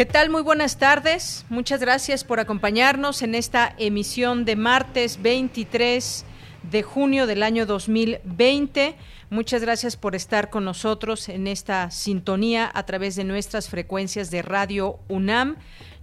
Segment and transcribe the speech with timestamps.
[0.00, 0.30] ¿Qué tal?
[0.30, 1.44] Muy buenas tardes.
[1.50, 6.24] Muchas gracias por acompañarnos en esta emisión de martes 23
[6.70, 8.96] de junio del año 2020.
[9.28, 14.40] Muchas gracias por estar con nosotros en esta sintonía a través de nuestras frecuencias de
[14.40, 15.56] Radio UNAM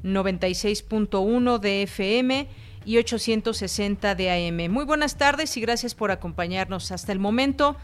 [0.04, 2.48] 96.1 de FM
[2.86, 4.72] y 860 de AM.
[4.72, 7.76] Muy buenas tardes y gracias por acompañarnos hasta el momento.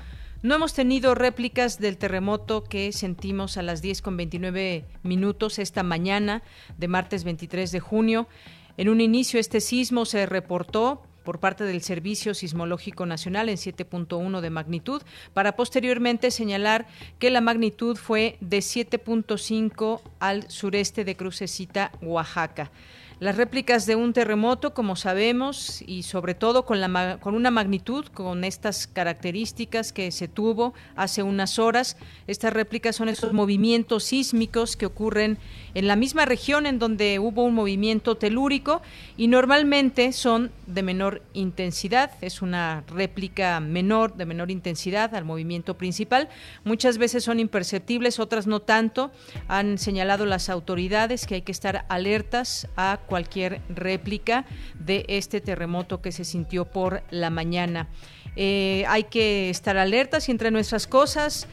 [0.43, 5.83] No hemos tenido réplicas del terremoto que sentimos a las 10 con 29 minutos esta
[5.83, 6.43] mañana
[6.77, 8.27] de martes 23 de junio.
[8.75, 14.41] En un inicio este sismo se reportó por parte del Servicio Sismológico Nacional en 7.1
[14.41, 15.01] de magnitud,
[15.33, 16.87] para posteriormente señalar
[17.19, 22.69] que la magnitud fue de 7.5 al sureste de Crucecita, Oaxaca.
[23.19, 28.05] Las réplicas de un terremoto, como sabemos, y sobre todo con, la, con una magnitud,
[28.07, 31.95] con estas características que se tuvo hace unas horas,
[32.27, 35.37] estas réplicas son esos movimientos sísmicos que ocurren
[35.73, 38.81] en la misma región en donde hubo un movimiento telúrico
[39.15, 45.77] y normalmente son de menor intensidad, es una réplica menor, de menor intensidad al movimiento
[45.77, 46.29] principal.
[46.63, 49.11] Muchas veces son imperceptibles, otras no tanto.
[49.47, 54.45] Han señalado las autoridades que hay que estar alertas a cualquier réplica
[54.79, 57.87] de este terremoto que se sintió por la mañana.
[58.35, 61.47] Eh, hay que estar alertas y entre nuestras cosas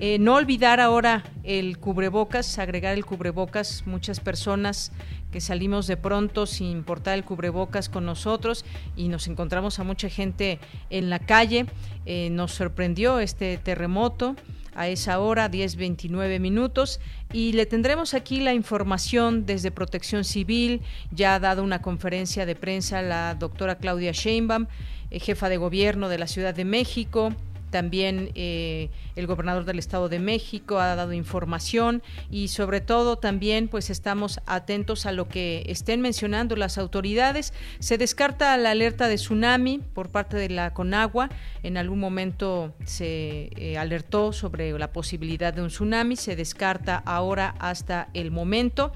[0.00, 3.82] eh, no olvidar ahora el cubrebocas, agregar el cubrebocas.
[3.84, 4.92] Muchas personas
[5.32, 8.64] que salimos de pronto sin portar el cubrebocas con nosotros
[8.96, 10.60] y nos encontramos a mucha gente
[10.90, 11.66] en la calle.
[12.06, 14.36] Eh, nos sorprendió este terremoto
[14.78, 17.00] a esa hora, 10.29 minutos,
[17.32, 20.80] y le tendremos aquí la información desde Protección Civil.
[21.10, 24.66] Ya ha dado una conferencia de prensa la doctora Claudia Sheinbaum,
[25.10, 27.34] eh, jefa de gobierno de la Ciudad de México,
[27.70, 33.66] también eh, el gobernador del Estado de México ha dado información y sobre todo también
[33.66, 37.52] pues estamos atentos a lo que estén mencionando las autoridades.
[37.80, 41.30] Se descarta la alerta de tsunami por parte de la Conagua.
[41.64, 46.14] En algún momento se eh, alertó sobre la posibilidad de un tsunami.
[46.14, 48.92] Se descarta ahora hasta el momento.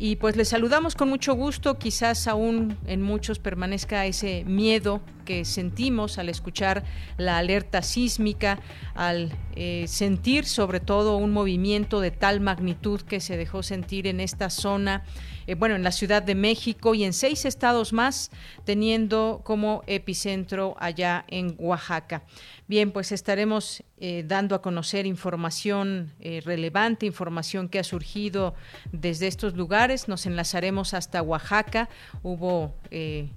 [0.00, 1.78] Y pues les saludamos con mucho gusto.
[1.78, 5.00] Quizás aún en muchos permanezca ese miedo
[5.30, 6.82] que sentimos al escuchar
[7.16, 8.58] la alerta sísmica,
[8.94, 9.30] al
[9.62, 14.48] eh, sentir sobre todo un movimiento de tal magnitud que se dejó sentir en esta
[14.48, 15.04] zona,
[15.46, 18.30] eh, bueno, en la Ciudad de México y en seis estados más,
[18.64, 22.22] teniendo como epicentro allá en Oaxaca.
[22.66, 28.54] Bien, pues estaremos eh, dando a conocer información eh, relevante, información que ha surgido
[28.92, 30.06] desde estos lugares.
[30.06, 31.88] Nos enlazaremos hasta Oaxaca.
[32.22, 32.74] Hubo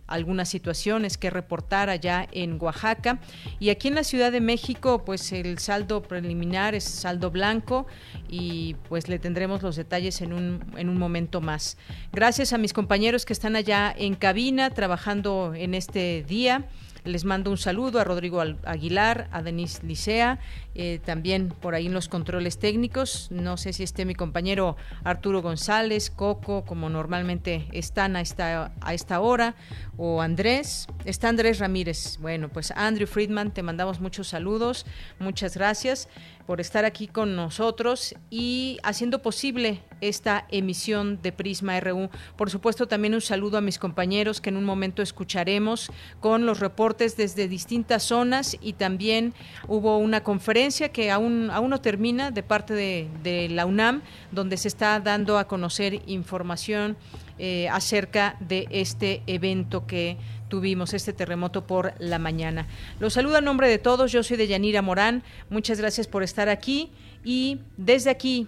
[0.07, 3.19] algunas situaciones que reportar allá en Oaxaca.
[3.59, 7.85] Y aquí en la Ciudad de México, pues el saldo preliminar es saldo blanco
[8.29, 11.77] y pues le tendremos los detalles en un, en un momento más.
[12.11, 16.65] Gracias a mis compañeros que están allá en cabina trabajando en este día.
[17.05, 20.39] Les mando un saludo a Rodrigo Aguilar, a Denise Licea,
[20.73, 23.27] eh, también por ahí en los controles técnicos.
[23.29, 28.93] No sé si esté mi compañero Arturo González, Coco, como normalmente están a esta, a
[28.93, 29.55] esta hora,
[29.97, 30.87] o Andrés.
[31.03, 32.19] Está Andrés Ramírez.
[32.21, 34.85] Bueno, pues Andrew Friedman, te mandamos muchos saludos.
[35.19, 36.07] Muchas gracias
[36.47, 42.09] por estar aquí con nosotros y haciendo posible esta emisión de Prisma RU.
[42.35, 45.89] Por supuesto, también un saludo a mis compañeros que en un momento escucharemos
[46.19, 49.33] con los reportes desde distintas zonas y también
[49.67, 54.01] hubo una conferencia que aún, aún no termina de parte de, la UNAM,
[54.31, 56.95] donde se está dando a conocer información
[57.39, 60.17] eh, acerca de este evento que
[60.49, 62.67] tuvimos este terremoto por la mañana.
[62.99, 66.47] Los saludo a nombre de todos, yo soy de Yanira Morán, muchas gracias por estar
[66.47, 66.91] aquí
[67.23, 68.47] y desde aquí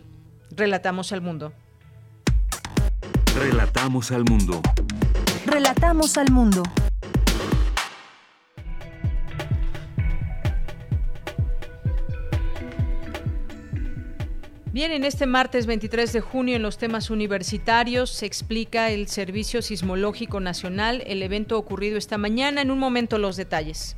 [0.51, 1.51] relatamos al mundo.
[3.36, 4.62] Relatamos al mundo.
[5.45, 6.63] Relatamos al mundo.
[14.75, 19.62] Bien, en este martes 23 de junio en los temas universitarios se explica el Servicio
[19.62, 23.95] Sismológico Nacional, el evento ocurrido esta mañana, en un momento los detalles.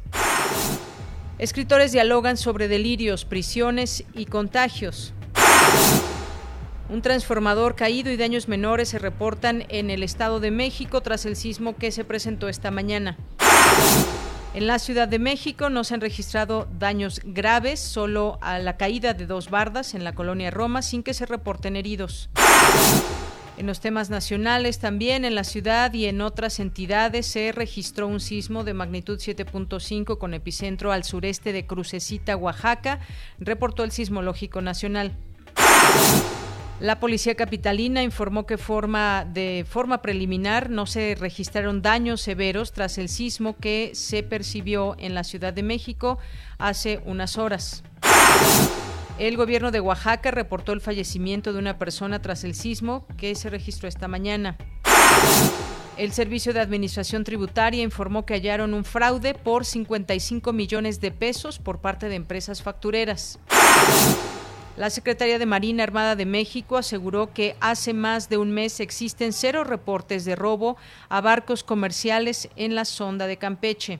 [1.39, 5.15] Escritores dialogan sobre delirios, prisiones y contagios.
[6.89, 11.35] Un transformador caído y daños menores se reportan en el Estado de México tras el
[11.35, 13.17] sismo que se presentó esta mañana.
[14.53, 19.13] En la Ciudad de México no se han registrado daños graves, solo a la caída
[19.13, 22.29] de dos bardas en la colonia Roma sin que se reporten heridos.
[23.57, 28.19] En los temas nacionales también en la ciudad y en otras entidades se registró un
[28.19, 32.99] sismo de magnitud 7.5 con epicentro al sureste de Crucecita, Oaxaca,
[33.39, 35.17] reportó el Sismológico Nacional.
[36.79, 42.99] La policía capitalina informó que forma, de forma preliminar no se registraron daños severos tras
[42.99, 46.19] el sismo que se percibió en la Ciudad de México
[46.59, 47.83] hace unas horas.
[49.17, 53.49] El gobierno de Oaxaca reportó el fallecimiento de una persona tras el sismo que se
[53.49, 54.55] registró esta mañana.
[55.97, 61.57] El Servicio de Administración Tributaria informó que hallaron un fraude por 55 millones de pesos
[61.57, 63.39] por parte de empresas factureras.
[64.77, 69.33] La Secretaría de Marina Armada de México aseguró que hace más de un mes existen
[69.33, 70.77] cero reportes de robo
[71.09, 73.99] a barcos comerciales en la sonda de Campeche.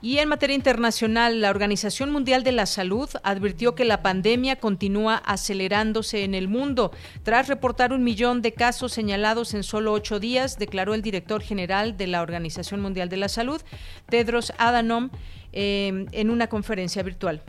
[0.00, 5.16] Y en materia internacional, la Organización Mundial de la Salud advirtió que la pandemia continúa
[5.26, 6.90] acelerándose en el mundo.
[7.22, 11.98] Tras reportar un millón de casos señalados en solo ocho días, declaró el director general
[11.98, 13.60] de la Organización Mundial de la Salud,
[14.08, 15.10] Tedros Adhanom,
[15.52, 17.42] eh, en una conferencia virtual.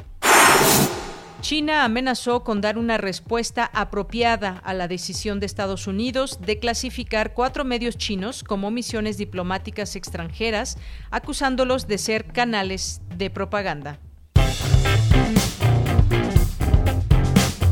[1.42, 7.34] China amenazó con dar una respuesta apropiada a la decisión de Estados Unidos de clasificar
[7.34, 10.78] cuatro medios chinos como misiones diplomáticas extranjeras,
[11.10, 14.00] acusándolos de ser canales de propaganda.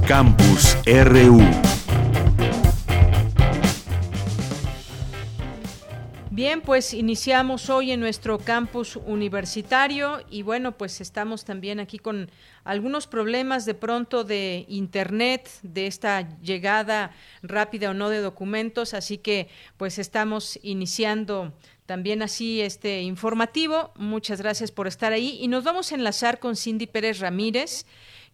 [0.07, 1.39] Campus RU
[6.39, 12.31] Bien, pues iniciamos hoy en nuestro campus universitario y bueno, pues estamos también aquí con
[12.63, 17.11] algunos problemas de pronto de internet, de esta llegada
[17.43, 21.51] rápida o no de documentos, así que pues estamos iniciando
[21.85, 23.91] también así este informativo.
[23.97, 27.85] Muchas gracias por estar ahí y nos vamos a enlazar con Cindy Pérez Ramírez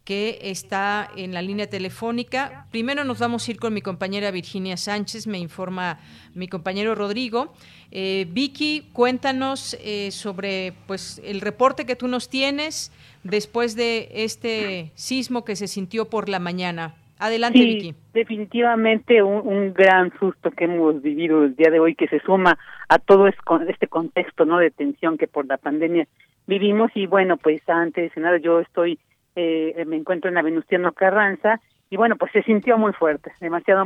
[0.06, 2.66] que está en la línea telefónica.
[2.70, 5.98] Primero nos vamos a ir con mi compañera Virginia Sánchez, me informa
[6.32, 7.52] mi compañero Rodrigo.
[7.90, 12.92] Eh, Vicky, cuéntanos eh, sobre pues el reporte que tú nos tienes
[13.24, 16.94] después de este sismo que se sintió por la mañana.
[17.18, 17.94] Adelante, Vicky.
[18.14, 22.56] Definitivamente un, gran susto que hemos vivido el día de hoy, que se suma
[22.88, 26.06] a todo este contexto no de tensión que por la pandemia
[26.46, 26.92] vivimos.
[26.94, 29.00] Y bueno, pues antes de nada, yo estoy
[29.36, 33.84] eh, me encuentro en la Venustiano Carranza y bueno, pues se sintió muy fuerte, demasiado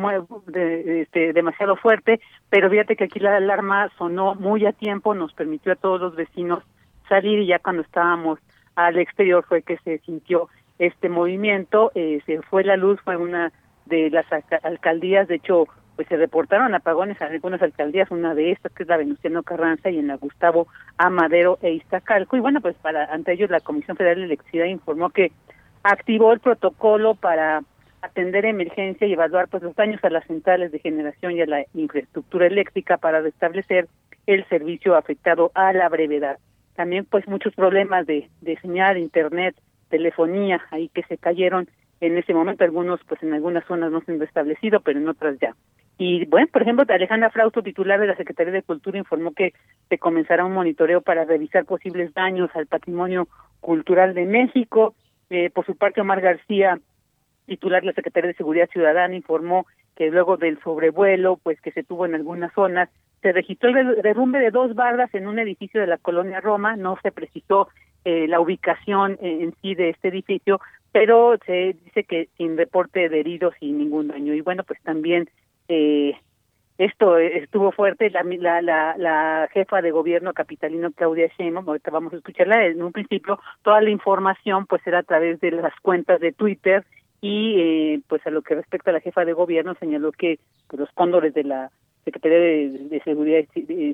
[0.54, 5.72] este, demasiado fuerte, pero fíjate que aquí la alarma sonó muy a tiempo, nos permitió
[5.72, 6.64] a todos los vecinos
[7.08, 8.38] salir y ya cuando estábamos
[8.74, 10.48] al exterior fue que se sintió
[10.78, 13.52] este movimiento, eh, se fue la luz, fue una
[13.84, 14.24] de las
[14.62, 15.66] alcaldías, de hecho
[16.00, 19.90] pues se reportaron apagones en algunas alcaldías, una de estas que es la Venustiano Carranza
[19.90, 20.66] y en la Gustavo
[20.96, 22.38] Amadero e Iztacalco.
[22.38, 25.30] Y bueno, pues para ante ellos la Comisión Federal de Electricidad informó que
[25.82, 27.60] activó el protocolo para
[28.00, 31.64] atender emergencia y evaluar pues los daños a las centrales de generación y a la
[31.74, 33.86] infraestructura eléctrica para restablecer
[34.24, 36.38] el servicio afectado a la brevedad.
[36.76, 39.54] También pues muchos problemas de, de señal, internet,
[39.90, 41.68] telefonía ahí que se cayeron
[42.00, 45.38] en ese momento, algunos pues en algunas zonas no se han restablecido, pero en otras
[45.38, 45.54] ya.
[46.02, 49.52] Y bueno, por ejemplo, Alejandra Frausto, titular de la Secretaría de Cultura, informó que
[49.90, 53.28] se comenzará un monitoreo para revisar posibles daños al patrimonio
[53.60, 54.94] cultural de México.
[55.28, 56.80] Eh, por su parte, Omar García,
[57.44, 61.82] titular de la Secretaría de Seguridad Ciudadana, informó que luego del sobrevuelo, pues que se
[61.82, 62.88] tuvo en algunas zonas,
[63.20, 66.76] se registró el derrumbe de dos barras en un edificio de la colonia Roma.
[66.76, 67.68] No se precisó
[68.06, 73.20] eh, la ubicación en sí de este edificio, pero se dice que sin reporte de
[73.20, 74.32] heridos y ningún daño.
[74.32, 75.28] Y bueno, pues también
[75.70, 76.16] eh,
[76.78, 78.22] esto estuvo fuerte, la,
[78.62, 83.38] la, la, jefa de gobierno capitalino Claudia Sheinbaum, ahorita vamos a escucharla, en un principio
[83.62, 86.86] toda la información pues era a través de las cuentas de Twitter
[87.20, 90.80] y eh, pues a lo que respecta a la jefa de gobierno señaló que pues,
[90.80, 91.70] los cóndores de la
[92.02, 93.44] Secretaría de, Seguridad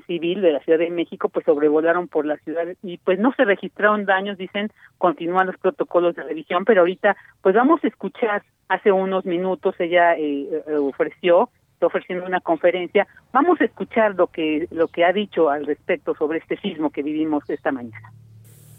[0.07, 3.43] Civil de la Ciudad de México pues sobrevolaron por la ciudad y pues no se
[3.43, 8.93] registraron daños, dicen, continúan los protocolos de revisión, pero ahorita pues vamos a escuchar, hace
[8.93, 11.49] unos minutos ella eh, ofreció
[11.85, 13.07] ofreciendo una conferencia.
[13.31, 17.03] Vamos a escuchar lo que, lo que ha dicho al respecto sobre este sismo que
[17.03, 18.11] vivimos esta mañana.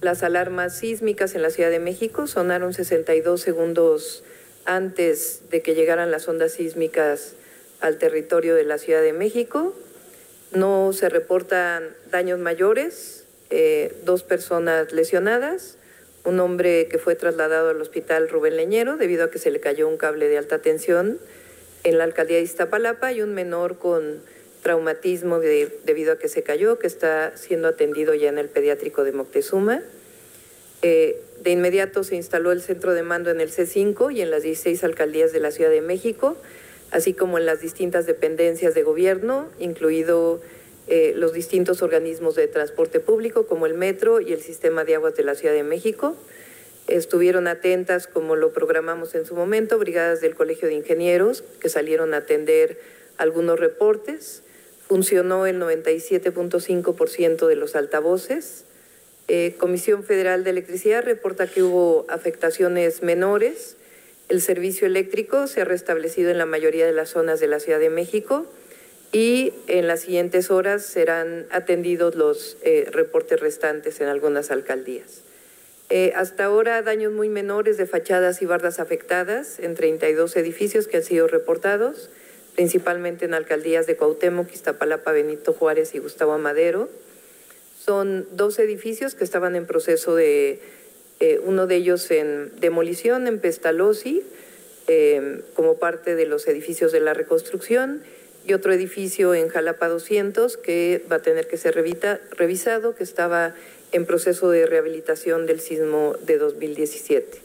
[0.01, 4.25] Las alarmas sísmicas en la Ciudad de México sonaron 62 segundos
[4.65, 7.35] antes de que llegaran las ondas sísmicas
[7.81, 9.75] al territorio de la Ciudad de México.
[10.53, 15.79] No se reportan daños mayores, eh, dos personas lesionadas,
[16.25, 19.89] un hombre que fue trasladado al hospital Rubén Leñero debido a que se le cayó
[19.89, 21.19] un cable de alta tensión
[21.89, 24.21] en la alcaldía de Iztapalapa y un menor con
[24.63, 29.13] traumatismo debido a que se cayó, que está siendo atendido ya en el pediátrico de
[29.13, 29.83] Moctezuma.
[30.83, 34.43] Eh, de inmediato se instaló el centro de mando en el C5 y en las
[34.43, 36.37] 16 alcaldías de la Ciudad de México,
[36.91, 40.41] así como en las distintas dependencias de gobierno, incluido
[40.87, 45.17] eh, los distintos organismos de transporte público como el metro y el sistema de aguas
[45.17, 46.17] de la Ciudad de México.
[46.89, 52.15] Estuvieron atentas, como lo programamos en su momento, brigadas del Colegio de Ingenieros que salieron
[52.15, 52.81] a atender
[53.19, 54.43] algunos reportes.
[54.87, 58.65] Funcionó el 97.5% de los altavoces.
[59.29, 63.77] Eh, Comisión Federal de Electricidad reporta que hubo afectaciones menores.
[64.31, 67.81] El servicio eléctrico se ha restablecido en la mayoría de las zonas de la Ciudad
[67.81, 68.47] de México
[69.13, 75.28] y en las siguientes horas serán atendidos los eh, reportes restantes en algunas alcaldías.
[75.91, 80.99] Eh, hasta ahora daños muy menores de fachadas y bardas afectadas en 32 edificios que
[80.99, 82.11] han sido reportados
[82.59, 86.89] principalmente en alcaldías de Cuauhtémoc, Iztapalapa, Benito Juárez y Gustavo Amadero.
[87.79, 90.59] Son dos edificios que estaban en proceso de,
[91.21, 94.25] eh, uno de ellos en demolición en Pestalozzi,
[94.89, 98.03] eh, como parte de los edificios de la reconstrucción,
[98.45, 103.55] y otro edificio en Jalapa 200 que va a tener que ser revisado, que estaba
[103.93, 107.39] en proceso de rehabilitación del sismo de 2017.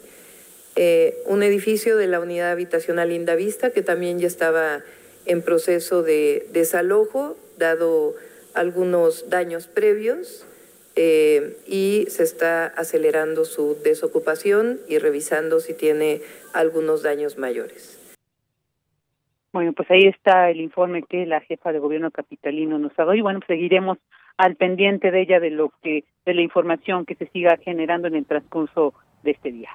[0.76, 4.82] Eh, un edificio de la unidad habitacional Linda Vista que también ya estaba
[5.26, 8.14] en proceso de desalojo, dado
[8.54, 10.46] algunos daños previos,
[10.96, 16.20] eh, y se está acelerando su desocupación y revisando si tiene
[16.52, 18.00] algunos daños mayores.
[19.52, 23.14] Bueno, pues ahí está el informe que la jefa de gobierno capitalino nos ha dado
[23.14, 23.98] y bueno, pues seguiremos
[24.36, 28.16] al pendiente de ella de lo que de la información que se siga generando en
[28.16, 29.70] el transcurso de este día.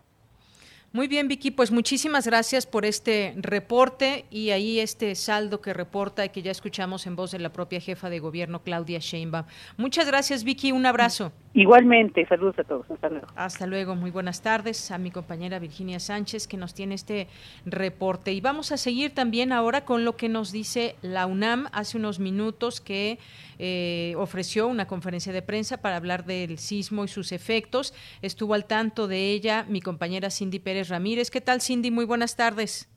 [0.91, 6.25] Muy bien, Vicky, pues muchísimas gracias por este reporte y ahí este saldo que reporta
[6.25, 9.45] y que ya escuchamos en voz de la propia jefa de gobierno, Claudia Sheinbaum.
[9.77, 11.31] Muchas gracias, Vicky, un abrazo.
[11.53, 12.89] Igualmente, saludos a todos.
[12.89, 13.27] Hasta luego.
[13.35, 17.27] Hasta luego, muy buenas tardes a mi compañera Virginia Sánchez que nos tiene este
[17.65, 18.33] reporte.
[18.33, 22.19] Y vamos a seguir también ahora con lo que nos dice la UNAM hace unos
[22.19, 23.19] minutos que
[23.59, 27.93] eh, ofreció una conferencia de prensa para hablar del sismo y sus efectos.
[28.21, 31.29] Estuvo al tanto de ella mi compañera Cindy Pérez Ramírez.
[31.29, 31.91] ¿Qué tal, Cindy?
[31.91, 32.89] Muy buenas tardes.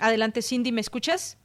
[0.00, 1.38] Adelante, Cindy, ¿me escuchas?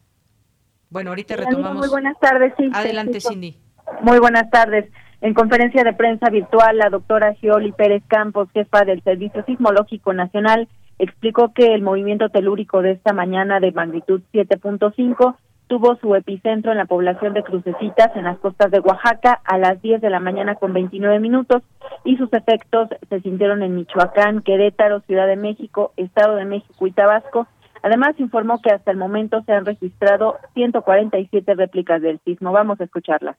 [0.90, 1.80] Bueno, ahorita retomamos.
[1.80, 2.70] Muy buenas tardes, sí.
[2.74, 3.58] Adelante, Cindy.
[4.02, 4.90] Muy buenas tardes.
[5.20, 10.70] En conferencia de prensa virtual, la doctora Gioli Pérez Campos, jefa del Servicio Sismológico Nacional,
[11.00, 15.36] explicó que el movimiento telúrico de esta mañana de magnitud 7.5
[15.68, 19.82] tuvo su epicentro en la población de Crucecitas, en las costas de Oaxaca, a las
[19.82, 21.62] 10 de la mañana con 29 minutos,
[22.04, 26.92] y sus efectos se sintieron en Michoacán, Querétaro, Ciudad de México, Estado de México y
[26.92, 27.48] Tabasco.
[27.84, 32.52] Además, informó que hasta el momento se han registrado 147 réplicas del sismo.
[32.52, 33.38] Vamos a escucharla.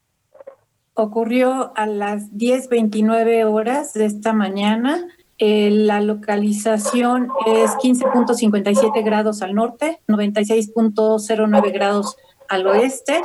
[0.94, 4.98] Ocurrió a las 10.29 horas de esta mañana.
[5.38, 12.16] Eh, la localización es 15.57 grados al norte, 96.09 grados
[12.48, 13.22] al oeste.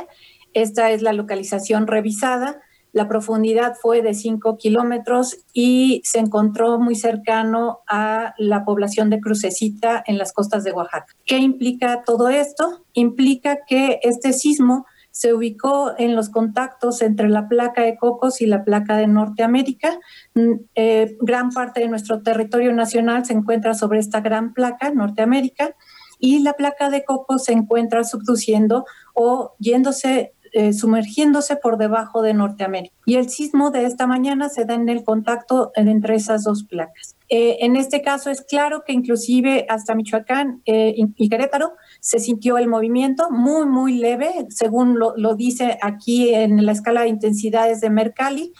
[0.52, 2.60] Esta es la localización revisada.
[2.92, 9.20] La profundidad fue de 5 kilómetros y se encontró muy cercano a la población de
[9.20, 11.12] Crucecita en las costas de Oaxaca.
[11.24, 12.84] ¿Qué implica todo esto?
[12.92, 18.46] Implica que este sismo se ubicó en los contactos entre la placa de Cocos y
[18.46, 20.00] la placa de Norteamérica.
[20.34, 25.76] Mm, eh, gran parte de nuestro territorio nacional se encuentra sobre esta gran placa, Norteamérica,
[26.18, 32.34] y la placa de Cocos se encuentra subduciendo o yéndose eh, sumergiéndose por debajo de
[32.34, 32.96] Norteamérica.
[33.06, 37.13] Y el sismo de esta mañana se da en el contacto entre esas dos placas.
[37.28, 42.58] Eh, en este caso es claro que inclusive hasta Michoacán eh, y Querétaro se sintió
[42.58, 47.80] el movimiento muy, muy leve, según lo, lo dice aquí en la escala de intensidades
[47.80, 48.52] de Mercalli.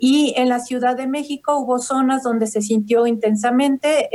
[0.00, 4.08] Y en la Ciudad de México hubo zonas donde se sintió intensamente,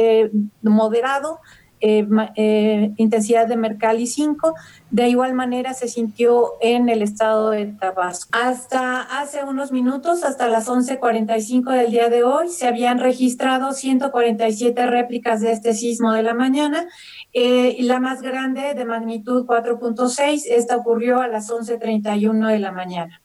[0.62, 1.40] moderado,
[1.86, 4.56] eh, eh, intensidad de Mercalli 5.
[4.90, 8.30] De igual manera se sintió en el estado de Tabasco.
[8.32, 14.88] Hasta hace unos minutos, hasta las 11.45 del día de hoy, se habían registrado 147
[14.88, 16.88] réplicas de este sismo de la mañana.
[17.34, 23.20] Eh, la más grande de magnitud 4.6, esta ocurrió a las 11.31 de la mañana.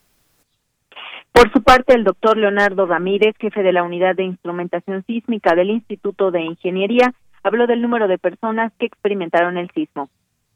[1.31, 5.71] Por su parte, el doctor Leonardo Ramírez, jefe de la Unidad de Instrumentación Sísmica del
[5.71, 7.15] Instituto de Ingeniería,
[7.49, 10.09] habló del número de personas que experimentaron el sismo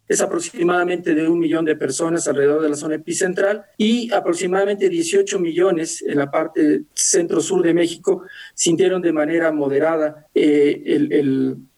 [0.09, 5.39] es aproximadamente de un millón de personas alrededor de la zona epicentral y aproximadamente 18
[5.39, 8.23] millones en la parte centro-sur de México
[8.55, 11.13] sintieron de manera moderada eh, el,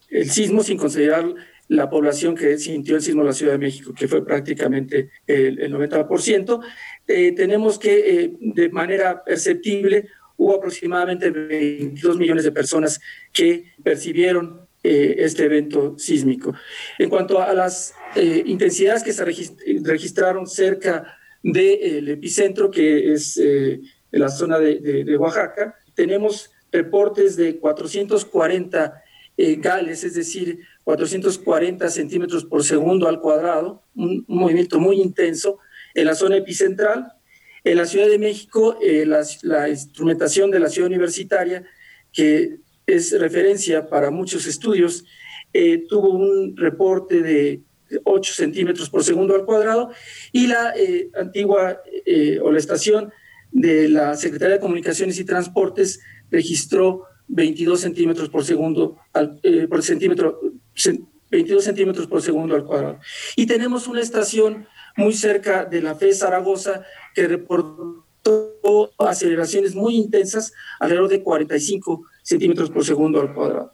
[0.09, 1.25] el, sismo sin considerar
[1.67, 5.59] la población que sintió el sismo en la Ciudad de México, que fue prácticamente el,
[5.59, 6.61] el 90%.
[7.07, 10.07] Eh, tenemos que eh, de manera perceptible
[10.37, 13.01] hubo aproximadamente 22 millones de personas
[13.33, 16.53] que percibieron eh, este evento sísmico.
[16.99, 23.81] En cuanto a las eh, intensidades que se registraron cerca del epicentro, que es eh,
[24.11, 29.01] la zona de, Oaxaca, tenemos reportes de 440
[29.57, 35.57] gales, es decir, 440 centímetros por segundo al cuadrado, un, movimiento muy intenso
[35.95, 37.11] en la zona epicentral.
[37.63, 38.77] En la Ciudad de México,
[39.41, 41.65] la instrumentación de la ciudad universitaria,
[42.13, 45.05] que es referencia para muchos estudios,
[45.53, 47.61] eh, tuvo un reporte de
[48.03, 49.91] 8 centímetros por segundo al cuadrado
[50.31, 53.11] y la eh, antigua eh, o la estación
[53.51, 59.39] de la Secretaría de Comunicaciones y Transportes registró 22 centímetros por segundo al,
[59.69, 60.41] por centímetro
[61.31, 62.99] 22 centímetros por segundo al cuadrado.
[63.35, 70.53] Y tenemos una estación muy cerca de la FE Zaragoza que reportó aceleraciones muy intensas,
[70.79, 73.73] alrededor de 45 centímetros por segundo al cuadrado.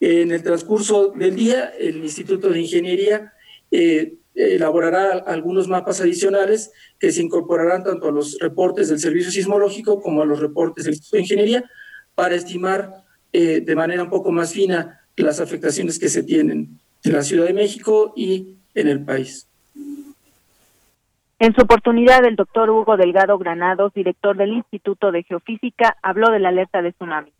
[0.00, 3.32] En el transcurso del día, el Instituto de Ingeniería
[3.70, 10.00] eh, elaborará algunos mapas adicionales que se incorporarán tanto a los reportes del Servicio Sismológico
[10.00, 11.64] como a los reportes del Instituto de Ingeniería
[12.14, 17.12] para estimar eh, de manera un poco más fina las afectaciones que se tienen en
[17.12, 19.48] la Ciudad de México y en el país.
[21.40, 26.40] En su oportunidad, el doctor Hugo Delgado Granados, director del Instituto de Geofísica, habló de
[26.40, 27.32] la alerta de tsunami.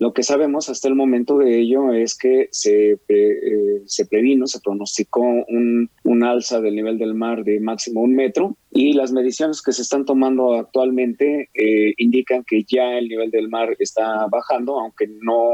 [0.00, 4.60] Lo que sabemos hasta el momento de ello es que se, eh, se previno, se
[4.60, 9.60] pronosticó un, un, alza del nivel del mar de máximo un metro y las mediciones
[9.60, 14.80] que se están tomando actualmente eh, indican que ya el nivel del mar está bajando,
[14.80, 15.50] aunque no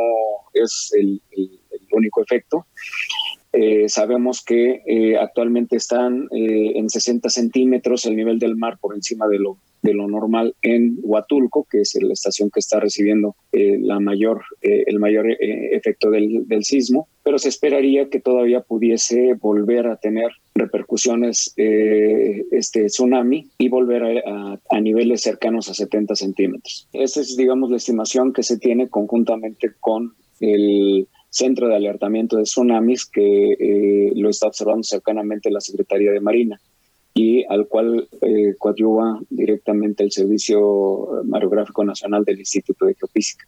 [0.55, 1.21] es el
[1.90, 2.66] único efecto.
[3.59, 8.95] Eh, sabemos que eh, actualmente están eh, en 60 centímetros el nivel del mar por
[8.95, 13.35] encima de lo, de lo normal en Huatulco, que es la estación que está recibiendo
[13.53, 19.87] la mayor, el mayor efecto del, del, sismo, pero se esperaría que todavía pudiese volver
[19.87, 26.87] a tener repercusiones este tsunami y volver a, a, niveles cercanos a 70 centímetros.
[26.92, 32.45] Esa es, digamos, la estimación que se tiene conjuntamente con el centro de alertamiento de
[32.45, 36.61] tsunamis que eh, lo está observando cercanamente la Secretaría de Marina
[37.15, 43.47] y al cual eh, coadyuva directamente el Servicio Mareográfico Nacional del Instituto de Geofísica.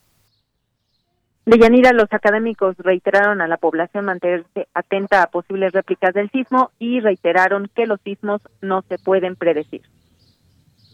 [1.49, 7.01] Deyanira, los académicos reiteraron a la población mantenerse atenta a posibles réplicas del sismo y
[7.01, 9.81] reiteraron que los sismos no se pueden predecir.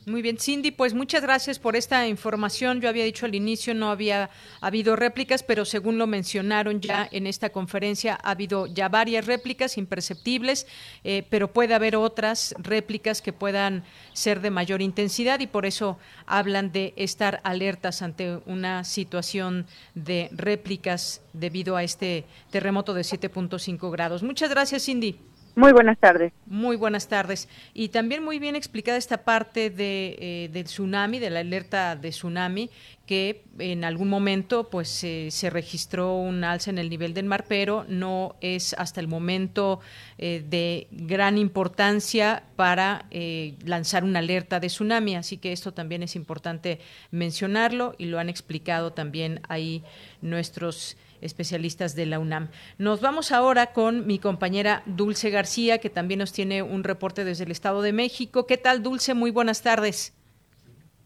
[0.06, 2.82] Muy bien, Cindy, pues muchas gracias por esta información.
[2.82, 4.28] Yo había dicho al inicio no había
[4.60, 9.78] habido réplicas, pero según lo mencionaron ya en esta conferencia, ha habido ya varias réplicas
[9.78, 10.66] imperceptibles,
[11.04, 15.98] eh, pero puede haber otras réplicas que puedan ser de mayor intensidad y por eso
[16.26, 23.90] hablan de estar alertas ante una situación de réplicas debido a este terremoto de 7.5
[23.90, 24.22] grados.
[24.22, 25.18] Muchas gracias, Cindy.
[25.56, 26.32] Muy buenas tardes.
[26.46, 27.48] Muy buenas tardes.
[27.74, 32.10] Y también muy bien explicada esta parte de, eh, del tsunami, de la alerta de
[32.10, 32.70] tsunami,
[33.06, 37.84] que en algún momento pues se registró un alza en el nivel del mar, pero
[37.88, 39.78] no es hasta el momento
[40.18, 45.14] eh, de gran importancia para eh, lanzar una alerta de tsunami.
[45.14, 46.80] Así que esto también es importante
[47.12, 49.84] mencionarlo y lo han explicado también ahí
[50.20, 52.48] nuestros especialistas de la UNAM.
[52.78, 57.44] Nos vamos ahora con mi compañera Dulce García, que también nos tiene un reporte desde
[57.44, 58.46] el Estado de México.
[58.46, 59.14] ¿Qué tal, Dulce?
[59.14, 60.14] Muy buenas tardes.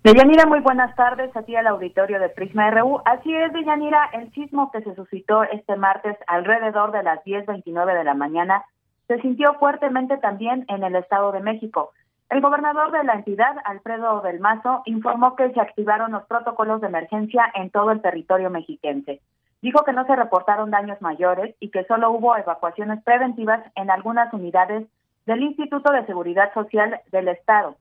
[0.04, 3.00] Deyanira, muy buenas tardes a ti al auditorio de Prisma RU.
[3.04, 8.04] Así es, Deyanira, el sismo que se suscitó este martes alrededor de las 10.29 de
[8.04, 8.64] la mañana
[9.09, 11.92] se sintió fuertemente también en el Estado de México.
[12.31, 16.88] El gobernador de la entidad, Alfredo del Mazo, informó que se activaron los protocolos de
[16.88, 19.22] emergencia en todo el territorio mexiquense.
[19.61, 24.33] Dijo que no se reportaron daños mayores y que solo hubo evacuaciones preventivas en algunas
[24.33, 24.87] unidades
[25.27, 27.77] del Instituto de Seguridad Social del Estado.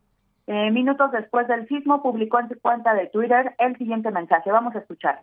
[0.48, 4.52] Eh, minutos después del sismo, publicó en su cuenta de Twitter el siguiente mensaje.
[4.52, 5.22] Vamos a escuchar.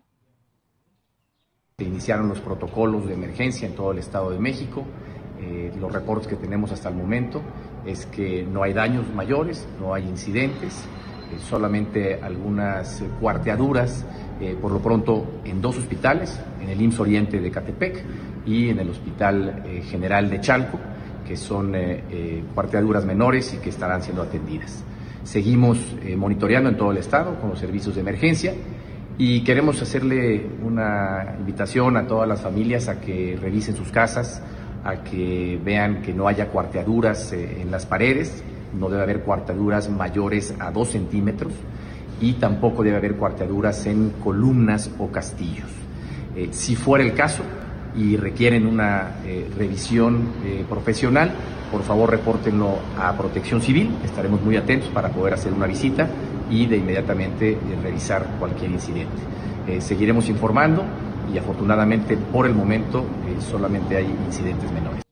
[1.79, 4.85] Se iniciaron los protocolos de emergencia en todo el Estado de México.
[5.41, 7.43] Eh, los reportes que tenemos hasta el momento
[7.85, 10.89] es que no hay daños mayores, no hay incidentes,
[11.39, 14.05] solamente algunas cuarteaduras
[14.41, 18.05] eh, por lo pronto en dos hospitales, en el IMSS Oriente de Catepec
[18.47, 20.79] y en el Hospital General de Chalco,
[21.27, 21.75] que son
[22.55, 24.85] cuarteaduras menores y que estarán siendo atendidas.
[25.23, 25.79] Seguimos
[26.17, 28.53] monitoreando en todo el estado con los servicios de emergencia
[29.17, 34.43] y queremos hacerle una invitación a todas las familias a que revisen sus casas,
[34.83, 38.43] a que vean que no haya cuarteaduras en las paredes,
[38.79, 41.53] no debe haber cuartaduras mayores a dos centímetros
[42.21, 45.69] y tampoco debe haber cuartaduras en columnas o castillos.
[46.37, 47.43] Eh, si fuera el caso
[47.97, 51.33] y requieren una eh, revisión eh, profesional,
[51.71, 56.09] por favor repórtenlo a Protección Civil, estaremos muy atentos para poder hacer una visita
[56.51, 59.81] y de inmediatamente revisar cualquier incidente.
[59.81, 60.85] seguiremos informando
[61.33, 63.05] y afortunadamente por el momento
[63.41, 65.04] solamente hay incidentes menores.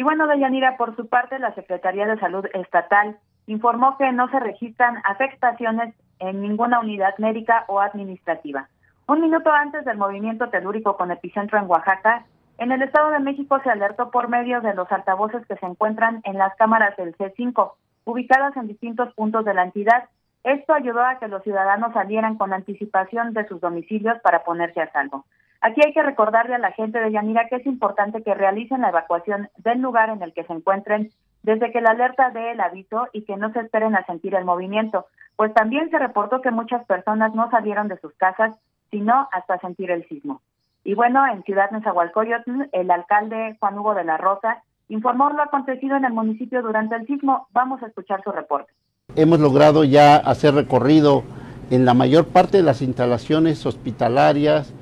[0.00, 4.40] Y bueno, Deyanira, por su parte, la Secretaría de Salud Estatal informó que no se
[4.40, 8.70] registran afectaciones en ninguna unidad médica o administrativa.
[9.06, 12.24] Un minuto antes del movimiento telúrico con epicentro en Oaxaca,
[12.56, 16.22] en el Estado de México se alertó por medio de los altavoces que se encuentran
[16.24, 17.72] en las cámaras del C5,
[18.04, 20.08] ubicadas en distintos puntos de la entidad.
[20.44, 24.90] Esto ayudó a que los ciudadanos salieran con anticipación de sus domicilios para ponerse a
[24.92, 25.24] salvo.
[25.60, 28.88] Aquí hay que recordarle a la gente de Yanira que es importante que realicen la
[28.88, 31.10] evacuación del lugar en el que se encuentren
[31.42, 34.44] desde que la alerta dé el aviso y que no se esperen a sentir el
[34.44, 38.54] movimiento, pues también se reportó que muchas personas no salieron de sus casas,
[38.90, 40.42] sino hasta sentir el sismo.
[40.84, 45.96] Y bueno, en Ciudad Nezahualcóyotl, el alcalde Juan Hugo de la Rosa informó lo acontecido
[45.96, 47.46] en el municipio durante el sismo.
[47.52, 48.72] Vamos a escuchar su reporte.
[49.16, 51.24] Hemos logrado ya hacer recorrido
[51.70, 54.72] en la mayor parte de las instalaciones hospitalarias,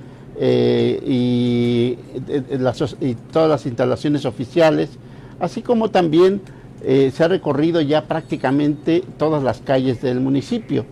[0.41, 1.99] eh, y,
[3.33, 4.91] todas las instalaciones oficiales,
[5.41, 6.43] así como también
[6.83, 10.87] eh, se ha recorrido ya prácticamente todas las calles del municipio.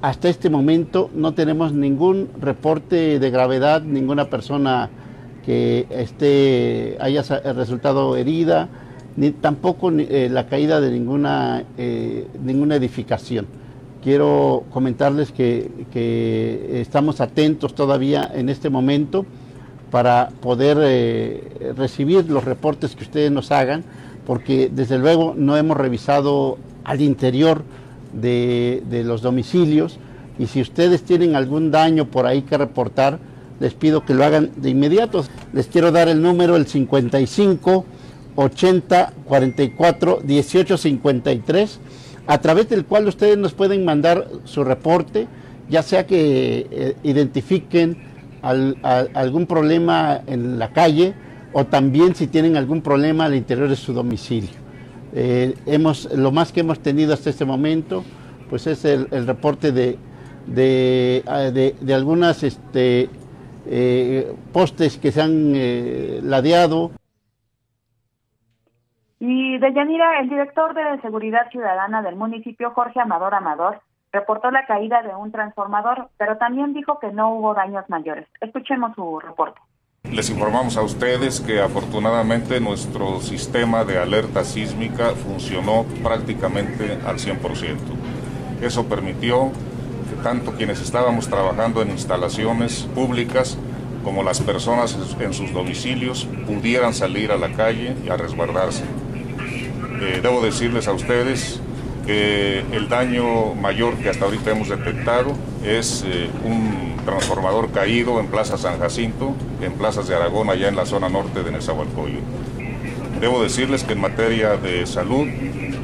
[0.00, 4.88] Hasta este momento no tenemos ningún reporte de gravedad, ninguna persona
[5.44, 7.22] que esté, haya
[7.52, 8.68] resultado herida,
[9.16, 11.64] ni tampoco eh, la caída de ninguna,
[12.42, 13.46] ninguna edificación
[14.06, 15.68] quiero comentarles que,
[16.80, 19.26] estamos atentos todavía en este momento
[19.90, 23.82] para poder eh, recibir los reportes que ustedes nos hagan,
[24.24, 27.64] porque desde luego no hemos revisado al interior
[28.12, 29.98] de, los domicilios
[30.38, 33.18] y si ustedes tienen algún daño por ahí que reportar,
[33.58, 35.24] les pido que lo hagan de inmediato.
[35.52, 37.84] Les quiero dar el número, el 55
[38.36, 41.80] 80 44 18 53
[42.26, 45.28] a través del cual ustedes nos pueden mandar su reporte,
[45.68, 51.14] ya sea que eh, identifiquen algún problema en la calle
[51.52, 54.50] o también si tienen algún problema al interior de su domicilio.
[55.14, 58.04] Eh, hemos, lo más que hemos tenido hasta este momento,
[58.48, 59.98] pues es el, reporte de,
[60.46, 61.50] de, ah,
[61.94, 63.08] algunas este,
[63.66, 66.92] eh, postes que se han ladeado.
[69.18, 73.80] Y de Yanira, el director de Seguridad Ciudadana del municipio, Jorge Amador Amador,
[74.12, 78.26] reportó la caída de un transformador, pero también dijo que no hubo daños mayores.
[78.40, 79.60] Escuchemos su reporte.
[80.12, 87.76] Les informamos a ustedes que afortunadamente nuestro sistema de alerta sísmica funcionó prácticamente al 100%.
[88.62, 89.50] Eso permitió
[90.08, 93.58] que tanto quienes estábamos trabajando en instalaciones públicas
[94.06, 98.84] como las personas en sus domicilios pudieran salir a la calle y a resguardarse.
[100.00, 101.58] Eh, debo decirles a ustedes
[102.06, 105.32] que el daño mayor que hasta ahorita hemos detectado
[105.64, 110.76] es eh, un transformador caído en Plaza San Jacinto, en plazas de Aragón, allá en
[110.76, 112.22] la zona norte de Nezahualcóyotl.
[113.20, 115.26] Debo decirles que en materia de salud,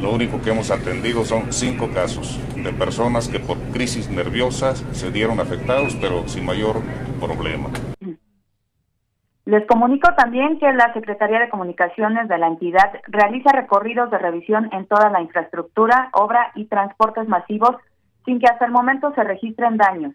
[0.01, 5.11] lo único que hemos atendido son cinco casos de personas que por crisis nerviosas se
[5.11, 6.83] dieron afectados, pero sin mayor
[7.21, 7.69] problema.
[9.45, 14.69] Les comunico también que la Secretaría de Comunicaciones de la entidad realiza recorridos de revisión
[14.73, 17.77] en toda la infraestructura, obra y transportes masivos
[18.25, 20.15] sin que hasta el momento se registren daños.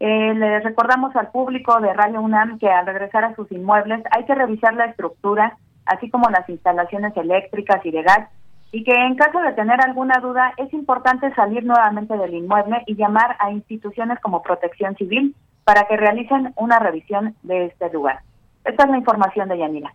[0.00, 4.34] Eh, recordamos al público de Radio UNAM que al regresar a sus inmuebles hay que
[4.34, 8.28] revisar la estructura, así como las instalaciones eléctricas y de gas,
[8.70, 12.96] y que en caso de tener alguna duda es importante salir nuevamente del inmueble y
[12.96, 18.20] llamar a instituciones como Protección Civil para que realicen una revisión de este lugar.
[18.68, 19.94] Esta es la información de Yanira.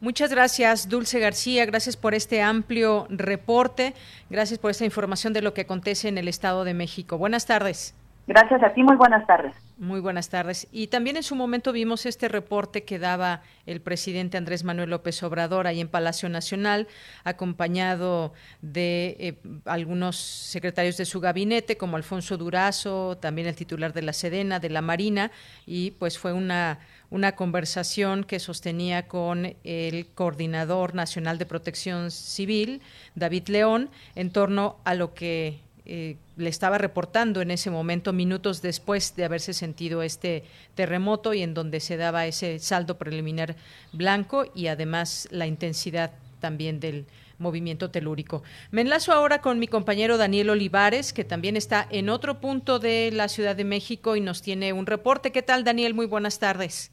[0.00, 1.64] Muchas gracias, Dulce García.
[1.64, 3.94] Gracias por este amplio reporte.
[4.28, 7.16] Gracias por esta información de lo que acontece en el Estado de México.
[7.16, 7.94] Buenas tardes.
[8.26, 9.54] Gracias a ti, muy buenas tardes.
[9.78, 10.68] Muy buenas tardes.
[10.70, 15.20] Y también en su momento vimos este reporte que daba el presidente Andrés Manuel López
[15.24, 16.86] Obrador ahí en Palacio Nacional,
[17.24, 19.34] acompañado de eh,
[19.64, 24.70] algunos secretarios de su gabinete, como Alfonso Durazo, también el titular de la Sedena, de
[24.70, 25.32] la Marina,
[25.66, 26.78] y pues fue una,
[27.12, 32.80] una conversación que sostenía con el coordinador nacional de protección civil,
[33.14, 38.62] David León, en torno a lo que eh, le estaba reportando en ese momento, minutos
[38.62, 40.44] después de haberse sentido este
[40.74, 43.56] terremoto y en donde se daba ese saldo preliminar
[43.92, 47.04] blanco y además la intensidad también del
[47.38, 48.42] movimiento telúrico.
[48.70, 53.10] Me enlazo ahora con mi compañero Daniel Olivares, que también está en otro punto de
[53.12, 55.30] la Ciudad de México y nos tiene un reporte.
[55.30, 55.92] ¿Qué tal, Daniel?
[55.92, 56.90] Muy buenas tardes.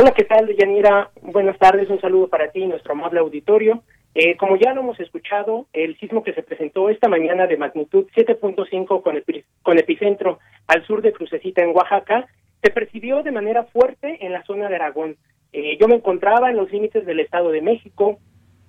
[0.00, 1.10] Hola, ¿qué tal, Yanira?
[1.22, 3.82] Buenas tardes, un saludo para ti y nuestro amable auditorio.
[4.14, 8.06] Eh, como ya lo hemos escuchado, el sismo que se presentó esta mañana de magnitud
[8.14, 9.20] 7.5 con,
[9.62, 12.28] con epicentro al sur de Crucecita en Oaxaca
[12.62, 15.16] se percibió de manera fuerte en la zona de Aragón.
[15.52, 18.20] Eh, yo me encontraba en los límites del Estado de México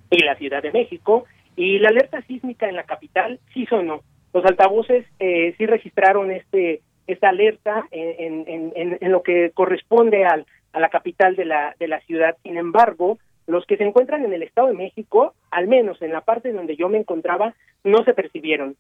[0.09, 4.01] y la Ciudad de México y la alerta sísmica en la capital sí sonó.
[4.33, 10.25] Los altavoces eh, sí registraron este esta alerta en, en, en, en lo que corresponde
[10.25, 12.37] al, a la capital de la, de la ciudad.
[12.43, 16.21] Sin embargo, los que se encuentran en el Estado de México, al menos en la
[16.21, 18.75] parte donde yo me encontraba, no se percibieron.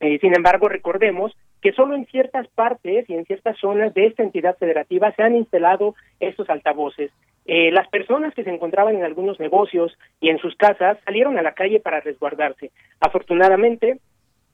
[0.00, 4.22] Eh, sin embargo, recordemos que solo en ciertas partes y en ciertas zonas de esta
[4.22, 7.10] entidad federativa se han instalado estos altavoces.
[7.46, 11.42] Eh, las personas que se encontraban en algunos negocios y en sus casas salieron a
[11.42, 12.70] la calle para resguardarse.
[13.00, 13.98] Afortunadamente,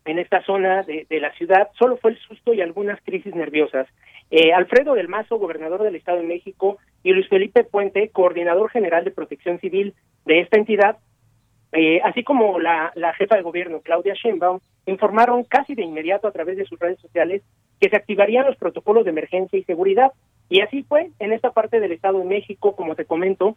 [0.05, 3.87] en esta zona de, de la ciudad solo fue el susto y algunas crisis nerviosas.
[4.31, 9.05] Eh, Alfredo del Mazo, gobernador del Estado de México, y Luis Felipe Puente, coordinador general
[9.05, 9.95] de protección civil
[10.27, 10.99] de esta entidad,
[11.73, 16.33] eh, así como la, la jefa de gobierno, Claudia Sheinbaum, informaron casi de inmediato a
[16.33, 17.43] través de sus redes sociales
[17.81, 20.13] que se activarían los protocolos de emergencia y seguridad.
[20.49, 23.57] Y así fue en esta parte del Estado de México, como te comento,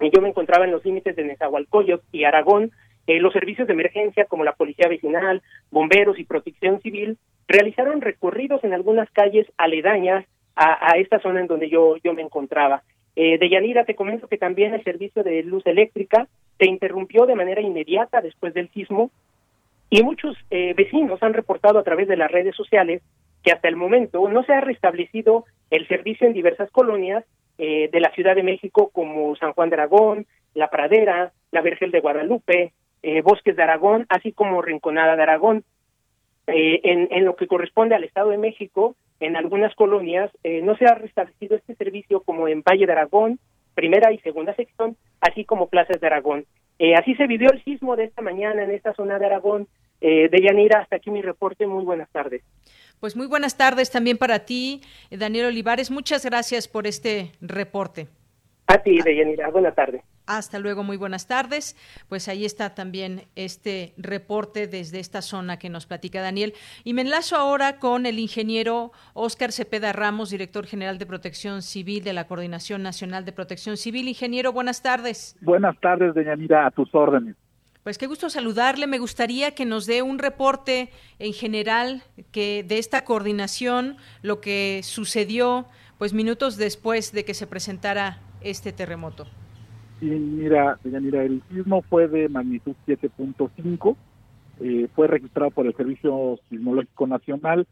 [0.00, 2.70] yo me encontraba en los límites de Nezahualcóyotl y Aragón,
[3.06, 8.62] eh, los servicios de emergencia como la Policía Vecinal, bomberos y protección civil realizaron recorridos
[8.64, 10.24] en algunas calles aledañas
[10.56, 12.82] a, esta zona en donde yo, yo me encontraba.
[13.16, 17.34] Eh, de Yanira te comento que también el servicio de luz eléctrica se interrumpió de
[17.34, 19.10] manera inmediata después del sismo
[19.88, 23.02] y muchos eh, vecinos han reportado a través de las redes sociales
[23.42, 27.24] que hasta el momento no se ha restablecido el servicio en diversas colonias
[27.58, 31.90] eh, de la Ciudad de México como San Juan de Aragón, La Pradera, La Vergel
[31.90, 35.64] de Guadalupe, eh, Bosques de Aragón, así como Rinconada de Aragón.
[36.46, 40.76] Eh, en, en, lo que corresponde al Estado de México, en algunas colonias eh, no
[40.76, 43.38] se ha restablecido este servicio como en Valle de Aragón,
[43.74, 46.46] primera y segunda sección, así como plazas de Aragón.
[46.78, 49.68] Eh, así se vivió el sismo de esta mañana en esta zona de Aragón.
[50.00, 51.66] Eh, de Yanira, hasta aquí mi reporte.
[51.66, 52.42] Muy buenas tardes.
[53.00, 55.90] Pues muy buenas tardes también para ti, Daniel Olivares.
[55.90, 58.08] Muchas gracias por este reporte.
[58.66, 59.50] A ti, Deyanira.
[59.50, 60.02] Buenas tardes.
[60.30, 61.74] Hasta luego, muy buenas tardes.
[62.08, 66.54] Pues ahí está también este reporte desde esta zona que nos platica Daniel.
[66.84, 72.04] Y me enlazo ahora con el ingeniero Óscar Cepeda Ramos, director general de Protección Civil
[72.04, 74.06] de la Coordinación Nacional de Protección Civil.
[74.06, 75.36] Ingeniero, buenas tardes.
[75.40, 77.34] Buenas tardes, Deyanira, a tus órdenes.
[77.82, 78.86] Pues qué gusto saludarle.
[78.86, 84.82] Me gustaría que nos dé un reporte en general que de esta coordinación, lo que
[84.84, 85.66] sucedió
[85.98, 89.26] pues minutos después de que se presentara este terremoto.
[90.00, 93.96] Sí, mira, mira, el sismo fue de magnitud 7.5,
[94.60, 97.66] eh, fue registrado por el Servicio Sismológico Nacional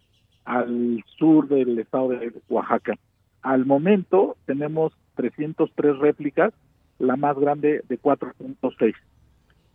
[0.44, 2.98] al sur del estado de Oaxaca.
[3.40, 6.52] Al momento tenemos 303 réplicas,
[6.98, 8.94] la más grande de 4.6.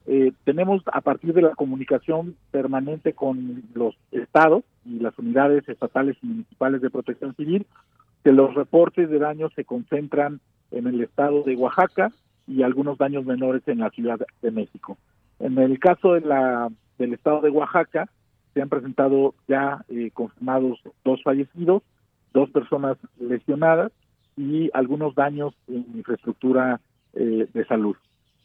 [0.06, 6.18] Eh, tenemos a partir de la comunicación permanente con los estados y las unidades estatales
[6.22, 7.66] y municipales de protección civil,
[8.24, 10.40] que los reportes de daños se concentran
[10.72, 12.12] en el estado de Oaxaca,
[12.48, 14.98] y algunos daños menores en la Ciudad de México.
[15.40, 18.10] En el caso de la, del estado de Oaxaca,
[18.54, 21.84] se han presentado ya eh, confirmados dos fallecidos,
[22.34, 23.92] dos personas lesionadas
[24.38, 26.80] y algunos daños en infraestructura
[27.14, 27.96] eh, de salud.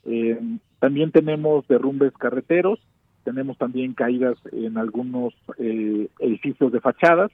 [0.05, 0.41] Eh,
[0.79, 2.81] también tenemos derrumbes carreteros,
[3.25, 7.31] tenemos también caídas en algunos edificios de fachadas,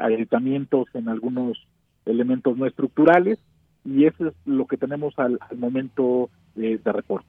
[0.00, 1.58] agrietamientos en algunos
[2.04, 3.38] elementos no estructurales
[3.86, 7.26] y eso es lo que tenemos al, momento de, de reporte.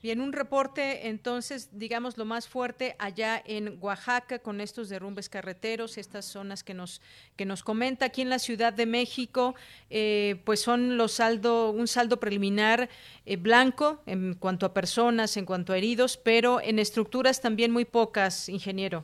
[0.00, 5.98] Bien, un reporte entonces, digamos, lo más fuerte allá en Oaxaca con estos derrumbes carreteros,
[5.98, 7.02] estas zonas que nos
[7.34, 9.56] que nos comenta aquí en la Ciudad de México,
[9.90, 12.88] eh, pues son los saldo, un saldo preliminar
[13.26, 17.84] eh, blanco en cuanto a personas, en cuanto a heridos, pero en estructuras también muy
[17.84, 19.02] pocas, ingeniero.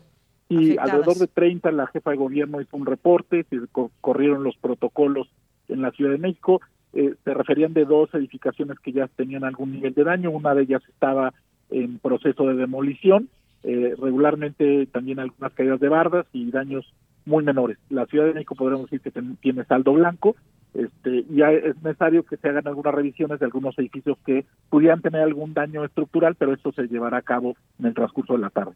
[0.48, 3.56] Sí, alrededor de 30 la jefa de gobierno hizo un reporte, se
[4.00, 5.28] corrieron los protocolos
[5.68, 6.60] en la Ciudad de México,
[6.92, 10.62] eh, se referían de dos edificaciones que ya tenían algún nivel de daño, una de
[10.62, 11.34] ellas estaba
[11.70, 13.28] en proceso de demolición,
[13.64, 16.86] eh, regularmente también algunas caídas de bardas y daños
[17.26, 17.78] muy menores.
[17.88, 20.36] La Ciudad de México podríamos decir que tiene saldo blanco,
[20.74, 25.22] este, y es necesario que se hagan algunas revisiones de algunos edificios que pudieran tener
[25.22, 28.72] algún daño estructural, pero esto se llevará a cabo en el transcurso de la tarde.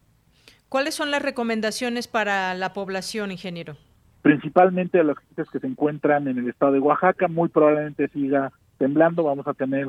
[0.69, 3.77] ¿Cuáles son las recomendaciones para la población, ingeniero?
[4.23, 9.25] Principalmente a los que se encuentran en el estado de Oaxaca, muy probablemente siga temblando,
[9.25, 9.89] vamos a tener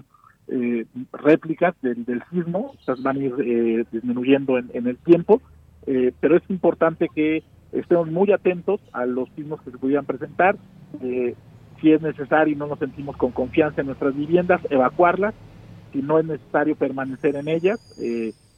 [0.51, 5.41] eh, réplicas del, sismo, estas van a ir eh, disminuyendo en, el tiempo,
[5.85, 10.57] eh, pero es importante que estemos muy atentos a los sismos que se pudieran presentar,
[10.99, 15.35] si es necesario y no nos sentimos con confianza en nuestras viviendas, evacuarlas,
[15.93, 17.79] si no es necesario permanecer en ellas,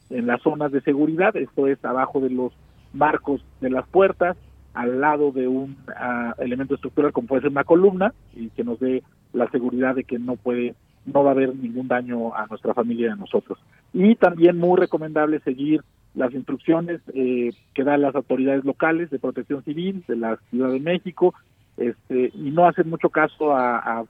[0.10, 2.54] en las zonas de seguridad, esto es abajo de los
[2.94, 4.38] marcos de las puertas,
[4.74, 8.80] al lado de un ah, elemento estructural como puede ser una columna y que nos
[8.80, 9.04] dé
[9.34, 13.08] la seguridad de que no puede no va a haber ningún daño a nuestra familia
[13.08, 13.58] y a nosotros.
[13.92, 15.82] Y también muy recomendable seguir
[16.14, 20.80] las instrucciones eh, que dan las autoridades locales de protección civil de la Ciudad de
[20.80, 21.34] México
[21.78, 24.06] este, y no hacer mucho caso a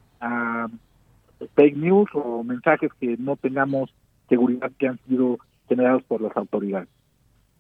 [1.55, 3.93] fake news o mensajes que no tengamos
[4.29, 6.89] seguridad que han sido generados por las autoridades.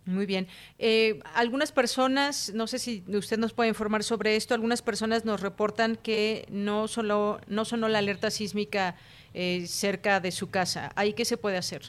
[0.05, 0.47] Muy bien.
[0.79, 5.41] Eh, algunas personas, no sé si usted nos puede informar sobre esto, algunas personas nos
[5.41, 8.95] reportan que no solo no sonó la alerta sísmica
[9.33, 10.91] eh, cerca de su casa.
[10.95, 11.83] ¿Ahí qué se puede hacer?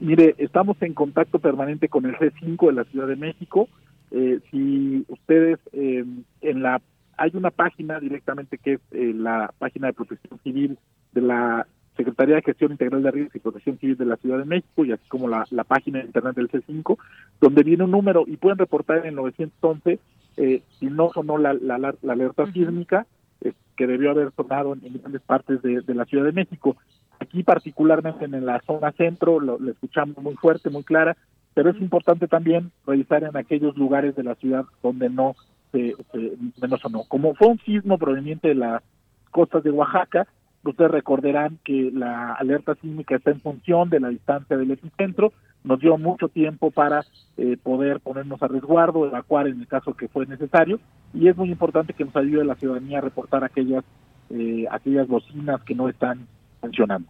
[0.00, 3.68] Mire, estamos en contacto permanente con el C5 de la Ciudad de México.
[4.10, 6.24] Eh, si ustedes en
[6.62, 6.82] la
[7.16, 10.78] hay una página directamente que es la página de Protección Civil
[11.12, 11.66] de la
[12.00, 14.92] Secretaría de Gestión Integral de Riesgos y Protección Civil de la Ciudad de México y
[14.92, 16.96] así como la, página de internet del C5,
[17.42, 19.98] donde viene un número y pueden reportar en el 911
[20.38, 23.06] eh, si no sonó la, la, alerta sísmica
[23.42, 26.76] eh, que debió haber sonado en, grandes partes de, la Ciudad de México.
[27.18, 31.18] Aquí particularmente en la zona centro lo, escuchamos muy fuerte, muy clara,
[31.52, 35.36] pero es importante también revisar en aquellos lugares de la ciudad donde no
[35.70, 37.04] se, donde no sonó.
[37.08, 38.82] Como fue un sismo proveniente de las
[39.30, 40.26] costas de Oaxaca,
[40.62, 45.32] Ustedes recordarán que la alerta sísmica está en función de la distancia del epicentro.
[45.64, 47.04] Nos dio mucho tiempo para
[47.38, 50.78] eh, poder ponernos a resguardo, evacuar en el caso que fue necesario.
[51.14, 53.84] Y es muy importante que nos ayude la ciudadanía a reportar aquellas,
[54.28, 56.26] eh, aquellas bocinas que no están
[56.60, 57.08] funcionando.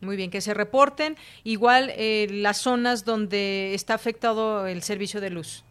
[0.00, 1.16] Muy bien, que se reporten.
[1.44, 5.64] Igual eh, las zonas donde está afectado el servicio de luz.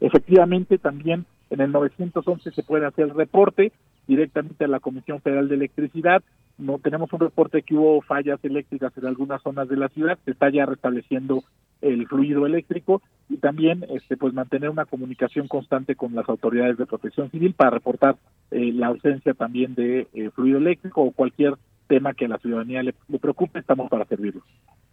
[0.00, 3.72] Efectivamente, también en el 911 se puede hacer el reporte
[4.10, 6.20] directamente a la Comisión Federal de Electricidad.
[6.58, 10.32] No tenemos un reporte que hubo fallas eléctricas en algunas zonas de la ciudad, se
[10.32, 11.44] está ya restableciendo
[11.80, 16.86] el fluido eléctrico y también este pues mantener una comunicación constante con las autoridades de
[16.86, 18.16] protección civil para reportar
[18.50, 21.54] eh, la ausencia también de eh, fluido eléctrico o cualquier
[21.86, 24.42] tema que a la ciudadanía le, le preocupe, estamos para servirlos.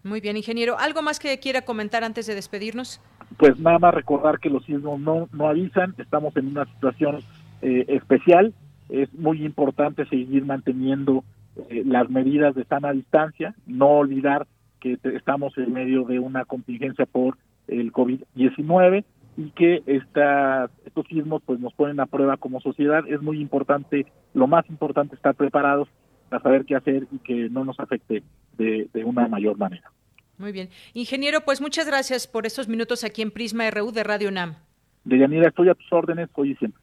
[0.03, 0.77] Muy bien, ingeniero.
[0.77, 3.01] ¿Algo más que quiera comentar antes de despedirnos?
[3.37, 7.17] Pues nada más recordar que los sismos no, no avisan, estamos en una situación
[7.63, 8.53] eh, especial,
[8.89, 11.23] es muy importante seguir manteniendo
[11.69, 14.47] eh, las medidas de sana distancia, no olvidar
[14.79, 19.03] que estamos en medio de una contingencia por el COVID-19
[19.37, 23.03] y que esta, estos sismos pues nos ponen a prueba como sociedad.
[23.07, 25.87] Es muy importante, lo más importante, estar preparados
[26.29, 28.23] para saber qué hacer y que no nos afecte
[28.57, 29.91] de, de una mayor manera.
[30.37, 30.69] Muy bien.
[30.93, 34.55] Ingeniero, pues muchas gracias por estos minutos aquí en Prisma RU de Radio NAM.
[35.03, 36.81] Deyanira, estoy a tus órdenes hoy y siempre.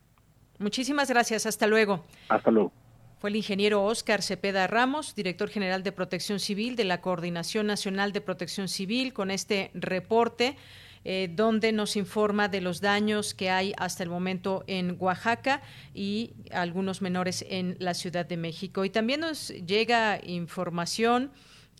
[0.58, 1.46] Muchísimas gracias.
[1.46, 2.04] Hasta luego.
[2.28, 2.72] Hasta luego.
[3.18, 8.12] Fue el ingeniero Oscar Cepeda Ramos, director general de Protección Civil de la Coordinación Nacional
[8.12, 10.56] de Protección Civil, con este reporte
[11.06, 15.60] eh, donde nos informa de los daños que hay hasta el momento en Oaxaca
[15.92, 18.86] y algunos menores en la Ciudad de México.
[18.86, 21.30] Y también nos llega información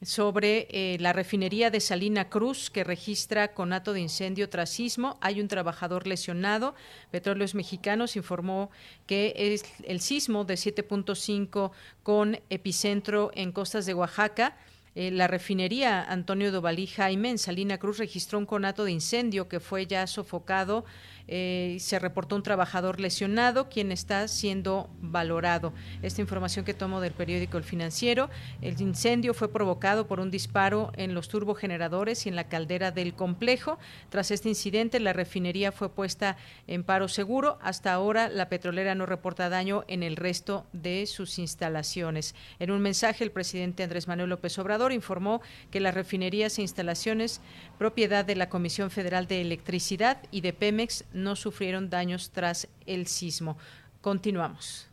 [0.04, 5.18] sobre eh, la refinería de Salina Cruz que registra conato de incendio tras sismo.
[5.20, 6.74] Hay un trabajador lesionado.
[7.10, 8.70] Petróleos Mexicanos informó
[9.06, 11.70] que es el sismo de 7.5
[12.02, 14.56] con epicentro en costas de Oaxaca.
[14.94, 19.58] Eh, la refinería Antonio Dovalí Jaime en Salina Cruz registró un conato de incendio que
[19.58, 20.84] fue ya sofocado
[21.26, 25.72] Eh, se reportó un trabajador lesionado, quien está siendo valorado.
[26.02, 28.28] Esta información que tomo del periódico El Financiero,
[28.60, 33.14] el incendio fue provocado por un disparo en los turbogeneradores y en la caldera del
[33.14, 33.78] complejo.
[34.10, 37.58] Tras este incidente, la refinería fue puesta en paro seguro.
[37.62, 42.34] Hasta ahora, la petrolera no reporta daño en el resto de sus instalaciones.
[42.58, 47.40] En un mensaje, el presidente Andrés Manuel López Obrador informó que las refinerías e instalaciones
[47.78, 53.06] propiedad de la Comisión Federal de Electricidad y de Pemex no sufrieron daños tras el
[53.06, 53.56] sismo.
[54.02, 54.88] Continuamos.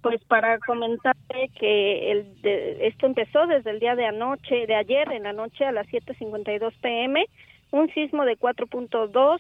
[0.06, 5.24] pues para comentarle que el esto empezó desde el día de anoche, de ayer en
[5.24, 7.26] la noche a las 7:52 pm,
[7.72, 9.40] un sismo de 4.2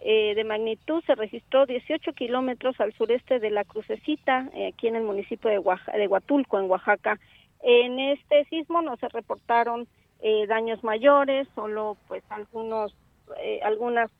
[0.00, 4.96] eh, de magnitud se registró 18 kilómetros al sureste de la Crucecita, eh, aquí en
[4.96, 5.60] el municipio de,
[5.98, 7.18] de Huatulco, en Oaxaca.
[7.62, 9.86] En este sismo no se reportaron
[10.22, 12.96] eh, daños mayores, solo pues algunos
[13.42, 14.10] eh, algunas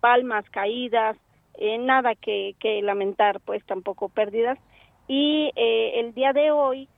[0.00, 1.18] palmas caídas,
[1.58, 4.58] eh, nada que, que lamentar, pues tampoco pérdidas
[5.08, 6.88] y eh, el día de hoy,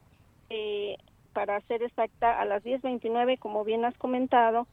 [0.51, 0.97] eh,
[1.33, 4.67] para ser exacta, a las 10.29, como bien has comentado,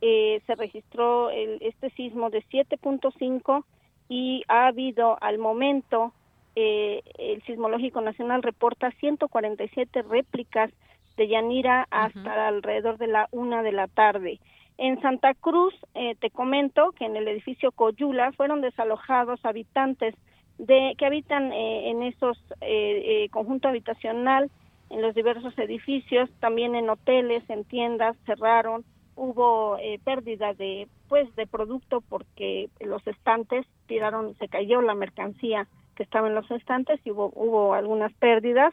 [0.00, 3.64] eh, se registró el, este sismo de 7.5
[4.08, 6.12] y ha habido al momento,
[6.56, 10.70] eh, el Sismológico Nacional reporta 147 réplicas
[11.16, 14.40] de Yanira hasta alrededor de la una de la tarde.
[14.78, 20.14] En Santa Cruz, eh, te comento que en el edificio Coyula fueron desalojados habitantes
[20.58, 24.50] de que habitan eh, en esos eh, eh, conjunto habitacional
[24.90, 28.84] en los diversos edificios también en hoteles en tiendas cerraron
[29.18, 35.66] hubo eh, pérdida de pues de producto porque los estantes tiraron se cayó la mercancía
[35.96, 38.72] que estaba en los estantes y hubo hubo algunas pérdidas.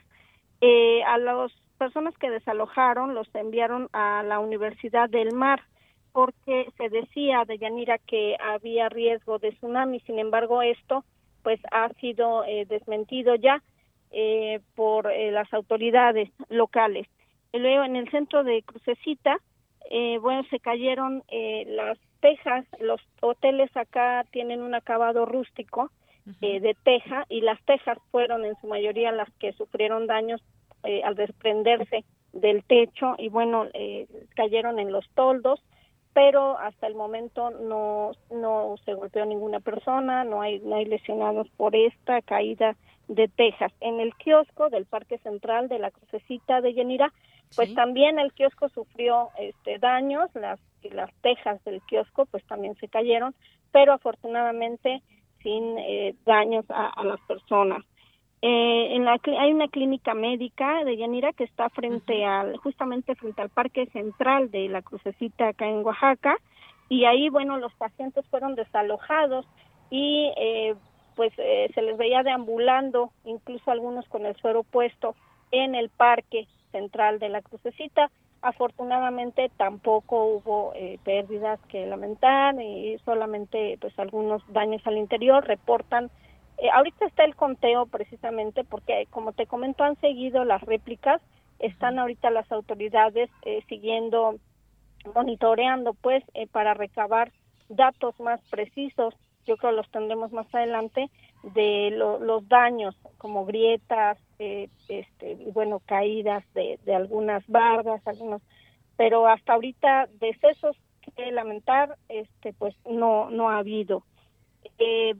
[0.60, 5.62] Eh, a las personas que desalojaron los enviaron a la Universidad del Mar
[6.12, 10.00] porque se decía de Yanira que había riesgo de tsunami.
[10.00, 11.04] Sin embargo esto
[11.46, 13.62] pues ha sido eh, desmentido ya
[14.10, 17.06] eh, por eh, las autoridades locales.
[17.52, 19.38] Luego en el centro de Crucecita,
[19.88, 25.92] eh, bueno, se cayeron eh, las tejas, los hoteles acá tienen un acabado rústico
[26.40, 30.42] eh, de teja y las tejas fueron en su mayoría las que sufrieron daños
[30.82, 33.14] eh, al desprenderse del techo.
[33.18, 35.62] Y bueno, eh, cayeron en los toldos
[36.16, 41.46] pero hasta el momento no no se golpeó ninguna persona, no hay no hay lesionados
[41.58, 42.74] por esta caída
[43.06, 43.70] de tejas.
[43.80, 47.12] En el kiosco del Parque Central de la Crucecita de Yanira,
[47.54, 52.88] pues también el kiosco sufrió este daños, las las tejas del kiosco pues también se
[52.88, 53.34] cayeron,
[53.70, 55.02] pero afortunadamente
[55.42, 57.84] sin eh, daños a, a las personas.
[58.42, 63.42] Eh, en la, hay una clínica médica de Yanira que está frente al, justamente frente
[63.42, 66.36] al Parque Central de la Crucecita acá en Oaxaca,
[66.88, 69.46] y ahí, bueno, los pacientes fueron desalojados
[69.90, 70.74] y eh,
[71.16, 75.16] pues eh, se les veía deambulando, incluso algunos con el suero puesto
[75.50, 78.10] en el Parque Central de la Crucecita.
[78.42, 86.10] Afortunadamente tampoco hubo eh, pérdidas que lamentar y solamente pues algunos daños al interior reportan
[86.58, 91.20] eh, ahorita está el conteo precisamente porque, como te comento, han seguido las réplicas,
[91.58, 94.36] están ahorita las autoridades eh, siguiendo,
[95.14, 97.32] monitoreando, pues, eh, para recabar
[97.68, 99.14] datos más precisos,
[99.46, 101.10] yo creo los tendremos más adelante,
[101.54, 108.42] de lo, los daños, como grietas, eh, este, bueno, caídas de, de algunas bardas, algunos,
[108.96, 110.76] pero hasta ahorita decesos
[111.14, 114.02] que lamentar, este, pues, no, no ha habido.
[114.78, 115.14] Eh,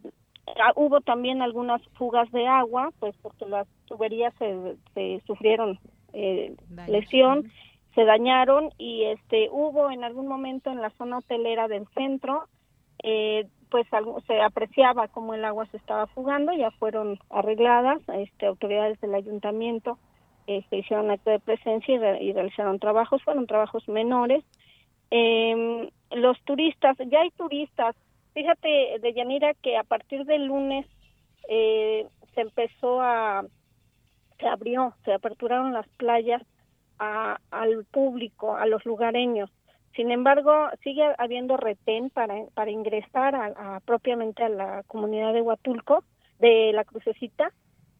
[0.74, 5.78] hubo también algunas fugas de agua, pues porque las tuberías se, se sufrieron
[6.12, 6.54] eh,
[6.88, 7.50] lesión.
[7.94, 12.44] se dañaron y este hubo en algún momento en la zona hotelera del centro
[13.02, 13.86] eh, pues
[14.26, 19.98] se apreciaba como el agua se estaba fugando ya fueron arregladas este autoridades del ayuntamiento
[20.46, 24.42] este, hicieron acto de presencia y, realizaron trabajos fueron trabajos menores
[25.10, 27.94] eh, los turistas ya hay turistas
[28.36, 30.84] fíjate de Yanira que a partir del lunes
[31.48, 33.46] eh, se empezó a
[34.38, 36.42] se abrió se aperturaron las playas
[36.98, 39.50] al público, a los lugareños.
[39.94, 46.04] Sin embargo, sigue habiendo retén para, para ingresar a, propiamente a la comunidad de Huatulco,
[46.38, 47.52] de la Crucecita,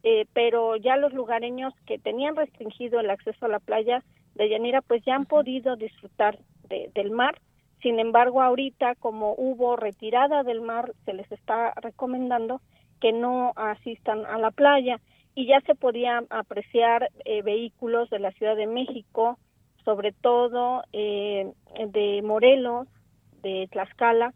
[0.03, 4.03] eh, pero ya los lugareños que tenían restringido el acceso a la playa
[4.35, 7.39] de Yanira, pues ya han podido disfrutar del mar.
[7.83, 12.61] Sin embargo, ahorita como hubo retirada del mar, se les está recomendando
[13.01, 15.01] que no asistan a la playa
[15.35, 19.39] y ya se podían apreciar eh, vehículos de la Ciudad de México,
[19.85, 21.53] sobre todo eh,
[21.89, 22.89] de Morelos,
[23.43, 24.33] de Tlaxcala,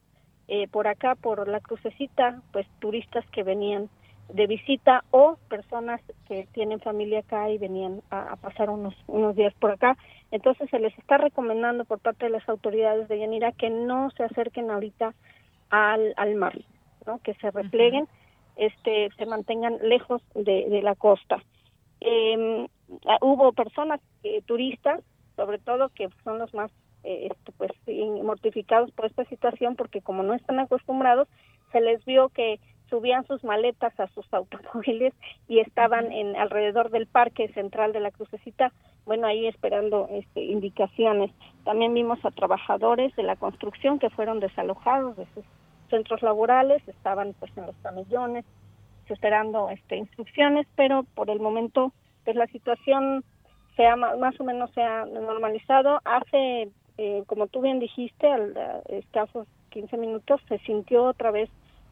[0.46, 3.88] eh, por acá, por la crucecita, pues turistas que venían
[4.32, 9.54] de visita o personas que tienen familia acá y venían a, pasar unos, unos días
[9.54, 9.96] por acá.
[10.30, 14.24] Entonces se les está recomendando por parte de las autoridades de Yanira que no se
[14.24, 15.14] acerquen ahorita
[15.70, 16.56] al, al mar,
[17.06, 17.18] ¿no?
[17.18, 18.08] que se repleguen
[18.60, 21.42] este, se mantengan lejos de, la costa.
[23.06, 25.00] Ah, hubo personas, eh, turistas,
[25.36, 26.70] sobre todo, que son los más
[27.02, 27.70] eh, este, pues
[28.22, 31.28] mortificados por esta situación porque como no están acostumbrados,
[31.72, 32.60] se les vio que
[32.90, 35.14] subían sus maletas a sus automóviles
[35.48, 38.72] y estaban en alrededor del parque central de la crucecita,
[39.06, 41.30] bueno, ahí esperando este, indicaciones.
[41.64, 45.44] También vimos a trabajadores de la construcción que fueron desalojados de sus
[45.88, 48.44] centros laborales, estaban pues en los camellones,
[49.08, 51.92] esperando este, instrucciones, pero por el momento
[52.24, 53.24] pues la situación
[53.76, 56.00] sea más o menos se ha normalizado.
[56.04, 58.54] Hace, eh, como tú bien dijiste, al
[58.88, 61.48] escasos 15 minutos se sintió otra vez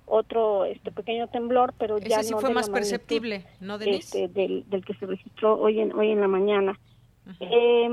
[0.09, 4.25] otro este pequeño temblor, pero ya sí fue más perceptible, ¿no, Denise?
[4.25, 6.79] Este, del, del que se registró hoy en hoy en la mañana.
[7.41, 7.89] eh,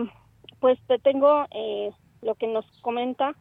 [0.59, 1.91] pues te tengo eh,
[2.21, 3.35] lo que nos comenta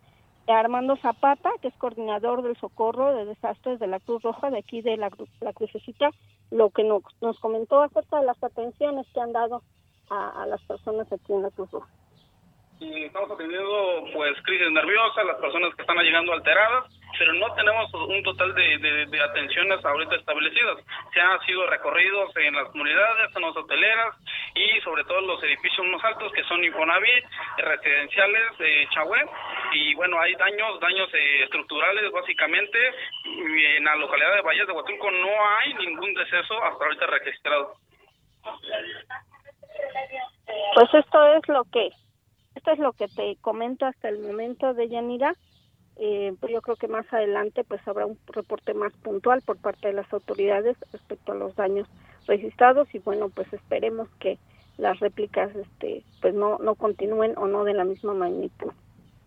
[0.47, 4.83] Armando Zapata, que es coordinador del socorro de desastres de la Cruz Roja de aquí
[4.83, 5.11] de la,
[5.41, 6.11] la Crucecita,
[6.51, 9.63] lo que nos, nos comentó acerca de las atenciones que han dado
[10.11, 11.89] a, a las personas aquí en la Cruz Roja
[12.81, 16.85] y estamos atendiendo pues crisis nerviosas, las personas que están llegando alteradas,
[17.19, 20.79] pero no tenemos un total de, de, atenciones ahorita establecidas.
[21.13, 24.17] Se han sido recorridos en las comunidades, en las hoteleras
[24.55, 27.25] y sobre todo en los edificios más altos que son Infonavit,
[27.59, 29.25] residenciales de Chahue
[29.73, 32.79] y bueno, hay daños, daños eh, estructurales básicamente.
[33.77, 37.75] En la localidad de Valles de Huatulco no hay ningún deceso hasta ahorita registrado.
[40.75, 41.91] Pues esto es lo que
[42.55, 45.35] esto es lo que te comento hasta el momento de Yanira.
[45.97, 49.89] Eh, pues yo creo que más adelante pues habrá un reporte más puntual por parte
[49.89, 51.87] de las autoridades respecto a los daños
[52.27, 54.39] registrados y bueno pues esperemos que
[54.77, 58.73] las réplicas este pues no no continúen o no de la misma magnitud.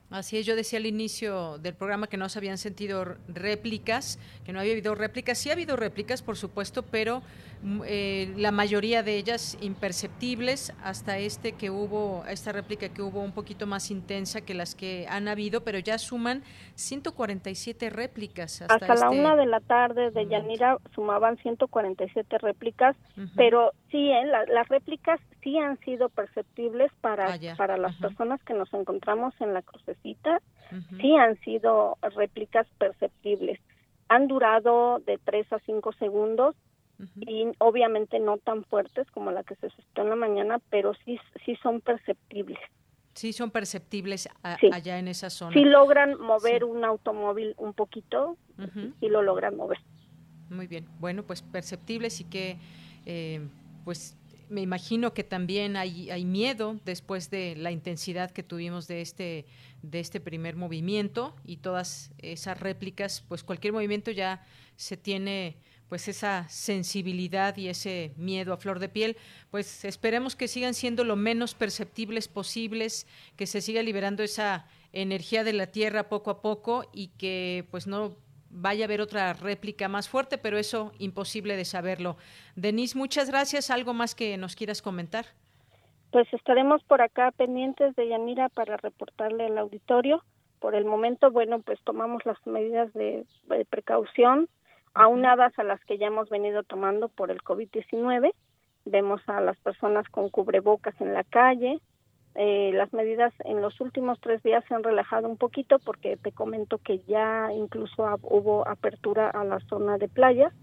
[0.09, 4.53] Así es, yo decía al inicio del programa que no se habían sentido réplicas, que
[4.53, 5.37] no había habido réplicas.
[5.37, 7.21] Sí ha habido réplicas, por supuesto, pero
[7.61, 13.19] mm, eh, la mayoría de ellas imperceptibles hasta este que hubo, esta réplica que hubo
[13.19, 16.41] un poquito más intensa que las que han habido, pero ya suman
[16.75, 18.61] 147 réplicas.
[18.61, 22.95] Hasta, hasta la este una de la tarde de Yanira sumaban 147 réplicas,
[23.35, 24.25] pero sí, ¿eh?
[24.25, 29.53] las réplicas sí han sido perceptibles para, ah, para las personas que nos encontramos en
[29.53, 33.59] la crucecita, sí han sido réplicas perceptibles.
[34.09, 36.55] Han durado de 3 a 5 segundos
[37.19, 41.19] y obviamente no tan fuertes como la que se suscitó en la mañana, pero sí,
[41.45, 42.59] sí son perceptibles.
[43.13, 45.53] Sí, son perceptibles allá en esa zona.
[45.53, 48.37] Sí logran mover un automóvil un poquito,
[48.99, 49.79] sí lo logran mover.
[50.49, 52.57] Muy bien, bueno, pues perceptibles y que,
[53.05, 53.41] eh,
[53.83, 54.15] pues
[54.49, 59.45] me imagino que también hay, hay miedo después de la intensidad que tuvimos de este,
[59.81, 65.57] de este primer movimiento y todas esas réplicas, pues cualquier movimiento ya se tiene
[65.89, 69.17] pues esa sensibilidad y ese miedo a flor de piel,
[69.51, 73.07] pues esperemos que sigan siendo lo menos perceptibles posibles,
[73.37, 77.87] que se siga liberando esa energía de la tierra poco a poco y que pues
[77.87, 78.17] no
[78.49, 82.17] vaya a haber otra réplica más fuerte, pero eso imposible de saberlo.
[82.55, 83.69] Denise, muchas gracias.
[83.69, 85.27] ¿Algo más que nos quieras comentar?
[86.11, 90.23] Pues estaremos por acá pendientes de Yanira para reportarle al auditorio.
[90.59, 93.25] Por el momento, bueno, pues tomamos las medidas de,
[93.69, 94.47] precaución,
[94.93, 98.33] aunadas a las que ya hemos venido tomando por el COVID-19.
[98.85, 101.79] Vemos a las personas con cubrebocas en la calle,
[102.39, 106.31] eh, las medidas en los últimos tres días se han relajado un poquito porque te
[106.31, 110.53] comento que ya incluso hubo apertura a la zona de playas.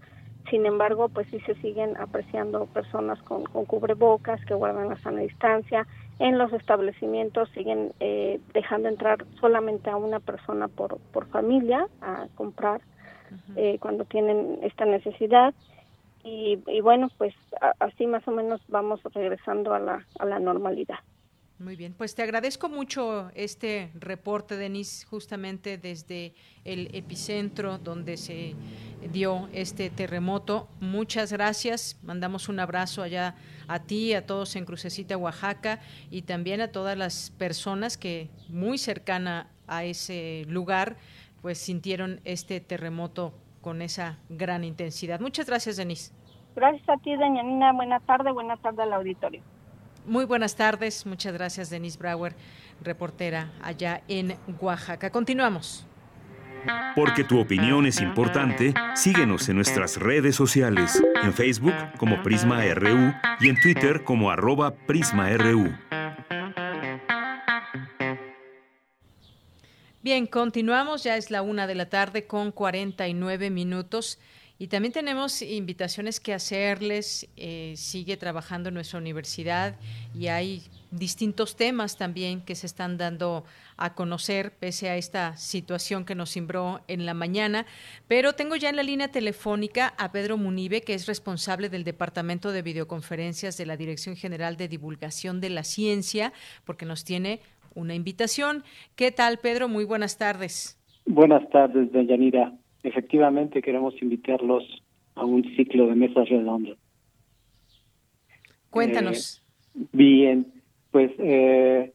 [0.49, 5.87] Sin embargo, pues sí se siguen apreciando personas con, cubrebocas que guardan la sana distancia.
[6.19, 12.27] En los establecimientos siguen eh, dejando entrar solamente a una persona por, por familia a
[12.35, 12.81] comprar
[13.55, 15.53] eh, cuando tienen esta necesidad.
[16.23, 17.33] Y, y bueno, pues
[17.79, 20.99] así más o menos vamos regresando a la, a la normalidad.
[21.57, 26.33] Muy bien, pues te agradezco mucho este reporte, Denis, justamente desde
[26.65, 28.55] el epicentro donde se
[29.13, 30.67] dio este terremoto.
[30.81, 33.35] Muchas gracias, mandamos un abrazo allá
[33.69, 35.79] a ti, a todos en Crucecita, Oaxaca,
[36.11, 40.97] y también a todas las personas que muy cercana a ese lugar,
[41.41, 45.21] pues sintieron este terremoto con esa gran intensidad.
[45.21, 46.13] Muchas gracias, Denis.
[46.53, 47.71] Gracias a ti, doña Nina.
[47.71, 49.41] Buenas tardes, buenas tardes al auditorio.
[50.05, 52.35] Muy buenas tardes, muchas gracias Denise Brauer,
[52.81, 55.09] reportera allá en Oaxaca.
[55.09, 55.87] Continuamos.
[56.95, 63.13] Porque tu opinión es importante, síguenos en nuestras redes sociales, en Facebook como Prisma RU
[63.39, 65.75] y en Twitter como arroba PrismaRU.
[70.03, 74.19] Bien, continuamos, ya es la una de la tarde con 49 minutos.
[74.57, 77.29] Y también tenemos invitaciones que hacerles.
[77.35, 79.75] Eh, sigue trabajando nuestra universidad
[80.17, 83.43] y hay distintos temas también que se están dando
[83.75, 87.65] a conocer pese a esta situación que nos cimbró en la mañana.
[88.07, 92.53] Pero tengo ya en la línea telefónica a Pedro Munibe, que es responsable del Departamento
[92.53, 96.31] de Videoconferencias de la Dirección General de Divulgación de la Ciencia,
[96.63, 97.41] porque nos tiene
[97.73, 98.63] una invitación.
[98.95, 99.67] ¿Qué tal, Pedro?
[99.67, 100.79] Muy buenas tardes.
[101.05, 102.53] Buenas tardes, Yanira
[102.85, 104.63] efectivamente queremos invitarlos
[105.15, 106.77] a un ciclo de mesas redondas.
[108.69, 109.41] Cuéntanos.
[109.73, 110.47] Eh, bien,
[110.91, 111.93] pues eh,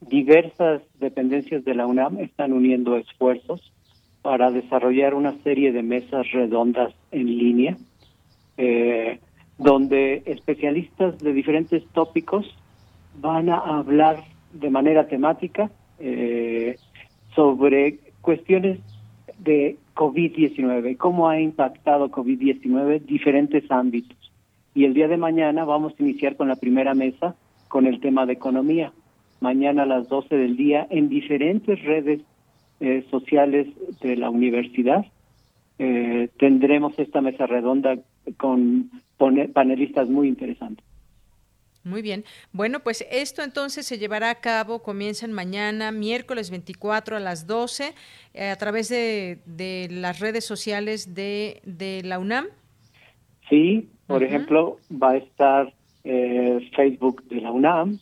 [0.00, 3.72] diversas dependencias de la UNAM están uniendo esfuerzos
[4.22, 7.76] para desarrollar una serie de mesas redondas en línea,
[8.56, 9.18] eh,
[9.58, 12.46] donde especialistas de diferentes tópicos
[13.20, 15.70] van a hablar de manera temática
[17.34, 18.78] sobre cuestiones
[19.44, 24.16] de COVID-19, cómo ha impactado COVID-19 diferentes ámbitos.
[24.74, 27.36] Y el día de mañana vamos a iniciar con la primera mesa
[27.68, 28.92] con el tema de economía.
[29.40, 32.20] Mañana a las 12 del día en diferentes redes
[32.80, 33.68] eh, sociales
[34.00, 35.04] de la universidad
[35.78, 37.96] eh, tendremos esta mesa redonda
[38.36, 38.90] con
[39.52, 40.84] panelistas muy interesantes.
[41.84, 42.24] Muy bien.
[42.52, 47.92] Bueno, pues esto entonces se llevará a cabo, comienzan mañana, miércoles 24 a las 12,
[48.32, 52.46] eh, a través de, las redes sociales de, de la UNAM.
[53.50, 55.74] Sí, por ejemplo, va a estar
[56.04, 57.98] eh, Facebook de la UNAM,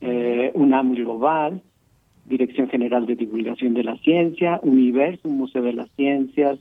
[0.00, 1.60] eh, UNAM Global,
[2.26, 6.60] Dirección General de Divulgación de la Ciencia, Universo, Museo de las Ciencias,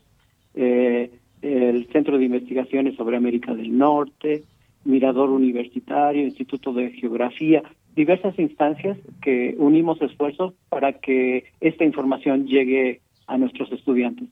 [0.55, 4.43] el Centro de Investigaciones sobre América del Norte,
[4.85, 7.63] Mirador Universitario, Instituto de Geografía,
[7.95, 14.29] diversas instancias que unimos esfuerzos para que esta información llegue a nuestros estudiantes.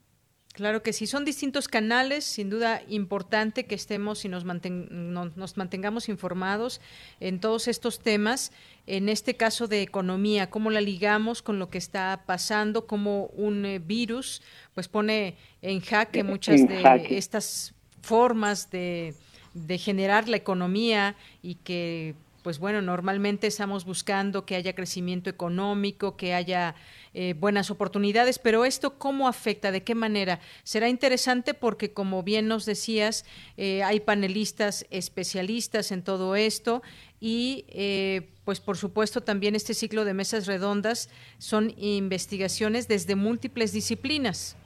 [0.53, 6.09] Claro que sí, son distintos canales, sin duda importante que estemos y nos, nos, mantengamos
[6.09, 6.81] informados
[7.21, 8.51] en todos estos temas,
[8.85, 13.65] en este caso de economía, cómo la ligamos con lo que está pasando, cómo un
[13.65, 14.41] eh, virus
[14.73, 19.13] pues pone en jaque muchas de estas formas de
[19.53, 26.17] de generar la economía y que pues bueno, normalmente estamos buscando que haya crecimiento económico,
[26.17, 26.75] que haya
[27.13, 30.39] eh, buenas oportunidades, pero esto cómo afecta, de qué manera.
[30.63, 33.25] Será interesante porque, como bien nos decías,
[33.57, 36.81] eh, hay panelistas especialistas en todo esto
[37.19, 43.71] y, eh, pues por supuesto, también este ciclo de mesas redondas son investigaciones desde múltiples
[43.71, 44.57] disciplinas.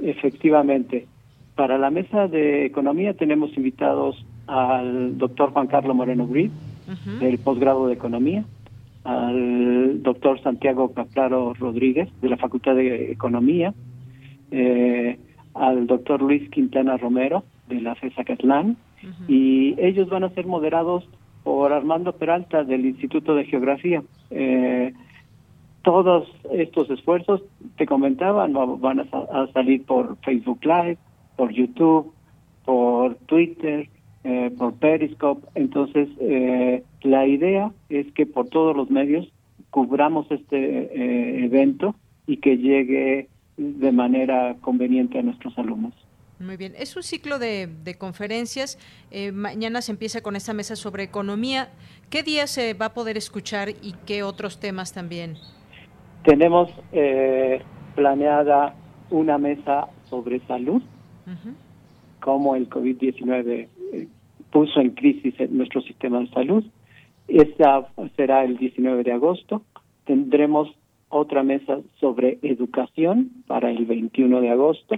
[0.00, 1.06] Efectivamente.
[1.56, 6.50] Para la mesa de economía tenemos invitados al doctor Juan Carlos Moreno Grid,
[7.18, 8.44] del posgrado de economía,
[9.04, 13.72] al doctor Santiago Capraro Rodríguez, de la Facultad de Economía,
[14.50, 15.18] eh,
[15.54, 18.76] al doctor Luis Quintana Romero, de la FESA Catlán,
[19.26, 21.08] y ellos van a ser moderados
[21.42, 24.02] por Armando Peralta, del Instituto de Geografía.
[24.30, 24.92] Eh,
[25.82, 27.42] todos estos esfuerzos,
[27.76, 30.98] te comentaban, van a salir por Facebook Live,
[31.36, 32.12] por YouTube,
[32.64, 33.88] por Twitter,
[34.24, 35.46] eh, por Periscope.
[35.54, 39.30] Entonces, eh, la idea es que por todos los medios
[39.70, 41.94] cubramos este eh, evento
[42.26, 45.94] y que llegue de manera conveniente a nuestros alumnos.
[46.38, 48.78] Muy bien, es un ciclo de, conferencias.
[49.10, 51.70] Eh, mañana se empieza con esta mesa sobre economía.
[52.10, 55.36] ¿Qué día se va a poder escuchar y qué otros temas también?
[56.24, 57.62] Tenemos eh,
[57.94, 58.74] planeada
[59.10, 60.82] una mesa sobre salud,
[62.20, 64.08] cómo el COVID-19 eh,
[64.50, 66.64] puso en crisis nuestro sistema de salud.
[67.28, 69.62] Esta será el 19 de agosto.
[70.04, 70.68] Tendremos
[71.08, 74.96] otra mesa sobre educación para el 21 de agosto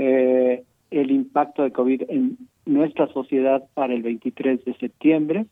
[0.00, 5.46] eh, el impacto de COVID en nuestra sociedad para el 23 de septiembre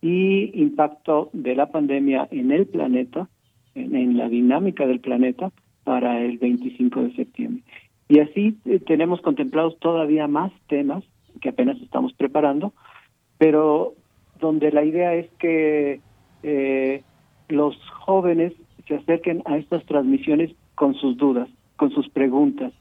[0.00, 3.28] y impacto de la pandemia en el planeta,
[3.74, 5.52] en, la dinámica del planeta
[5.84, 7.62] para el 25 de septiembre.
[8.10, 11.02] Y así eh, tenemos contemplados todavía más temas
[11.40, 12.74] que apenas estamos preparando,
[13.38, 13.94] pero
[14.38, 16.00] donde la idea es que
[16.42, 17.02] eh,
[17.48, 18.52] los jóvenes
[18.86, 22.74] se acerquen a estas transmisiones con sus dudas, con sus preguntas,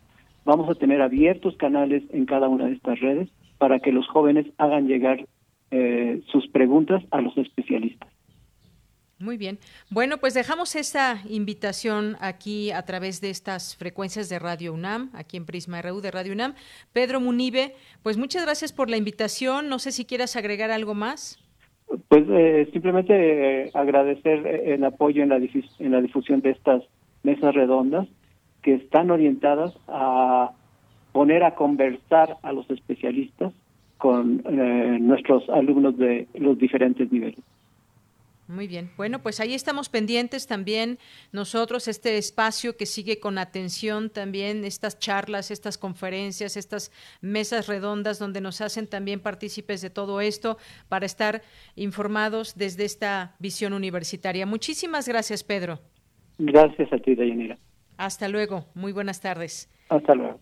[0.50, 4.48] Vamos a tener abiertos canales en cada una de estas redes para que los jóvenes
[4.58, 5.28] hagan llegar
[5.70, 8.10] eh, sus preguntas a los especialistas.
[9.20, 9.60] Muy bien.
[9.90, 15.36] Bueno, pues dejamos esta invitación aquí a través de estas frecuencias de Radio UNAM, aquí
[15.36, 16.54] en Prisma RU de Radio UNAM.
[16.94, 19.68] Pedro Munibe, pues muchas gracias por la invitación.
[19.68, 21.38] No sé si quieras agregar algo más.
[22.08, 23.14] Pues eh, simplemente
[23.66, 26.84] eh, agradecer el apoyo en la, en la difusión de estas
[27.24, 28.08] mesas redondas
[28.62, 30.52] que están orientadas a
[31.12, 33.52] poner a conversar a los especialistas
[33.98, 37.40] con eh, nuestros alumnos de los diferentes niveles.
[38.50, 38.90] Muy bien.
[38.98, 40.98] Bueno, pues ahí estamos pendientes también
[41.32, 46.92] nosotros, este espacio que sigue con atención también, estas charlas, estas conferencias, estas
[47.22, 51.44] mesas redondas donde nos hacen también partícipes de todo esto para estar
[51.76, 54.48] informados desde esta visión universitaria.
[54.48, 55.80] Muchísimas gracias, Pedro.
[56.40, 57.56] Gracias a ti, Dayanira.
[57.98, 58.66] Hasta luego.
[58.74, 59.70] Muy buenas tardes.
[59.90, 60.40] Hasta luego.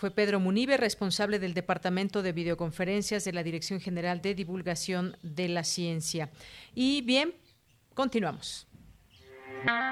[0.00, 5.48] Fue Pedro Munive, responsable del Departamento de Videoconferencias de la Dirección General de Divulgación de
[5.48, 6.30] la Ciencia.
[6.74, 7.34] Y bien,
[8.00, 8.66] continuamos.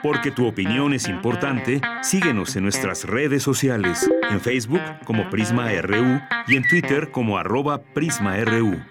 [0.02, 6.18] Porque tu opinión es importante, síguenos en nuestras redes sociales, en Facebook como Prisma RU
[6.46, 8.82] y en Twitter como arroba PrismaRU.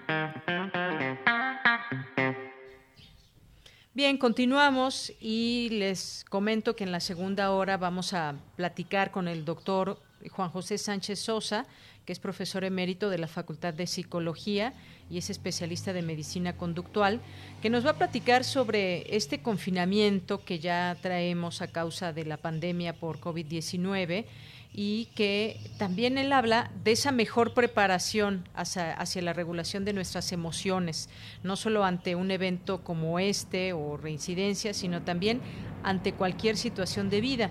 [3.92, 9.44] Bien, continuamos y les comento que en la segunda hora vamos a platicar con el
[9.44, 10.00] doctor
[10.30, 11.66] Juan José Sánchez Sosa,
[12.08, 14.72] que es profesor emérito de la Facultad de Psicología
[15.10, 17.20] y es especialista de medicina conductual,
[17.60, 22.38] que nos va a platicar sobre este confinamiento que ya traemos a causa de la
[22.38, 24.24] pandemia por COVID-19
[24.72, 30.32] y que también él habla de esa mejor preparación hacia, hacia, la regulación de nuestras
[30.32, 31.10] emociones,
[31.42, 35.42] no solo ante un evento como este o reincidencia, sino también
[35.82, 37.50] ante cualquier situación de vida.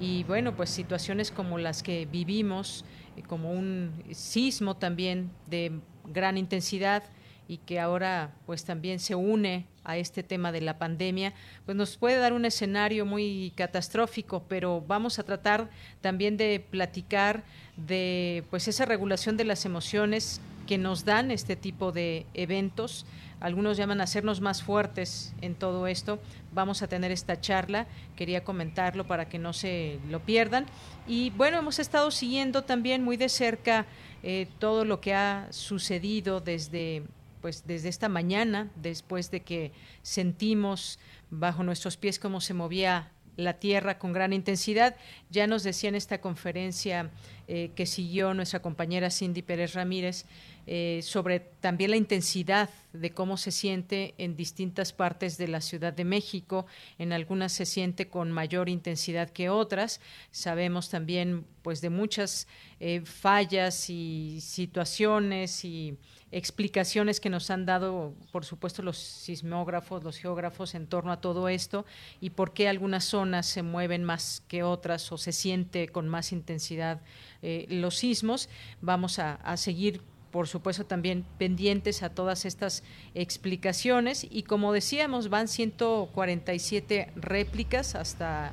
[0.00, 2.84] Y bueno, pues situaciones como las que vivimos,
[3.26, 5.72] como un sismo también de
[6.06, 7.02] gran intensidad,
[7.48, 11.32] y que ahora pues también se une a este tema de la pandemia,
[11.64, 15.70] pues nos puede dar un escenario muy catastrófico, pero vamos a tratar
[16.02, 17.42] también de platicar
[17.78, 23.06] de pues esa regulación de las emociones que nos dan este tipo de eventos.
[23.40, 26.18] Algunos llaman a hacernos más fuertes en todo esto.
[26.52, 27.86] Vamos a tener esta charla,
[28.16, 30.66] quería comentarlo para que no se lo pierdan.
[31.06, 33.86] Y bueno, hemos estado siguiendo también muy de cerca
[34.22, 37.04] eh, todo lo que ha sucedido desde
[37.40, 39.72] pues desde esta mañana, después de que
[40.02, 40.98] sentimos
[41.30, 44.96] bajo nuestros pies cómo se movía la tierra con gran intensidad.
[45.30, 47.10] Ya nos decía en esta conferencia
[47.46, 50.26] eh, que siguió nuestra compañera Cindy Pérez Ramírez
[50.66, 55.92] eh, sobre también la intensidad de cómo se siente en distintas partes de la Ciudad
[55.92, 56.66] de México.
[56.98, 60.00] En algunas se siente con mayor intensidad que otras.
[60.32, 62.48] Sabemos también pues de muchas
[62.80, 65.96] eh, fallas y situaciones y
[66.30, 71.48] explicaciones que nos han dado, por supuesto, los sismógrafos, los geógrafos en torno a todo
[71.48, 71.86] esto
[72.20, 76.32] y por qué algunas zonas se mueven más que otras o se siente con más
[76.32, 77.00] intensidad
[77.42, 78.48] eh, los sismos.
[78.82, 82.82] Vamos a, seguir por supuesto también pendientes a todas estas
[83.14, 88.52] explicaciones y como decíamos van 147 réplicas hasta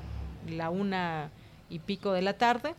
[0.49, 1.31] la una
[1.69, 2.75] y pico de la tarde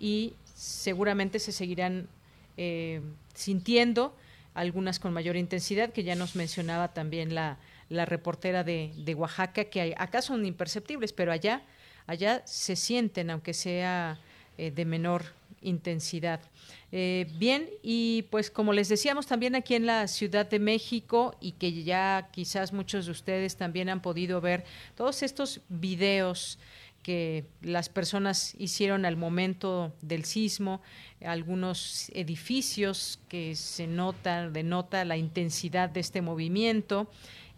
[0.00, 2.08] y seguramente se seguirán
[2.56, 3.02] eh,
[3.34, 4.14] sintiendo
[4.58, 9.64] algunas con mayor intensidad, que ya nos mencionaba también la, la reportera de, de, Oaxaca,
[9.64, 11.62] que acá son imperceptibles, pero allá,
[12.06, 14.18] allá se sienten, aunque sea
[14.56, 15.24] eh, de menor
[15.62, 16.40] intensidad.
[16.90, 21.52] Eh, bien, y pues como les decíamos también aquí en la Ciudad de México y
[21.52, 24.64] que ya quizás muchos de ustedes también han podido ver
[24.96, 26.58] todos estos videos
[27.02, 30.82] que las personas hicieron al momento del sismo,
[31.24, 37.10] algunos edificios que se nota, denota la intensidad de este movimiento.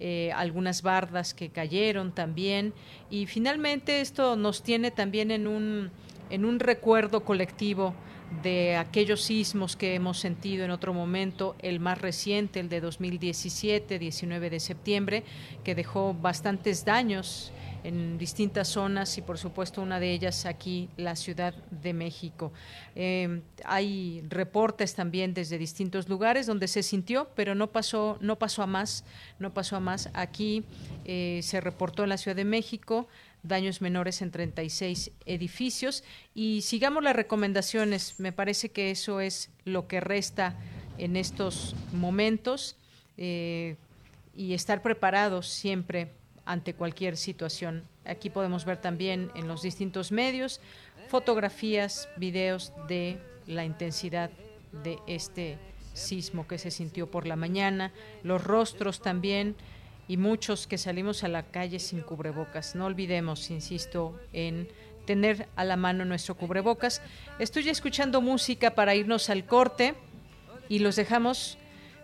[0.03, 2.73] Eh, algunas bardas que cayeron también
[3.11, 5.91] y finalmente esto nos tiene también en un,
[6.31, 7.95] en un recuerdo colectivo
[8.43, 13.99] de aquellos sismos que hemos sentido en otro momento, el más reciente, el de 2017,
[13.99, 15.25] 19 de septiembre,
[15.65, 17.53] que dejó bastantes daños
[17.85, 22.53] en distintas zonas y por supuesto una de ellas aquí la Ciudad de México.
[22.95, 28.63] Eh, hay reportes también desde distintos lugares donde se sintió, pero no pasó, no pasó
[28.63, 29.05] a más,
[29.39, 30.11] no pasó a más.
[30.15, 30.65] Aquí
[31.05, 33.09] eh, se reportó en la Ciudad de México
[33.43, 36.05] daños menores en 36 edificios
[36.35, 38.21] y sigamos las recomendaciones.
[38.21, 40.57] Me parece que eso es lo que resta
[40.99, 42.77] en estos momentos
[43.17, 43.77] eh,
[44.37, 46.11] y estar preparados siempre
[46.51, 47.85] ante cualquier situación.
[48.05, 50.61] Aquí podemos ver también en los distintos medios
[51.09, 54.31] fotografías, videos de la intensidad
[54.83, 55.59] de este
[55.95, 57.93] sismo que se sintió por la mañana,
[58.25, 59.55] los rostros también
[60.09, 62.75] y muchos que salimos a la calle sin cubrebocas.
[62.75, 64.69] No olvidemos, insisto, en
[65.07, 67.01] tener a la mano nuestro cubrebocas.
[67.39, 69.95] Estoy escuchando música para irnos al corte
[70.69, 71.59] y los dejamos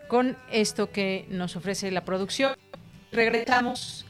[0.07, 2.55] con esto que nos ofrece la producción.
[3.11, 4.06] Regresamos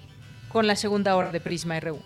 [0.48, 2.00] con la segunda hora de Prisma RU.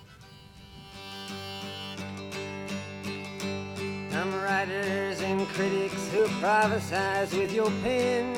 [5.23, 8.35] And critics who prophesize with your pen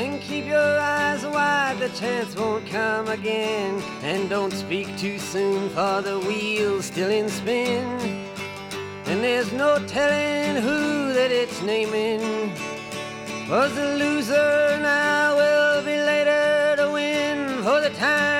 [0.00, 3.82] And keep your eyes wide, the chance won't come again.
[4.02, 7.84] And don't speak too soon for the wheel's still in spin.
[9.06, 12.52] And there's no telling who that it's naming.
[13.50, 17.62] Was the loser now will be later to win.
[17.62, 18.39] For the time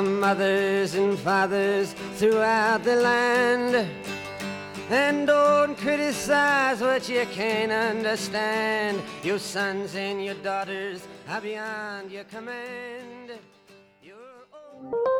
[0.00, 3.86] Mothers and fathers throughout the land
[4.92, 9.00] And don't criticize what you can't understand.
[9.24, 13.30] Your sons and your daughters are beyond your command.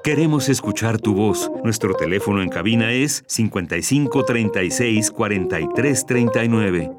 [0.05, 1.51] Queremos escuchar tu voz.
[1.64, 6.91] Nuestro teléfono en cabina es 55 36 43 39.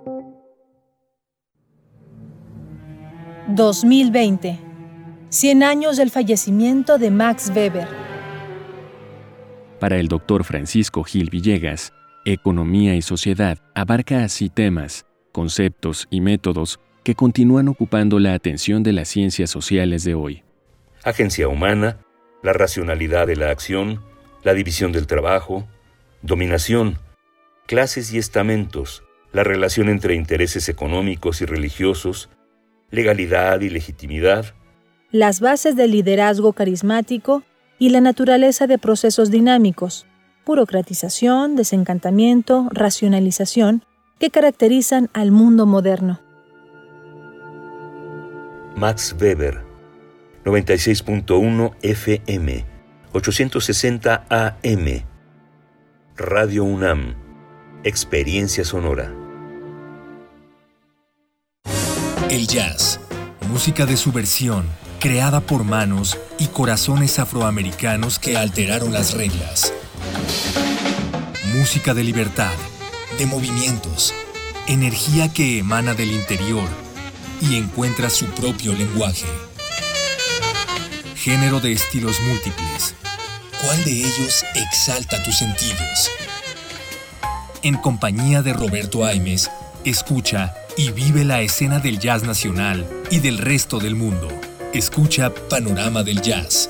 [3.50, 4.73] 2020.
[5.34, 7.88] 100 años del fallecimiento de Max Weber.
[9.80, 11.92] Para el doctor Francisco Gil Villegas,
[12.24, 18.94] Economía y sociedad abarca así temas, conceptos y métodos que continúan ocupando la atención de
[18.94, 20.44] las ciencias sociales de hoy.
[21.04, 21.98] Agencia humana,
[22.44, 24.04] la racionalidad de la acción,
[24.44, 25.68] la división del trabajo,
[26.22, 27.00] dominación,
[27.66, 32.30] clases y estamentos, la relación entre intereses económicos y religiosos,
[32.92, 34.54] legalidad y legitimidad,
[35.14, 37.43] las bases del liderazgo carismático
[37.78, 40.07] y la naturaleza de procesos dinámicos,
[40.43, 43.86] burocratización, desencantamiento, racionalización
[44.18, 46.20] que caracterizan al mundo moderno.
[48.76, 49.61] Max Weber,
[50.45, 52.66] 96.1 FM,
[53.11, 55.03] 860 AM,
[56.18, 57.14] Radio UNAM,
[57.84, 59.14] Experiencia Sonora.
[62.32, 62.99] El jazz,
[63.47, 64.66] música de subversión,
[65.04, 69.74] creada por manos y corazones afroamericanos que alteraron las reglas
[71.54, 72.54] Música de libertad,
[73.18, 74.14] de movimientos,
[74.66, 76.70] energía que emana del interior
[77.41, 79.28] y encuentra su propio lenguaje.
[81.18, 82.95] Género de estilos múltiples.
[83.62, 86.12] ¿Cuál de ellos exalta tus sentidos?
[87.62, 89.51] En compañía de Roberto Aimes,
[89.84, 94.30] escucha y vive la escena del jazz nacional y del resto del mundo.
[94.74, 96.68] Escucha Panorama del Jazz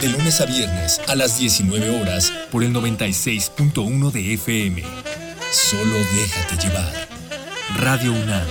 [0.00, 4.82] de lunes a viernes a las 19 horas por el 96.1 de FM.
[5.50, 7.08] Solo déjate llevar.
[7.76, 8.46] Radio UNAM,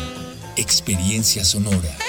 [0.58, 2.09] Experiencia Sonora.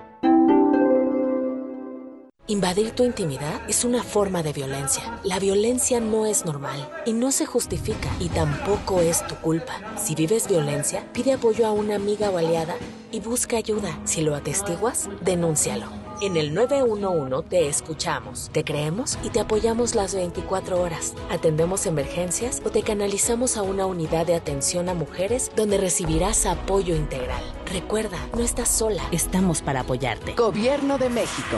[2.51, 5.21] Invadir tu intimidad es una forma de violencia.
[5.23, 9.71] La violencia no es normal y no se justifica y tampoco es tu culpa.
[9.97, 12.75] Si vives violencia, pide apoyo a una amiga o aliada
[13.09, 13.97] y busca ayuda.
[14.03, 15.85] Si lo atestiguas, denúncialo.
[16.21, 21.13] En el 911 te escuchamos, te creemos y te apoyamos las 24 horas.
[21.29, 26.97] Atendemos emergencias o te canalizamos a una unidad de atención a mujeres donde recibirás apoyo
[26.97, 27.41] integral.
[27.71, 29.03] Recuerda, no estás sola.
[29.13, 30.33] Estamos para apoyarte.
[30.33, 31.57] Gobierno de México.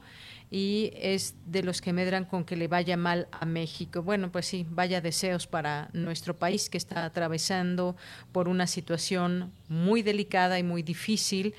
[0.50, 4.02] y es de los que medran con que le vaya mal a México.
[4.02, 7.96] Bueno, pues sí, vaya deseos para nuestro país que está atravesando
[8.32, 11.54] por una situación muy delicada y muy difícil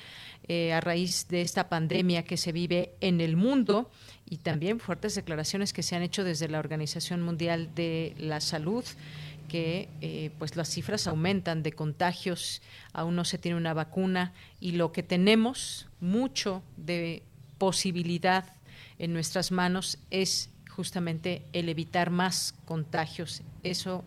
[0.48, 3.90] eh, a raíz de esta pandemia que se vive en el mundo
[4.30, 8.84] y también fuertes declaraciones que se han hecho desde la Organización Mundial de la Salud
[9.48, 12.62] que eh, pues las cifras aumentan de contagios,
[12.94, 17.24] aún no se tiene una vacuna y lo que tenemos mucho de
[17.58, 18.56] posibilidad
[19.02, 23.42] en nuestras manos es justamente el evitar más contagios.
[23.64, 24.04] Eso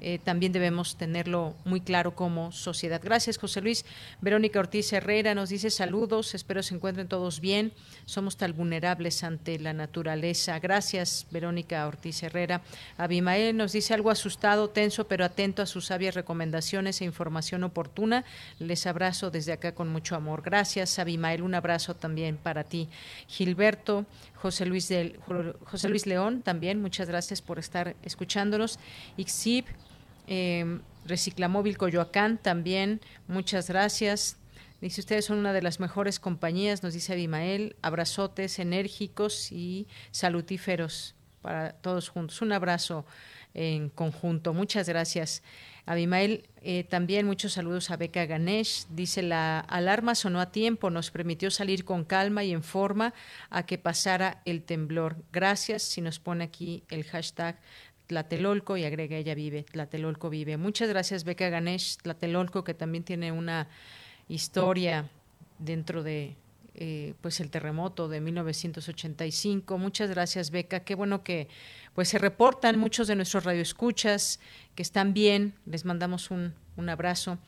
[0.00, 3.00] eh, también debemos tenerlo muy claro como sociedad.
[3.02, 3.84] Gracias, José Luis.
[4.20, 7.72] Verónica Ortiz Herrera nos dice saludos, espero se encuentren todos bien.
[8.04, 10.58] Somos tan vulnerables ante la naturaleza.
[10.60, 12.62] Gracias, Verónica Ortiz Herrera.
[12.96, 18.24] Abimael nos dice algo asustado, tenso, pero atento a sus sabias recomendaciones e información oportuna.
[18.60, 20.42] Les abrazo desde acá con mucho amor.
[20.42, 21.42] Gracias, Abimael.
[21.42, 22.88] Un abrazo también para ti.
[23.26, 24.06] Gilberto,
[24.40, 25.18] José Luis, del,
[25.64, 28.78] José Luis León, también muchas gracias por estar escuchándonos.
[29.16, 29.64] Ixib,
[30.26, 34.36] eh, Reciclamóvil Coyoacán también, muchas gracias.
[34.80, 41.16] Dice, ustedes son una de las mejores compañías, nos dice Abimael, abrazotes enérgicos y salutíferos
[41.42, 42.40] para todos juntos.
[42.40, 43.04] Un abrazo
[43.54, 44.54] en conjunto.
[44.54, 45.42] Muchas gracias.
[45.88, 48.88] Abimael, eh, también muchos saludos a Beca Ganesh.
[48.90, 53.14] Dice, la alarma sonó a tiempo, nos permitió salir con calma y en forma
[53.48, 55.16] a que pasara el temblor.
[55.32, 55.82] Gracias.
[55.82, 57.58] Si nos pone aquí el hashtag
[58.06, 60.58] Tlatelolco y agrega ella vive, Tlatelolco vive.
[60.58, 63.68] Muchas gracias Beca Ganesh, Tlatelolco que también tiene una
[64.28, 65.08] historia
[65.58, 66.36] dentro de
[66.74, 69.78] eh, pues el terremoto de 1985.
[69.78, 71.48] Muchas gracias Beca, qué bueno que
[71.98, 74.38] pues se reportan muchos de nuestros radioescuchas
[74.76, 77.38] que están bien, les mandamos un, un abrazo.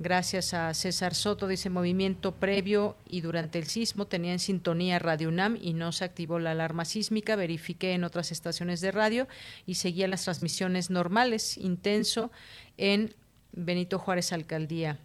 [0.00, 5.28] Gracias a César Soto, dice movimiento previo y durante el sismo tenía en sintonía Radio
[5.28, 7.36] UNAM y no se activó la alarma sísmica.
[7.36, 9.28] Verifiqué en otras estaciones de radio
[9.64, 12.32] y seguía las transmisiones normales, intenso
[12.78, 13.14] en
[13.52, 14.98] Benito Juárez Alcaldía.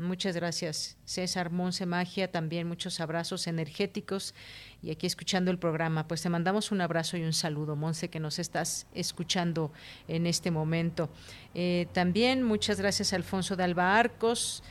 [0.00, 2.32] Muchas gracias, César Monse Magia.
[2.32, 4.34] También muchos abrazos energéticos.
[4.82, 8.18] Y aquí escuchando el programa, pues te mandamos un abrazo y un saludo, Monse, que
[8.18, 9.72] nos estás escuchando
[10.08, 11.10] en este momento.
[11.54, 14.62] Eh, también muchas gracias, Alfonso de Alba Arcos.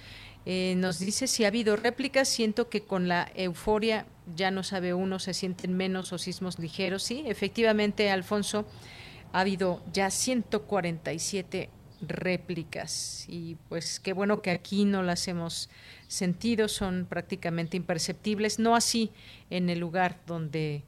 [0.48, 2.28] Eh, nos dice si ha habido réplicas.
[2.28, 7.04] Siento que con la euforia ya no sabe uno, se sienten menos o sismos ligeros.
[7.04, 8.66] Sí, efectivamente, Alfonso,
[9.32, 11.70] ha habido ya 147
[12.02, 15.70] réplicas y pues qué bueno que aquí no las hemos
[16.08, 19.12] sentido, son prácticamente imperceptibles, no así
[19.50, 20.84] en el lugar donde,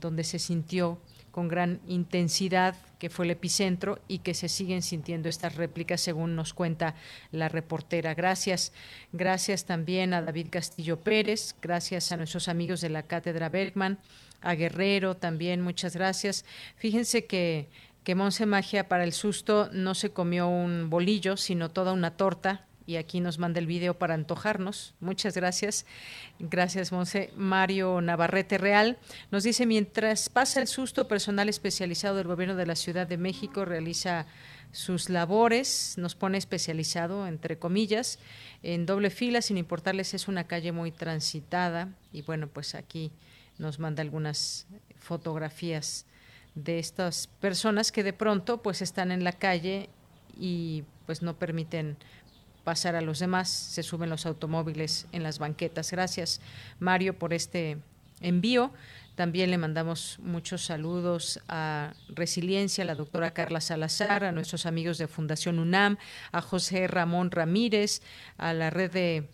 [0.00, 0.98] donde se sintió
[1.36, 6.34] con gran intensidad, que fue el epicentro, y que se siguen sintiendo estas réplicas, según
[6.34, 6.94] nos cuenta
[7.30, 8.14] la reportera.
[8.14, 8.72] Gracias.
[9.12, 13.98] Gracias también a David Castillo Pérez, gracias a nuestros amigos de la Cátedra Bergman,
[14.40, 16.46] a Guerrero también, muchas gracias.
[16.76, 17.68] Fíjense que
[18.06, 22.64] que Monse Magia para el susto no se comió un bolillo, sino toda una torta.
[22.86, 24.94] Y aquí nos manda el video para antojarnos.
[25.00, 25.86] Muchas gracias.
[26.38, 27.32] Gracias, Monse.
[27.34, 28.96] Mario Navarrete Real
[29.32, 33.64] nos dice, mientras pasa el susto, personal especializado del gobierno de la Ciudad de México
[33.64, 34.26] realiza
[34.70, 38.20] sus labores, nos pone especializado, entre comillas,
[38.62, 41.88] en doble fila, sin importarles, es una calle muy transitada.
[42.12, 43.10] Y bueno, pues aquí
[43.58, 46.06] nos manda algunas fotografías
[46.56, 49.88] de estas personas que de pronto pues están en la calle
[50.36, 51.96] y pues no permiten
[52.64, 55.92] pasar a los demás, se suben los automóviles en las banquetas.
[55.92, 56.40] Gracias
[56.80, 57.78] Mario por este
[58.20, 58.72] envío.
[59.14, 64.98] También le mandamos muchos saludos a Resiliencia, a la doctora Carla Salazar, a nuestros amigos
[64.98, 65.96] de Fundación UNAM,
[66.32, 68.02] a José Ramón Ramírez,
[68.36, 69.28] a la red de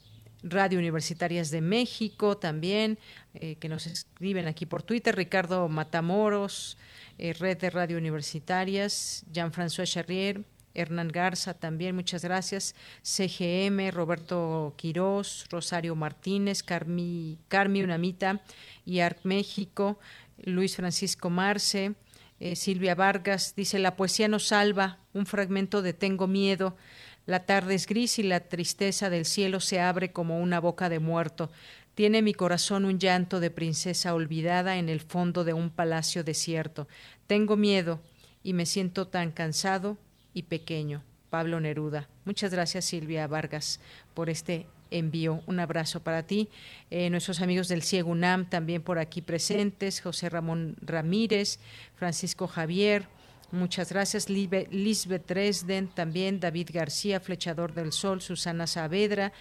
[0.44, 2.98] Radio Universitarias de México también,
[3.34, 6.76] eh, que nos escriben aquí por Twitter, Ricardo Matamoros,
[7.22, 10.42] eh, Red de Radio Universitarias, Jean-François Charrier,
[10.74, 18.40] Hernán Garza también, muchas gracias, CGM, Roberto Quirós, Rosario Martínez, Carmi, Carmi Unamita
[18.84, 20.00] y Arc México,
[20.42, 21.94] Luis Francisco Marce,
[22.40, 26.76] eh, Silvia Vargas, dice, la poesía nos salva, un fragmento de Tengo miedo,
[27.24, 30.98] la tarde es gris y la tristeza del cielo se abre como una boca de
[30.98, 31.52] muerto.
[31.94, 36.88] Tiene mi corazón un llanto de princesa olvidada en el fondo de un palacio desierto.
[37.26, 38.00] Tengo miedo
[38.42, 39.98] y me siento tan cansado
[40.32, 41.02] y pequeño.
[41.28, 42.08] Pablo Neruda.
[42.24, 43.80] Muchas gracias Silvia Vargas
[44.14, 45.42] por este envío.
[45.46, 46.48] Un abrazo para ti.
[46.90, 50.00] Eh, nuestros amigos del Ciego UNAM también por aquí presentes.
[50.00, 51.58] José Ramón Ramírez,
[51.96, 53.06] Francisco Javier.
[53.50, 54.30] Muchas gracias.
[54.30, 59.32] Lisbeth Dresden, también David García, Flechador del Sol, Susana Saavedra.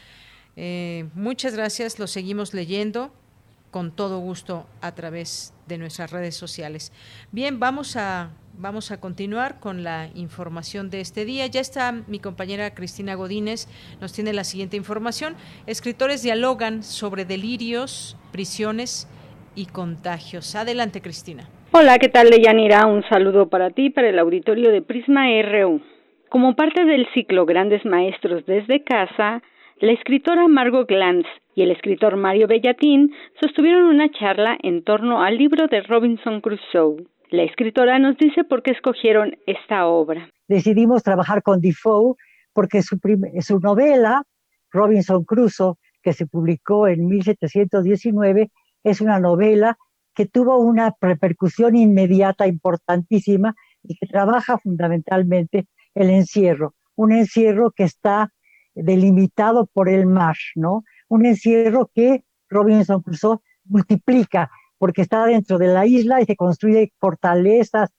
[0.55, 3.11] Eh, muchas gracias, lo seguimos leyendo
[3.71, 6.91] con todo gusto a través de nuestras redes sociales.
[7.31, 11.47] Bien, vamos a, vamos a continuar con la información de este día.
[11.47, 13.67] Ya está mi compañera Cristina Godínez,
[14.01, 15.35] nos tiene la siguiente información.
[15.67, 19.07] Escritores dialogan sobre delirios, prisiones
[19.55, 20.53] y contagios.
[20.55, 21.47] Adelante, Cristina.
[21.71, 22.85] Hola, ¿qué tal, Deyanira?
[22.85, 25.81] Un saludo para ti, para el auditorio de Prisma RU.
[26.29, 29.41] Como parte del ciclo Grandes Maestros desde Casa,
[29.81, 33.11] la escritora Margot Glantz y el escritor Mario Bellatín
[33.41, 37.07] sostuvieron una charla en torno al libro de Robinson Crusoe.
[37.31, 40.29] La escritora nos dice por qué escogieron esta obra.
[40.47, 42.13] Decidimos trabajar con Defoe
[42.53, 42.99] porque su,
[43.39, 44.21] su novela,
[44.71, 45.73] Robinson Crusoe,
[46.03, 48.51] que se publicó en 1719,
[48.83, 49.77] es una novela
[50.13, 55.65] que tuvo una repercusión inmediata importantísima y que trabaja fundamentalmente
[55.95, 58.31] el encierro, un encierro que está
[58.75, 60.83] delimitado por el mar, ¿no?
[61.07, 66.91] Un encierro que Robinson Crusoe multiplica porque está dentro de la isla y se construye
[66.99, 67.91] fortalezas,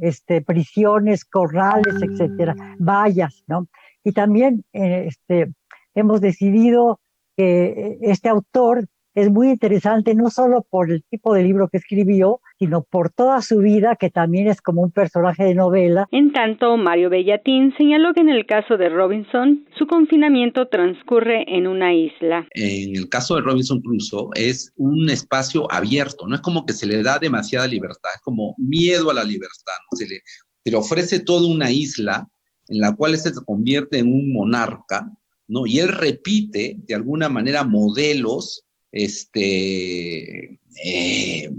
[0.00, 3.66] este, prisiones, corrales, etcétera, vallas, ¿no?
[4.04, 5.52] Y también eh, este,
[5.94, 7.00] hemos decidido
[7.36, 8.86] que eh, este autor
[9.20, 13.40] es muy interesante no solo por el tipo de libro que escribió, sino por toda
[13.42, 16.06] su vida, que también es como un personaje de novela.
[16.12, 21.66] En tanto, Mario Bellatín señaló que en el caso de Robinson, su confinamiento transcurre en
[21.66, 22.46] una isla.
[22.50, 26.86] En el caso de Robinson Crusoe, es un espacio abierto, no es como que se
[26.86, 30.20] le da demasiada libertad, es como miedo a la libertad, se, le,
[30.64, 32.28] se le ofrece toda una isla
[32.68, 35.10] en la cual se convierte en un monarca,
[35.48, 35.66] ¿no?
[35.66, 41.50] Y él repite de alguna manera modelos este, eh,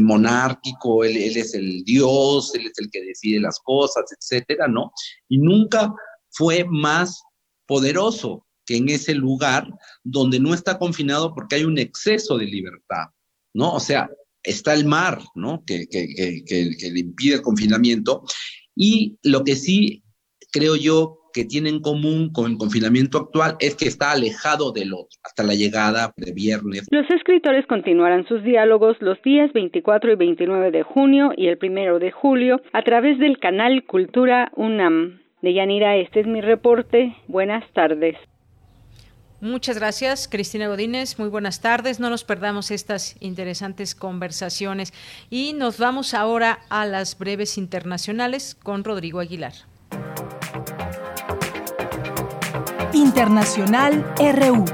[0.00, 4.92] monárquico, él, es el dios, él es el que decide las cosas, etcétera, ¿no?
[5.28, 5.92] Y nunca
[6.30, 7.22] fue más
[7.66, 9.68] poderoso que en ese lugar
[10.02, 13.06] donde no está confinado porque hay un exceso de libertad,
[13.54, 13.74] ¿no?
[13.74, 14.08] O sea,
[14.42, 15.62] está el mar, ¿no?
[15.66, 18.24] Que, que le impide el confinamiento.
[18.74, 20.02] Y lo que sí
[20.50, 24.92] creo yo que tiene en común con el confinamiento actual es que está alejado del
[24.92, 26.86] otro hasta la llegada de viernes.
[26.90, 31.98] Los escritores continuarán sus diálogos los días 24 y 29 de junio y el primero
[31.98, 35.20] de julio a través del canal Cultura UNAM.
[35.42, 37.16] De Yanira, este es mi reporte.
[37.26, 38.16] Buenas tardes.
[39.42, 41.18] Muchas gracias, Cristina Godínez.
[41.18, 41.98] Muy buenas tardes.
[41.98, 44.92] No nos perdamos estas interesantes conversaciones.
[45.30, 49.54] Y nos vamos ahora a las breves internacionales con Rodrigo Aguilar.
[53.02, 54.64] Internacional RU.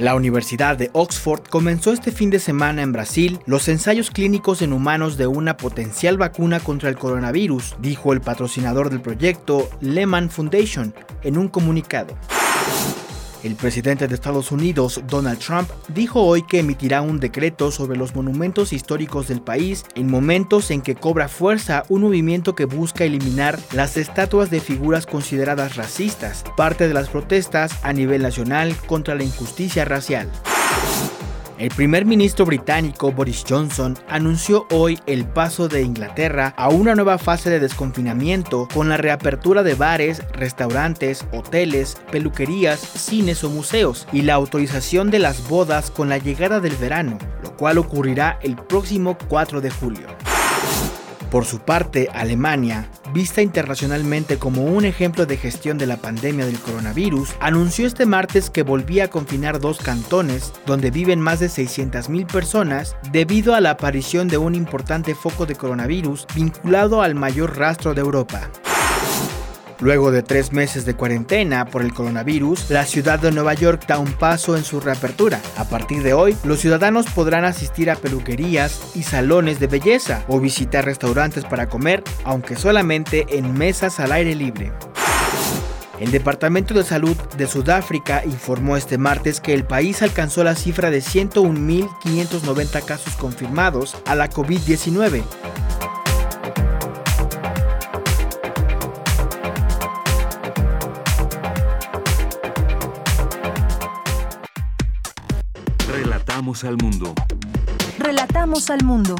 [0.00, 4.72] La Universidad de Oxford comenzó este fin de semana en Brasil los ensayos clínicos en
[4.72, 10.92] humanos de una potencial vacuna contra el coronavirus, dijo el patrocinador del proyecto, Lehman Foundation,
[11.22, 12.16] en un comunicado.
[13.42, 18.14] El presidente de Estados Unidos, Donald Trump, dijo hoy que emitirá un decreto sobre los
[18.14, 23.58] monumentos históricos del país en momentos en que cobra fuerza un movimiento que busca eliminar
[23.72, 29.24] las estatuas de figuras consideradas racistas, parte de las protestas a nivel nacional contra la
[29.24, 30.30] injusticia racial.
[31.58, 37.16] El primer ministro británico Boris Johnson anunció hoy el paso de Inglaterra a una nueva
[37.16, 44.20] fase de desconfinamiento con la reapertura de bares, restaurantes, hoteles, peluquerías, cines o museos y
[44.20, 49.16] la autorización de las bodas con la llegada del verano, lo cual ocurrirá el próximo
[49.28, 50.35] 4 de julio.
[51.30, 56.58] Por su parte, Alemania, vista internacionalmente como un ejemplo de gestión de la pandemia del
[56.60, 62.26] coronavirus, anunció este martes que volvía a confinar dos cantones donde viven más de 600.000
[62.26, 67.92] personas debido a la aparición de un importante foco de coronavirus vinculado al mayor rastro
[67.92, 68.48] de Europa.
[69.80, 73.98] Luego de tres meses de cuarentena por el coronavirus, la ciudad de Nueva York da
[73.98, 75.38] un paso en su reapertura.
[75.58, 80.40] A partir de hoy, los ciudadanos podrán asistir a peluquerías y salones de belleza o
[80.40, 84.72] visitar restaurantes para comer, aunque solamente en mesas al aire libre.
[86.00, 90.90] El Departamento de Salud de Sudáfrica informó este martes que el país alcanzó la cifra
[90.90, 95.22] de 101.590 casos confirmados a la COVID-19.
[106.36, 107.14] Relatamos al mundo.
[107.98, 109.14] Relatamos al mundo.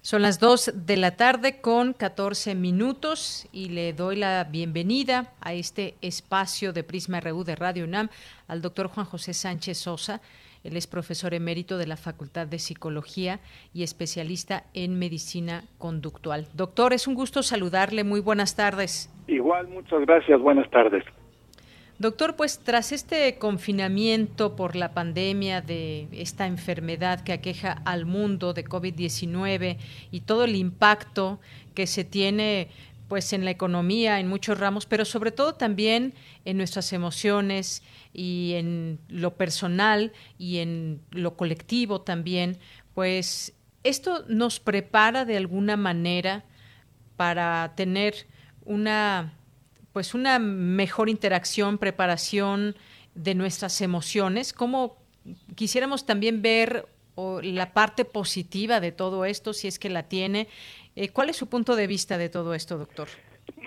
[0.00, 5.52] Son las 2 de la tarde con 14 minutos y le doy la bienvenida a
[5.52, 8.08] este espacio de Prisma RU de Radio UNAM
[8.48, 10.22] al doctor Juan José Sánchez Sosa.
[10.62, 13.40] Él es profesor emérito de la Facultad de Psicología
[13.74, 16.48] y especialista en medicina conductual.
[16.54, 18.02] Doctor, es un gusto saludarle.
[18.02, 19.14] Muy buenas tardes.
[19.26, 20.40] Igual, muchas gracias.
[20.40, 21.04] Buenas tardes.
[21.98, 28.52] Doctor, pues tras este confinamiento por la pandemia de esta enfermedad que aqueja al mundo
[28.52, 29.78] de COVID-19
[30.10, 31.40] y todo el impacto
[31.74, 32.68] que se tiene
[33.06, 36.14] pues en la economía, en muchos ramos, pero sobre todo también
[36.44, 42.58] en nuestras emociones y en lo personal y en lo colectivo también,
[42.94, 43.52] pues
[43.84, 46.44] esto nos prepara de alguna manera
[47.16, 48.26] para tener
[48.64, 49.34] una
[49.94, 52.74] pues una mejor interacción, preparación
[53.14, 54.96] de nuestras emociones, cómo
[55.54, 60.48] quisiéramos también ver la parte positiva de todo esto, si es que la tiene.
[60.96, 63.06] Eh, ¿Cuál es su punto de vista de todo esto, doctor?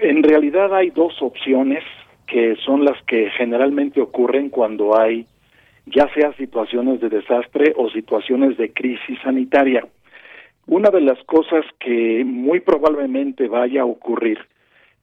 [0.02, 1.82] En realidad hay dos opciones
[2.28, 5.26] que son las que generalmente ocurren cuando hay
[5.86, 9.88] ya sea situaciones de desastre o situaciones de crisis sanitaria.
[10.66, 14.40] Una de las cosas que muy probablemente vaya a ocurrir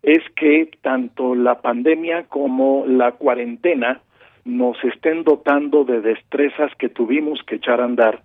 [0.04, 4.02] es que tanto la pandemia como la cuarentena
[4.44, 8.22] nos estén dotando de destrezas que tuvimos que echar a andar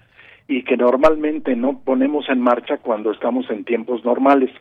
[0.50, 4.52] y que normalmente no ponemos en marcha cuando estamos en tiempos normales.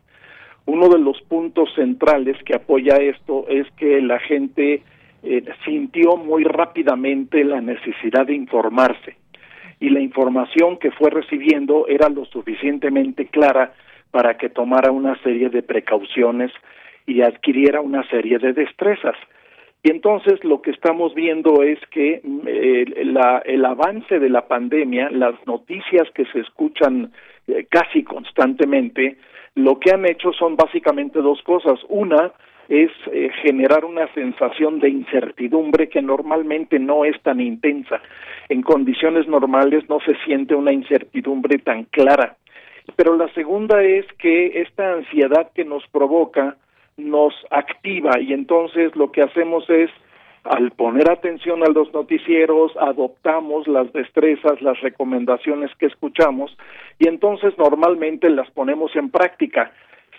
[0.66, 4.82] Uno de los puntos centrales que apoya esto es que la gente
[5.24, 9.16] eh, sintió muy rápidamente la necesidad de informarse
[9.80, 13.72] y la información que fue recibiendo era lo suficientemente clara
[14.12, 16.52] para que tomara una serie de precauciones
[17.08, 19.16] y adquiriera una serie de destrezas.
[19.82, 22.84] Y entonces lo que estamos viendo es que eh,
[23.46, 27.12] el avance de la pandemia, las noticias que se escuchan
[27.46, 29.16] eh, casi constantemente,
[29.54, 31.80] lo que han hecho son básicamente dos cosas.
[31.88, 32.32] Una
[32.68, 38.02] es eh, generar una sensación de incertidumbre que normalmente no es tan intensa.
[38.48, 42.36] En condiciones normales no se siente una incertidumbre tan clara.
[42.96, 46.56] Pero la segunda es que esta ansiedad que nos provoca
[46.98, 49.90] nos activa y entonces lo que hacemos es
[50.44, 56.56] al poner atención a los noticieros, adoptamos las destrezas, las recomendaciones que escuchamos
[56.98, 59.72] y entonces normalmente las ponemos en práctica.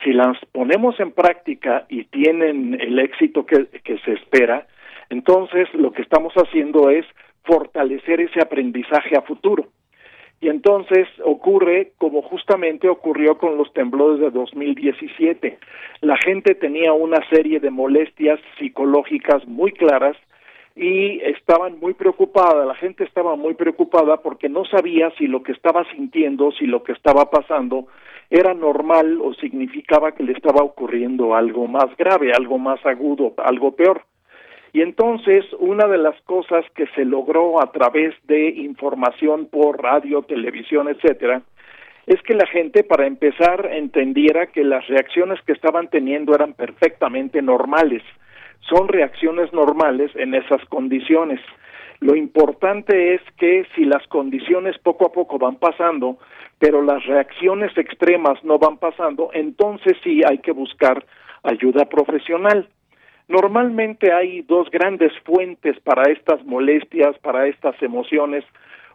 [0.04, 3.68] Si las ponemos en práctica y tienen el éxito que,
[4.06, 4.66] se espera,
[5.10, 7.06] entonces lo que estamos haciendo es
[7.44, 9.68] fortalecer ese aprendizaje a futuro.
[10.42, 15.60] Y entonces ocurre como justamente ocurrió con los temblores de 2017.
[16.02, 20.16] La gente tenía una serie de molestias psicológicas muy claras
[20.80, 25.52] y estaban muy preocupada, la gente estaba muy preocupada porque no sabía si lo que
[25.52, 27.88] estaba sintiendo, si lo que estaba pasando
[28.30, 33.76] era normal o significaba que le estaba ocurriendo algo más grave, algo más agudo, algo
[33.76, 34.04] peor.
[34.72, 40.22] Y entonces, una de las cosas que se logró a través de información por radio,
[40.22, 41.42] televisión, etcétera,
[42.06, 47.42] es que la gente, para empezar, entendiera que las reacciones que estaban teniendo eran perfectamente
[47.42, 48.04] normales.
[48.62, 51.40] Son reacciones normales en esas condiciones.
[52.00, 56.18] Lo importante es que si las condiciones poco a poco van pasando,
[56.58, 61.06] pero las reacciones extremas no van pasando, entonces sí hay que buscar
[61.44, 62.68] ayuda profesional.
[63.30, 68.44] Normalmente hay dos grandes fuentes para estas molestias, para estas emociones.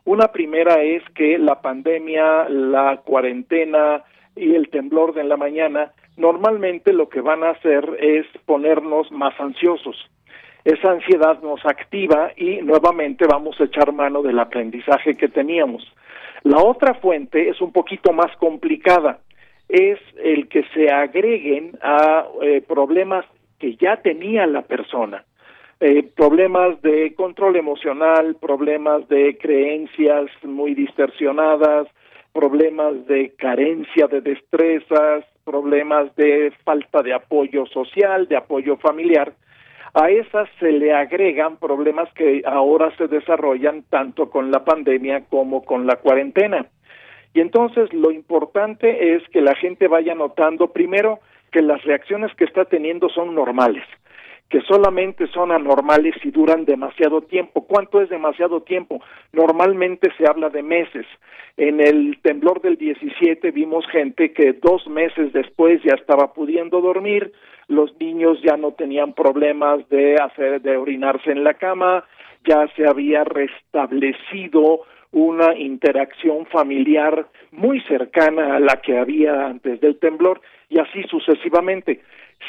[0.05, 4.03] Una primera es que la pandemia, la cuarentena
[4.35, 9.39] y el temblor de la mañana normalmente lo que van a hacer es ponernos más
[9.39, 9.97] ansiosos.
[10.65, 15.87] Esa ansiedad nos activa y nuevamente vamos a echar mano del aprendizaje que teníamos.
[16.43, 19.21] La otra fuente es un poquito más complicada,
[19.69, 23.25] es el que se agreguen a eh, problemas
[23.59, 25.25] que ya tenía la persona.
[25.81, 31.89] Eh, problemas de control emocional, problemas de creencias muy distorsionadas,
[32.33, 39.35] problemas de carencia de destrezas, problemas de falta de apoyo social, de apoyo familiar.
[39.95, 45.65] A esas se le agregan problemas que ahora se desarrollan tanto con la pandemia como
[45.65, 46.67] con la cuarentena.
[47.33, 51.21] Y entonces lo importante es que la gente vaya notando primero
[51.55, 53.85] que las reacciones que está teniendo son normales,
[54.51, 57.65] que solamente son anormales si duran demasiado tiempo.
[57.65, 59.01] ¿Cuánto es demasiado tiempo?
[59.33, 61.07] Normalmente se habla de meses.
[61.57, 67.33] En el temblor del 17 vimos gente que dos meses después ya estaba pudiendo dormir,
[67.69, 72.03] los niños ya no tenían problemas de hacer de orinarse en la cama,
[72.45, 74.81] ya se había restablecido
[75.13, 80.41] una interacción familiar muy cercana a la que había antes del temblor
[80.75, 82.01] y así sucesivamente.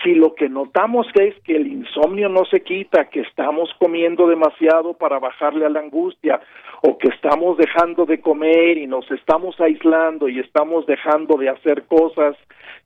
[0.04, 4.94] Si lo que notamos es que el insomnio no se quita, que estamos comiendo demasiado
[4.94, 6.42] para bajarle a la angustia,
[6.82, 11.84] o que estamos dejando de comer y nos estamos aislando y estamos dejando de hacer
[11.84, 12.36] cosas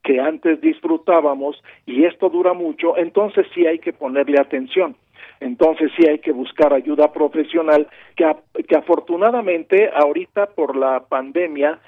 [0.04, 4.96] que antes disfrutábamos, y esto dura mucho, entonces sí hay que ponerle atención
[5.42, 7.88] entonces sí hay que buscar ayuda profesional
[8.18, 8.30] que,
[8.68, 11.80] que afortunadamente ahorita por la pandemia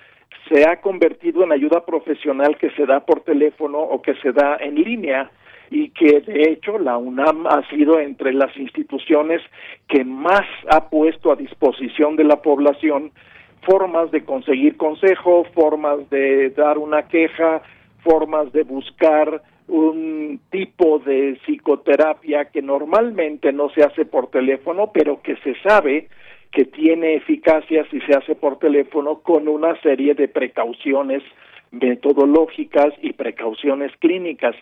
[0.49, 4.57] se ha convertido en ayuda profesional que se da por teléfono o que se da
[4.59, 5.31] en línea
[5.69, 9.41] y que de hecho la UNAM ha sido entre las instituciones
[9.87, 13.11] que más ha puesto a disposición de la población
[13.61, 17.61] formas de conseguir consejo, formas de dar una queja,
[18.03, 25.21] formas de buscar un tipo de psicoterapia que normalmente no se hace por teléfono, pero
[25.21, 26.09] que se sabe
[26.51, 31.23] que tiene eficacia si se hace por teléfono con una serie de precauciones
[31.71, 34.55] metodológicas y precauciones clínicas.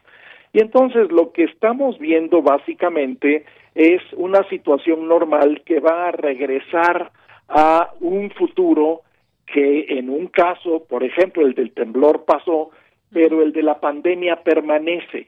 [0.54, 3.46] Y entonces lo que estamos viendo básicamente
[3.76, 7.12] es una situación normal que va a regresar
[7.48, 9.02] a un futuro
[9.46, 12.70] que en un caso, por ejemplo, el del temblor pasó,
[13.12, 15.28] pero el de la pandemia permanece.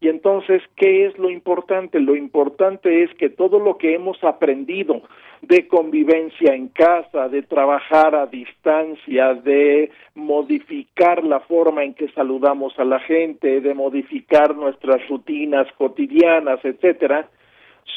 [0.00, 2.00] Y entonces, ¿qué es lo importante?
[2.00, 5.02] Lo importante es que todo lo que hemos aprendido
[5.42, 12.78] de convivencia en casa, de trabajar a distancia, de modificar la forma en que saludamos
[12.78, 17.28] a la gente, de modificar nuestras rutinas cotidianas, etcétera,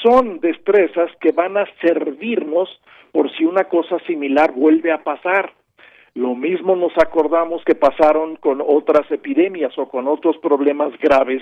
[0.02, 2.70] son destrezas que van a servirnos
[3.14, 5.54] por si una cosa similar vuelve a pasar.
[6.16, 11.42] Lo mismo nos acordamos que pasaron con otras epidemias o con otros problemas graves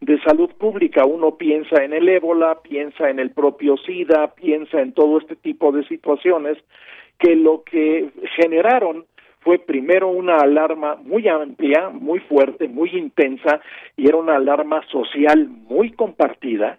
[0.00, 1.04] de salud pública.
[1.04, 5.72] Uno piensa en el ébola, piensa en el propio SIDA, piensa en todo este tipo
[5.72, 6.58] de situaciones
[7.18, 9.04] que lo que generaron
[9.40, 13.60] fue primero una alarma muy amplia, muy fuerte, muy intensa,
[13.96, 16.78] y era una alarma social muy compartida,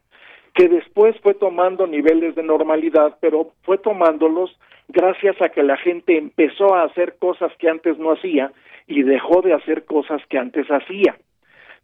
[0.53, 6.17] que después fue tomando niveles de normalidad, pero fue tomándolos gracias a que la gente
[6.17, 8.51] empezó a hacer cosas que antes no hacía
[8.87, 11.17] y dejó de hacer cosas que antes hacía.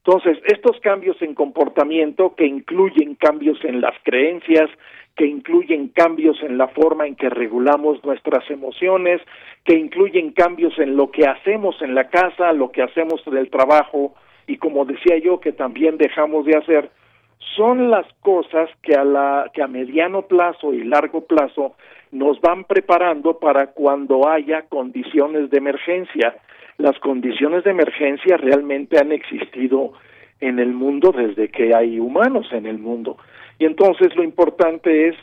[0.06, 4.70] Entonces, estos cambios en comportamiento que incluyen cambios en las creencias,
[5.16, 9.20] que incluyen cambios en la forma en que regulamos nuestras emociones,
[9.64, 13.50] que incluyen cambios en lo que hacemos en la casa, lo que hacemos en el
[13.50, 14.14] trabajo
[14.46, 16.92] y como decía yo que también dejamos de hacer,
[17.56, 21.74] son las cosas que a la que a mediano plazo y largo plazo
[22.12, 26.36] nos van preparando para cuando haya condiciones de emergencia.
[26.78, 29.94] Las condiciones de emergencia realmente han existido
[30.40, 33.18] en el mundo desde que hay humanos en el mundo.
[33.58, 35.16] Y entonces lo importante es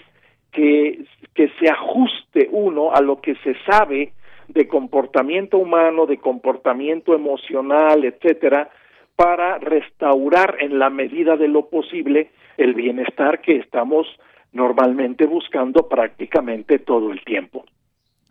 [0.51, 1.05] que,
[1.35, 4.13] que se ajuste uno a lo que se sabe
[4.49, 8.71] de comportamiento humano, de comportamiento emocional, etcétera,
[9.17, 14.07] para restaurar en la medida de lo posible el bienestar que estamos
[14.53, 17.65] normalmente buscando prácticamente todo el tiempo.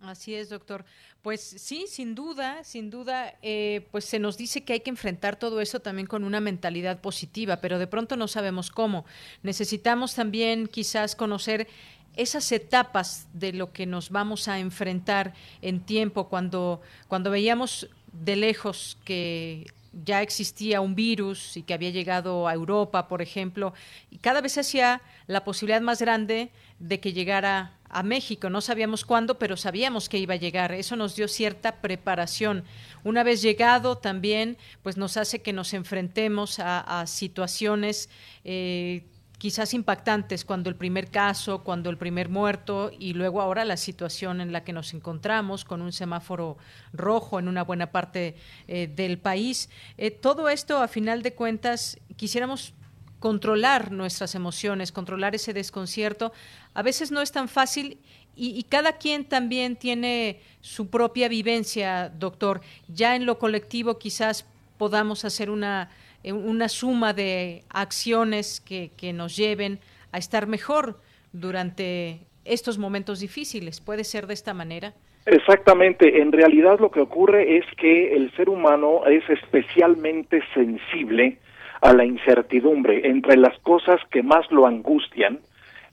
[0.01, 0.83] Así es, doctor.
[1.21, 5.35] Pues sí, sin duda, sin duda, eh, pues se nos dice que hay que enfrentar
[5.35, 9.05] todo eso también con una mentalidad positiva, pero de pronto no sabemos cómo.
[9.43, 11.67] Necesitamos también quizás conocer
[12.15, 18.35] esas etapas de lo que nos vamos a enfrentar en tiempo, cuando, cuando veíamos de
[18.35, 23.73] lejos que ya existía un virus y que había llegado a Europa, por ejemplo,
[24.09, 26.49] y cada vez se hacía la posibilidad más grande
[26.79, 28.49] de que llegara a México.
[28.49, 30.71] No sabíamos cuándo, pero sabíamos que iba a llegar.
[30.71, 32.63] Eso nos dio cierta preparación.
[33.03, 38.09] Una vez llegado, también, pues nos hace que nos enfrentemos a, situaciones
[38.43, 39.03] eh,
[39.41, 44.39] quizás impactantes cuando el primer caso, cuando el primer muerto y luego ahora la situación
[44.39, 46.57] en la que nos encontramos con un semáforo
[46.93, 48.35] rojo en una buena parte
[48.67, 49.69] eh, del país.
[49.97, 52.75] Eh, todo esto, a final de cuentas, quisiéramos
[53.21, 56.33] controlar nuestras emociones, controlar ese desconcierto.
[56.73, 57.99] A veces no es tan fácil
[58.35, 62.59] y, y, cada quien también tiene su propia vivencia, doctor.
[62.89, 64.45] Ya en lo colectivo quizás
[64.77, 65.89] podamos hacer una
[66.23, 69.79] eh, una suma de acciones que, que nos lleven
[70.11, 70.99] a estar mejor
[71.31, 73.81] durante estos momentos difíciles.
[73.81, 74.93] ¿Puede ser de esta manera?
[75.25, 76.21] Exactamente.
[76.21, 81.39] En realidad lo que ocurre es que el ser humano es especialmente sensible
[81.81, 83.07] a la incertidumbre.
[83.07, 85.39] Entre las cosas que más lo angustian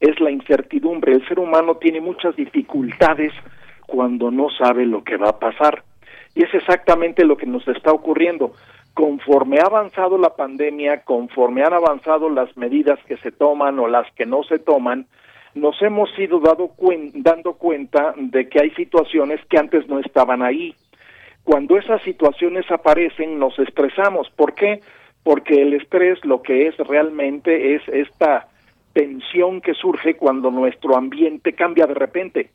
[0.01, 1.13] es la incertidumbre.
[1.13, 3.33] El ser humano tiene muchas dificultades
[3.87, 5.83] cuando no sabe lo que va a pasar.
[6.35, 8.53] Y es exactamente lo que nos está ocurriendo
[8.99, 14.11] conforme ha avanzado la pandemia, conforme han avanzado las medidas que se toman o las
[14.15, 15.07] que no se toman,
[15.55, 20.75] nos hemos ido dando cuenta de que hay situaciones que antes no estaban ahí.
[21.45, 24.29] Cuando esas situaciones aparecen, nos estresamos.
[24.31, 24.81] ¿Por qué?
[25.29, 28.49] Porque el estrés lo que es realmente es esta
[28.95, 32.51] tensión que surge cuando nuestro ambiente cambia de repente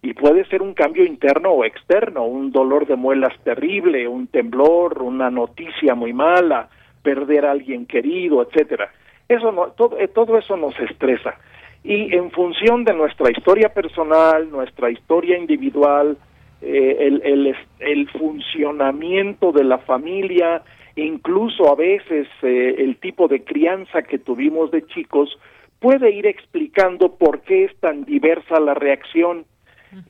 [0.00, 5.02] y puede ser un cambio interno o externo, un dolor de muelas terrible, un temblor,
[5.02, 6.70] una noticia muy mala,
[7.02, 8.90] perder a alguien querido, etcétera.
[9.28, 11.34] Eso no, todo, eh, eso nos estresa.
[11.82, 16.16] Y en función de nuestra historia personal, nuestra historia individual,
[16.62, 20.62] eh, el, el, el, funcionamiento de la familia,
[20.96, 25.38] incluso a veces eh, el tipo de crianza que tuvimos de chicos,
[25.80, 29.44] puede ir explicando por qué es tan diversa la reacción.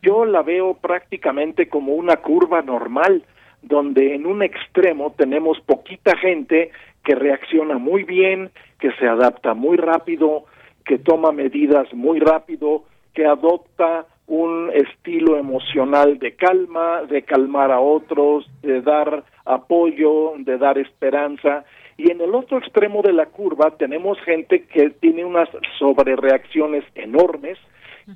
[0.03, 3.25] Yo la veo prácticamente como una curva normal,
[3.63, 6.71] donde en un extremo tenemos poquita gente
[7.03, 10.45] que reacciona muy bien, que se adapta muy rápido,
[10.85, 12.85] que toma medidas muy rápido,
[13.15, 20.57] que adopta un estilo emocional de calma, de calmar a otros, de dar apoyo, de
[20.57, 21.65] dar esperanza.
[21.97, 25.49] Y en el otro extremo de la curva tenemos gente que tiene unas
[25.79, 27.59] sobrereacciones enormes,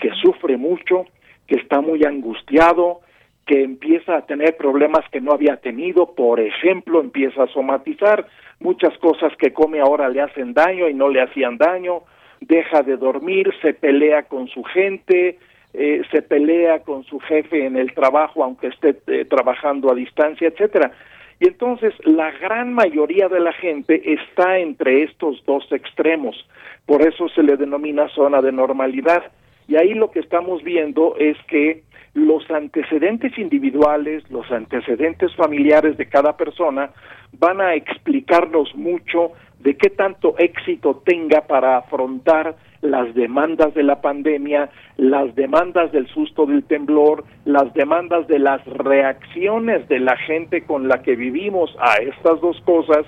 [0.00, 1.04] que sufre mucho,
[1.46, 3.00] que está muy angustiado,
[3.46, 8.26] que empieza a tener problemas que no había tenido, por ejemplo, empieza a somatizar,
[8.60, 12.02] muchas cosas que come ahora le hacen daño y no le hacían daño,
[12.40, 15.38] deja de dormir, se pelea con su gente,
[15.74, 20.48] eh, se pelea con su jefe en el trabajo aunque esté eh, trabajando a distancia,
[20.48, 20.92] etcétera.
[21.40, 26.36] Y entonces la gran mayoría de la gente está entre estos dos extremos,
[26.84, 29.22] por eso se le denomina zona de normalidad.
[29.68, 31.82] Y ahí lo que estamos viendo es que
[32.14, 36.90] los antecedentes individuales, los antecedentes familiares de cada persona
[37.32, 44.00] van a explicarnos mucho de qué tanto éxito tenga para afrontar las demandas de la
[44.00, 50.62] pandemia, las demandas del susto del temblor, las demandas de las reacciones de la gente
[50.62, 53.04] con la que vivimos a estas dos cosas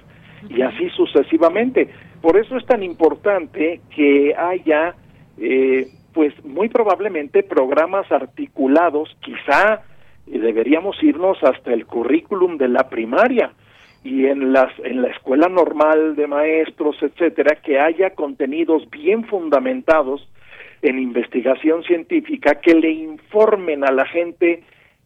[0.48, 1.88] y así sucesivamente.
[2.20, 4.94] Por eso es tan importante que haya
[5.38, 9.82] eh, pues muy probablemente programas articulados, quizá
[10.26, 13.52] deberíamos irnos hasta el currículum de la primaria,
[14.02, 20.26] y en las en la escuela normal de maestros, etcétera, que haya contenidos bien fundamentados
[20.82, 24.62] en investigación científica que le informen a la gente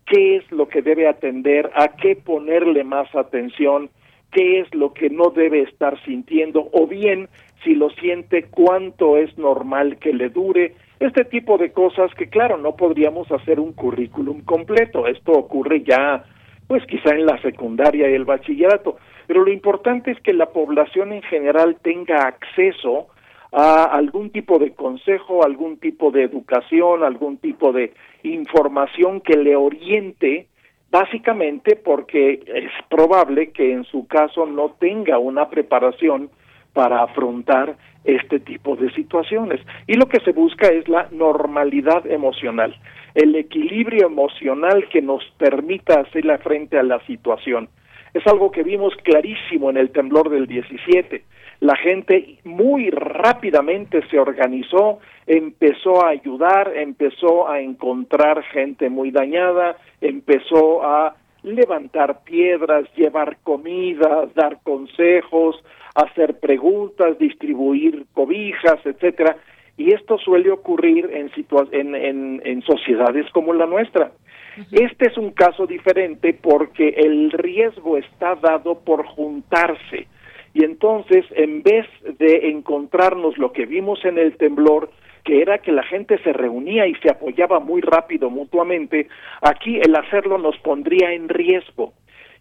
[0.07, 3.91] qué es lo que debe atender, a qué ponerle más atención,
[4.31, 7.29] qué es lo que no debe estar sintiendo o bien
[7.65, 12.59] si lo siente cuánto es normal que le dure, este tipo de cosas que claro,
[12.59, 16.25] no podríamos hacer un currículum completo, esto ocurre ya
[16.67, 18.97] pues quizá en la secundaria y el bachillerato,
[19.27, 23.09] pero lo importante es que la población en general tenga acceso
[23.53, 27.93] a algún tipo de consejo, algún tipo de educación, algún tipo de
[28.25, 30.49] información que le oriente,
[30.91, 36.31] básicamente porque es probable que en su caso no tenga una preparación
[36.73, 39.61] para afrontar este tipo de situaciones.
[39.87, 42.77] Y lo que se busca es la normalidad emocional,
[43.15, 47.69] el equilibrio emocional que nos permita hacerle frente a la situación.
[48.13, 51.25] Es algo que vimos clarísimo en el temblor del 17.
[51.61, 59.77] La gente muy rápidamente se organizó, empezó a ayudar, empezó a encontrar gente muy dañada,
[60.01, 65.63] empezó a levantar piedras, llevar comida, dar consejos,
[65.95, 69.37] hacer preguntas, distribuir cobijas, etcétera,
[69.77, 71.31] y esto suele ocurrir en,
[71.73, 74.13] en, en, en sociedades como la nuestra.
[74.71, 80.07] Este es un caso diferente porque el riesgo está dado por juntarse.
[80.53, 81.87] Y entonces, en vez
[82.19, 84.91] de encontrarnos lo que vimos en el temblor,
[85.25, 89.09] que era que la gente se reunía y se apoyaba muy rápido mutuamente,
[89.41, 91.95] aquí el hacerlo nos pondría en riesgo.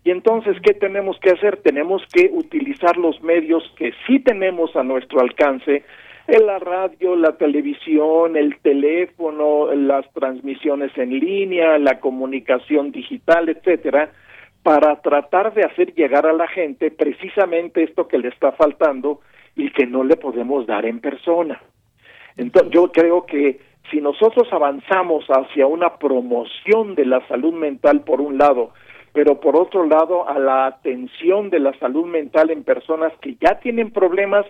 [0.04, 1.58] Y entonces, ¿qué tenemos que hacer?
[1.58, 5.84] Tenemos que utilizar los medios que sí tenemos a nuestro alcance,
[6.28, 14.12] la radio, la televisión, el teléfono, las transmisiones en línea, la comunicación digital, etcétera,
[14.62, 19.22] para tratar de hacer llegar a la gente precisamente esto que le está faltando
[19.56, 21.62] y que no le podemos dar en persona.
[22.38, 23.60] Entonces, yo creo que
[23.92, 28.72] si nosotros avanzamos hacia una promoción de la salud mental por un lado,
[29.14, 33.60] pero por otro lado a la atención de la salud mental en personas que ya
[33.60, 34.46] tienen problemas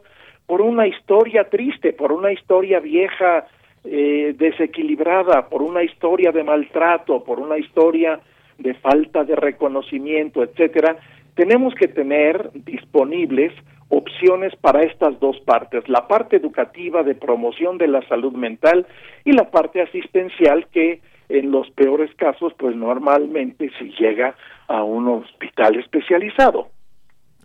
[0.45, 3.47] por una historia triste, por una historia vieja
[3.83, 8.19] eh, desequilibrada, por una historia de maltrato, por una historia
[8.57, 10.97] de falta de reconocimiento, etcétera,
[11.35, 13.51] tenemos que tener disponibles
[13.89, 18.87] opciones para estas dos partes, la parte educativa de promoción de la salud mental
[19.25, 24.35] y la parte asistencial que en los peores casos pues normalmente se llega
[24.67, 26.69] a un hospital especializado.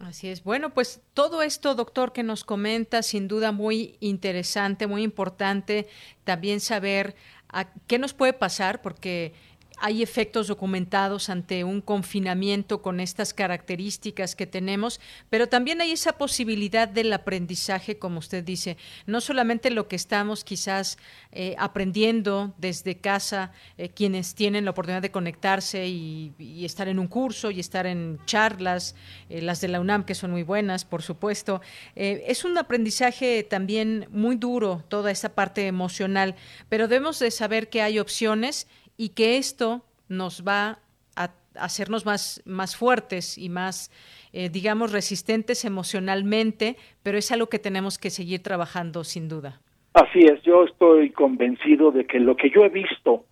[0.00, 0.44] Así es.
[0.44, 5.86] Bueno, pues todo esto, doctor, que nos comenta, sin duda muy interesante, muy importante
[6.24, 7.16] también saber
[7.48, 9.32] a qué nos puede pasar, porque
[9.80, 15.00] hay efectos documentados ante un confinamiento con estas características que tenemos,
[15.30, 18.76] pero también hay esa posibilidad del aprendizaje, como usted dice,
[19.06, 20.98] no solamente lo que estamos quizás
[21.32, 26.34] eh, aprendiendo desde casa, eh, quienes tienen la oportunidad de conectarse y,
[26.64, 28.94] estar en un curso y estar en charlas,
[29.30, 31.60] eh, las de la UNAM, que son muy buenas, por supuesto,
[31.94, 36.34] es un aprendizaje también muy duro, toda esa parte emocional,
[36.68, 38.66] pero debemos de saber que hay opciones
[38.98, 40.80] y que esto nos va
[41.16, 43.90] a hacernos más, más fuertes y más,
[44.32, 49.60] eh, digamos, resistentes emocionalmente, pero es algo que tenemos que seguir trabajando sin duda.
[49.94, 53.24] Así es, yo estoy convencido de que lo que yo he visto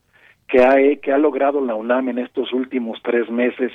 [0.48, 3.72] que ha, que ha logrado la UNAM en estos últimos tres meses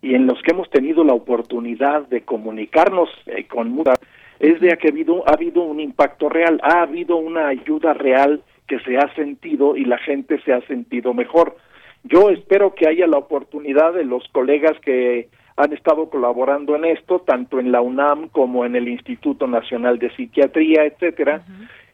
[0.00, 3.94] y en los que hemos tenido la oportunidad de comunicarnos eh, con muda
[4.40, 8.42] es de que ha habido, ha habido un impacto real, ha habido una ayuda real
[8.68, 11.56] que se ha sentido y la gente se ha sentido mejor.
[12.04, 17.20] Yo espero que haya la oportunidad de los colegas que han estado colaborando en esto,
[17.20, 21.42] tanto en la UNAM como en el Instituto Nacional de Psiquiatría, etcétera,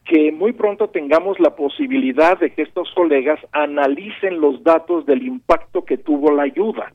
[0.04, 5.84] que muy pronto tengamos la posibilidad de que estos colegas analicen los datos del impacto
[5.86, 6.92] que tuvo la ayuda,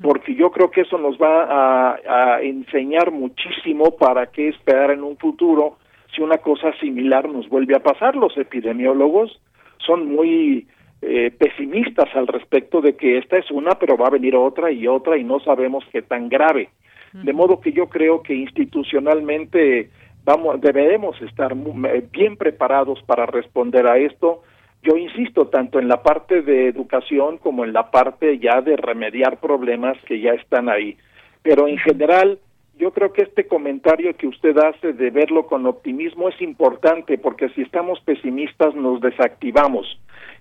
[0.00, 5.04] porque yo creo que eso nos va a, a enseñar muchísimo para qué esperar en
[5.04, 5.76] un futuro
[6.14, 8.16] si una cosa similar nos vuelve a pasar.
[8.16, 9.40] Los epidemiólogos
[9.78, 10.66] son muy
[11.00, 14.86] eh, pesimistas al respecto de que esta es una, pero va a venir otra y
[14.86, 16.68] otra y no sabemos qué tan grave.
[17.12, 19.90] De modo que yo creo que institucionalmente
[20.24, 24.42] vamos debemos estar eh, bien preparados para responder a esto.
[24.82, 29.38] Yo insisto tanto en la parte de educación como en la parte ya de remediar
[29.40, 30.96] problemas que ya están ahí.
[31.42, 32.38] Pero en general
[32.78, 37.48] yo creo que este comentario que usted hace de verlo con optimismo es importante porque
[37.50, 39.86] si estamos pesimistas nos desactivamos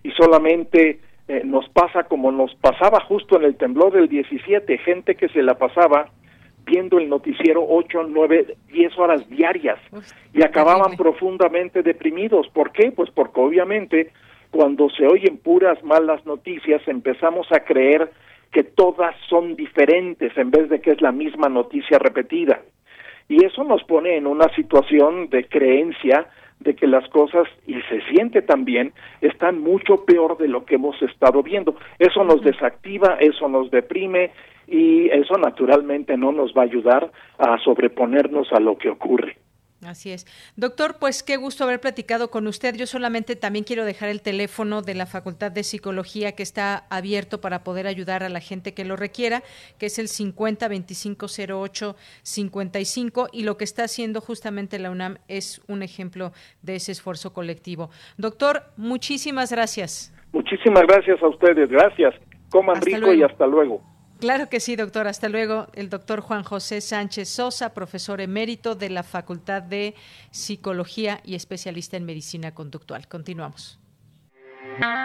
[0.03, 5.15] y solamente eh, nos pasa como nos pasaba justo en el temblor del 17, gente
[5.15, 6.09] que se la pasaba
[6.65, 9.79] viendo el noticiero 8, 9, 10 horas diarias
[10.33, 12.47] y acababan profundamente deprimidos.
[12.49, 12.91] ¿Por qué?
[12.91, 14.11] Pues porque obviamente
[14.51, 18.11] cuando se oyen puras malas noticias empezamos a creer
[18.51, 22.61] que todas son diferentes en vez de que es la misma noticia repetida.
[23.29, 26.27] Y eso nos pone en una situación de creencia
[26.59, 31.01] de que las cosas, y se siente también, están mucho peor de lo que hemos
[31.01, 31.75] estado viendo.
[31.97, 34.31] Eso nos desactiva, eso nos deprime
[34.67, 39.37] y eso naturalmente no nos va a ayudar a sobreponernos a lo que ocurre.
[39.85, 40.27] Así es.
[40.55, 42.75] Doctor, pues qué gusto haber platicado con usted.
[42.75, 47.41] Yo solamente también quiero dejar el teléfono de la Facultad de Psicología que está abierto
[47.41, 49.41] para poder ayudar a la gente que lo requiera,
[49.79, 55.17] que es el 50 25 08 55 y lo que está haciendo justamente la UNAM
[55.27, 56.31] es un ejemplo
[56.61, 57.89] de ese esfuerzo colectivo.
[58.17, 60.13] Doctor, muchísimas gracias.
[60.31, 61.69] Muchísimas gracias a ustedes.
[61.69, 62.13] Gracias.
[62.51, 63.81] Coman rico y hasta luego.
[64.21, 65.07] Claro que sí, doctor.
[65.07, 65.67] Hasta luego.
[65.73, 69.95] El doctor Juan José Sánchez Sosa, profesor emérito de la Facultad de
[70.29, 73.07] Psicología y especialista en medicina conductual.
[73.07, 73.79] Continuamos.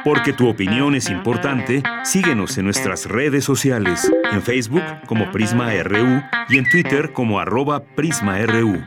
[0.04, 6.22] Porque tu opinión es importante, síguenos en nuestras redes sociales, en Facebook como Prisma RU
[6.50, 8.84] y en Twitter como arroba PrismaRU.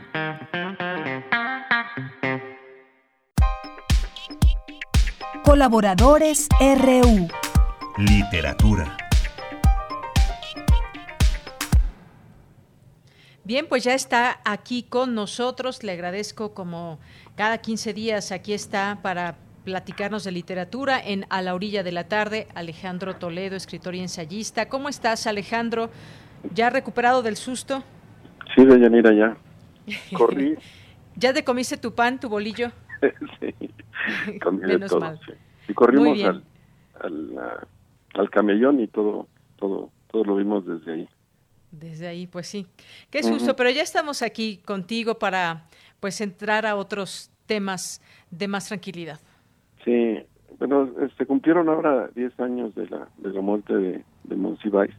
[5.42, 7.28] Colaboradores RU.
[7.98, 9.09] Literatura.
[13.50, 15.82] Bien, pues ya está aquí con nosotros.
[15.82, 17.00] Le agradezco como
[17.34, 22.06] cada 15 días aquí está para platicarnos de literatura en A la orilla de la
[22.06, 24.68] tarde, Alejandro Toledo, escritor y ensayista.
[24.68, 25.90] ¿Cómo estás, Alejandro?
[26.54, 27.82] ¿Ya recuperado del susto?
[28.54, 29.36] Sí, Deyanira, ya.
[30.16, 30.56] Corrí.
[31.16, 32.70] ¿Ya te comiste tu pan, tu bolillo?
[33.40, 35.18] sí, comí de todo.
[35.66, 36.44] Y corrimos al,
[37.00, 37.40] al,
[38.14, 39.26] al camellón y todo,
[39.58, 41.08] todo, todo lo vimos desde ahí.
[41.70, 42.66] Desde ahí, pues sí.
[43.10, 45.66] Qué susto, pero ya estamos aquí contigo para
[46.00, 49.20] pues entrar a otros temas de más tranquilidad.
[49.84, 50.18] Sí,
[50.58, 54.94] bueno, se este, cumplieron ahora 10 años de la, de la muerte de, de Monsiváis.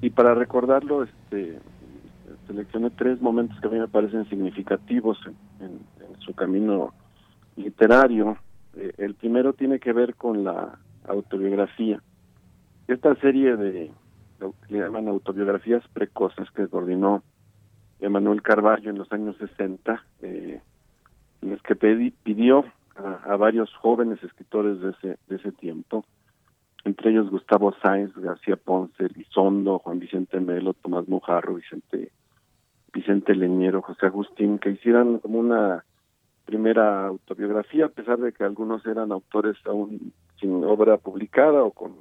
[0.00, 1.58] Y para recordarlo, este,
[2.46, 5.18] seleccioné tres momentos que a mí me parecen significativos
[5.60, 5.80] en,
[6.20, 6.94] su camino
[7.56, 8.38] literario.
[8.76, 12.00] Eh, el primero tiene que ver con la autobiografía.
[12.88, 13.90] Esta serie de
[14.38, 17.22] que llaman autobiografías precoces que coordinó
[18.00, 20.60] Emanuel Carballo en los años 60, eh,
[21.42, 22.64] en los que pidió
[22.96, 26.04] a, varios jóvenes escritores de ese, de ese tiempo,
[26.84, 32.12] entre ellos Gustavo Sáenz, García Ponce, Lizondo, Juan Vicente Melo, Tomás Mujarro, Vicente,
[32.92, 35.84] Vicente Leñero, José Agustín, que hicieran como una
[36.44, 41.94] primera autobiografía, a pesar de que algunos eran autores aún sin obra publicada o con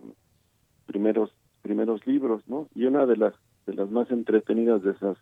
[0.85, 1.34] primeros
[1.64, 2.68] primeros libros, ¿no?
[2.76, 3.34] Y una de las
[3.65, 5.18] de las más entretenidas de esas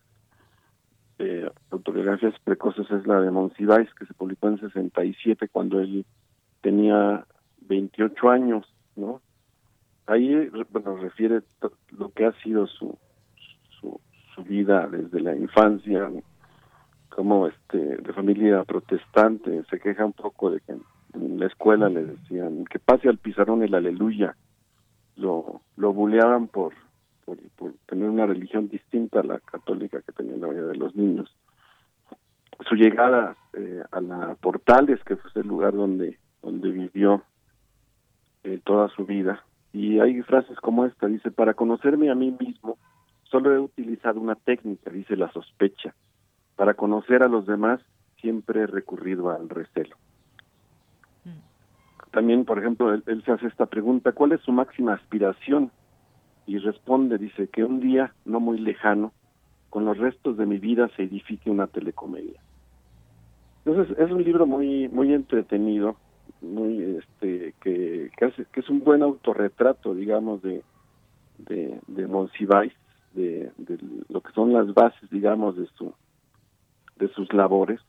[1.19, 6.05] eh, autobiografías precoces es la de Monsiváis, que se publicó en 67 cuando él
[6.61, 7.25] tenía
[7.67, 8.65] 28 años,
[8.95, 9.21] ¿no?
[10.07, 11.41] Ahí, bueno, refiere
[11.91, 12.97] lo que ha sido su,
[13.79, 14.01] su,
[14.33, 16.09] su vida desde la infancia,
[17.09, 20.73] como este de familia protestante, se queja un poco de que
[21.13, 24.35] en la escuela le decían que pase al pizarrón el aleluya,
[25.21, 26.73] lo, lo buleaban por,
[27.25, 31.33] por, tener una religión distinta a la católica que tenía la mayoría de los niños.
[32.67, 37.23] Su llegada eh, a la Portales, que fue el lugar donde, donde vivió
[38.43, 39.43] eh, toda su vida,
[39.73, 42.77] y hay frases como esta, dice, para conocerme a mí mismo,
[43.23, 45.95] solo he utilizado una técnica, dice la sospecha.
[46.55, 47.79] Para conocer a los demás,
[48.19, 49.95] siempre he recurrido al recelo
[52.11, 55.71] también, por ejemplo, él, se hace esta pregunta, ¿cuál es su máxima aspiración?
[56.45, 59.13] Y responde, dice, que un día, no muy lejano,
[59.69, 62.41] con los restos de mi vida se edifique una telecomedia.
[63.65, 65.95] Entonces, es un libro muy muy entretenido,
[66.41, 70.63] muy este que, que, es un buen autorretrato, digamos, de,
[71.37, 72.73] de, de Monsiváis,
[73.13, 73.77] de, de
[74.09, 75.93] lo que son las bases, digamos, de su
[76.97, 77.79] de sus labores.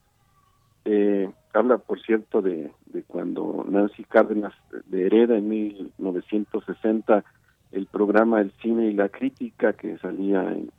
[0.85, 4.55] Eh, habla, por cierto, de, de cuando Nancy Cárdenas
[4.87, 7.25] de hereda en 1960
[7.73, 10.71] el programa El cine y la crítica que salía en,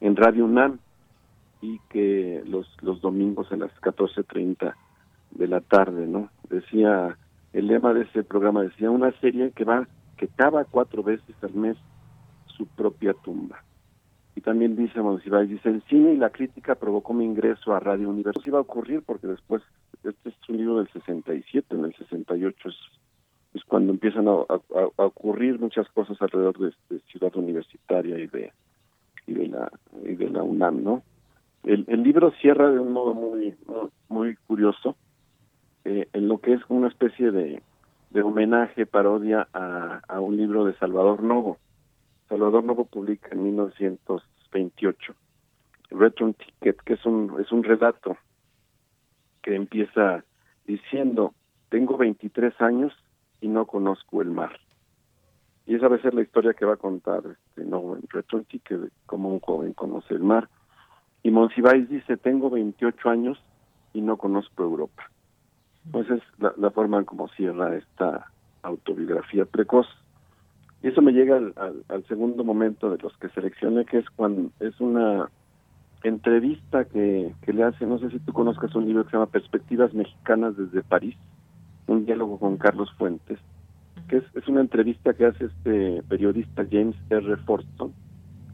[0.00, 0.78] en, Radio UNAM
[1.60, 4.74] y que los, los domingos a las 14.30
[5.32, 6.30] de la tarde, ¿no?
[6.48, 7.16] Decía,
[7.52, 11.54] el lema de ese programa decía, una serie que va, que cava cuatro veces al
[11.54, 11.76] mes
[12.46, 13.62] su propia tumba.
[14.36, 18.10] Y también dice Monsiváis, dice, el cine y la crítica provocó mi ingreso a Radio
[18.10, 18.42] Universo.
[18.44, 19.62] Iba a ocurrir porque después,
[20.04, 22.76] este es un libro del 67, en el 68 es,
[23.54, 24.34] es cuando empiezan a,
[24.96, 28.52] ocurrir muchas cosas alrededor de, Ciudad Universitaria y de,
[29.26, 29.72] y de la,
[30.04, 31.02] y de la UNAM, ¿no?
[31.64, 33.54] El, libro cierra de un modo muy,
[34.10, 34.96] muy, curioso,
[35.86, 37.62] eh, en lo que es una especie de,
[38.10, 41.56] de homenaje, parodia a, a un libro de Salvador Novo.
[42.28, 45.14] Salvador Novo publica en 1928
[45.90, 48.16] Return Ticket, que es un, es un relato
[49.42, 50.24] que empieza
[50.66, 51.34] diciendo,
[51.68, 52.92] tengo 23 años
[53.40, 54.58] y no conozco el mar.
[55.66, 58.44] Y esa va a ser la historia que va a contar este, no, en Return
[58.44, 60.48] Ticket, como un joven conoce el mar.
[61.22, 63.38] Y Monsiváis dice, tengo 28 años
[63.92, 65.10] y no conozco Europa.
[65.84, 68.30] Entonces, la, la forma en como cierra esta
[68.62, 69.86] autobiografía precoz.
[70.82, 71.54] Y eso me llega al,
[71.88, 75.30] al, segundo momento de los que seleccioné, que es cuando es una
[76.02, 79.30] entrevista que, que le hace, no sé si tú conozcas un libro que se llama
[79.30, 81.16] Perspectivas Mexicanas desde París,
[81.86, 83.38] un diálogo con Carlos Fuentes,
[84.08, 87.36] que es, es una entrevista que hace este periodista James R.
[87.38, 87.92] Forston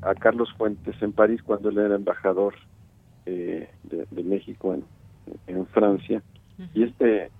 [0.02, 2.54] a Carlos Fuentes en París cuando él era embajador
[3.26, 4.84] eh, de, México en,
[5.46, 6.22] en Francia.
[6.74, 7.30] Y este,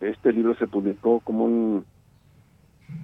[0.00, 1.84] este libro se publicó como un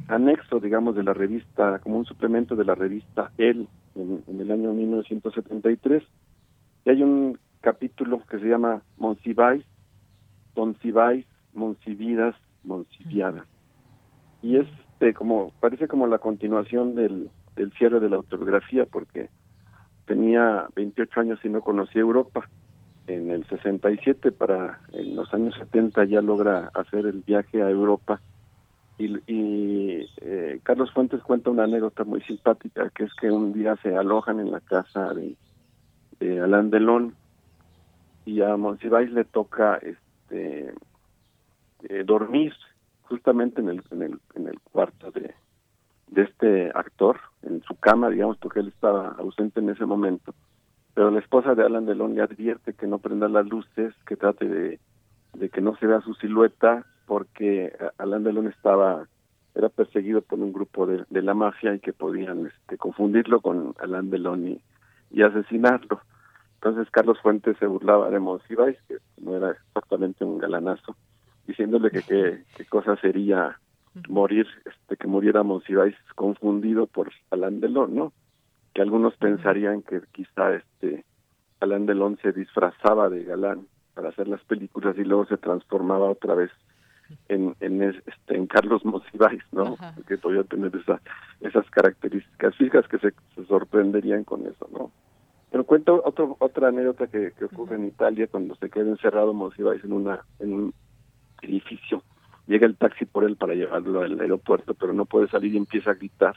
[0.08, 4.72] anexo, digamos, de la revista, como un suplemento de la revista El en, el año
[4.72, 6.02] 1973.
[6.84, 9.64] Y hay un capítulo que se llama Monsiváis,
[10.56, 12.34] Monsiváis, Monsividas,
[12.64, 13.46] Monsiviadas.
[14.42, 14.66] Y es
[15.00, 19.30] este, como, parece como la continuación del, del cierre de la autobiografía, porque
[20.06, 22.48] tenía 28 años y no conocía Europa.
[23.06, 28.20] En el 67, para en los años 70, ya logra hacer el viaje a Europa
[29.06, 33.96] y, eh, Carlos Fuentes cuenta una anécdota muy simpática, que es que un día se
[33.96, 35.36] alojan en la casa de,
[36.18, 37.14] de Alain Delon
[38.26, 40.74] y a Monsiváis le toca este
[41.88, 42.52] eh, dormir
[43.02, 45.34] justamente en el, en el, en el cuarto de,
[46.08, 50.34] de este actor, en su cama, digamos, porque él estaba ausente en ese momento.
[50.94, 54.46] Pero la esposa de Alan Delon le advierte que no prenda las luces, que trate
[54.46, 54.80] de,
[55.32, 59.04] de que no se vea su silueta porque Alain Delon estaba
[59.56, 64.10] era perseguido por un grupo de, la mafia y que podían este, confundirlo con Alain
[64.10, 64.60] Delon y,
[65.10, 66.02] y, asesinarlo.
[66.54, 70.94] Entonces Carlos Fuentes se burlaba de Monsiváis, que no era exactamente un galanazo,
[71.48, 73.58] diciéndole que qué cosa sería
[74.08, 78.12] morir, este, que muriera Monsiváis confundido por Alain Delon, ¿no?
[78.72, 81.04] Que algunos pensarían que quizá este
[81.58, 86.36] Alain Delon se disfrazaba de galán para hacer las películas y luego se transformaba otra
[86.36, 86.52] vez
[87.28, 89.76] en, en, este, en Carlos Monsiváis, ¿no?
[90.06, 91.00] Que podía tener esa,
[91.40, 93.12] esas características fijas que se,
[93.46, 94.90] sorprenderían con eso, ¿no?
[95.50, 99.82] Pero cuento otro, otra anécdota que, que ocurre en Italia cuando se queda encerrado Monsiváis
[99.84, 100.74] en, una, en un
[101.42, 102.02] edificio.
[102.46, 105.90] Llega el taxi por él para llevarlo al aeropuerto, pero no puede salir y empieza
[105.90, 106.34] a gritar.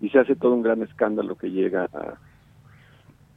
[0.00, 2.18] Y se hace todo un gran escándalo que llega a,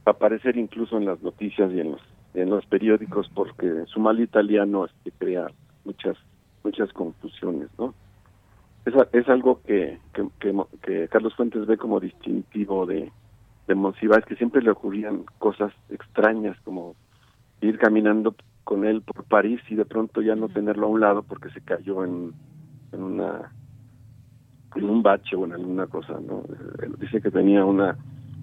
[0.04, 2.00] aparecer incluso en las noticias y en los,
[2.34, 5.48] en los periódicos porque su mal italiano este, crea
[5.84, 6.16] muchas
[6.64, 7.94] muchas confusiones, ¿no?
[8.84, 13.12] Es, es algo que, que, Carlos Fuentes ve como distintivo de,
[13.68, 16.94] de Monsiváis, que siempre le ocurrían cosas extrañas, como
[17.60, 18.34] ir caminando
[18.64, 21.60] con él por París y de pronto ya no tenerlo a un lado porque se
[21.60, 22.32] cayó en,
[22.92, 23.52] en una
[24.76, 26.44] en un bache o en alguna cosa, ¿no?
[26.98, 27.96] dice que tenía una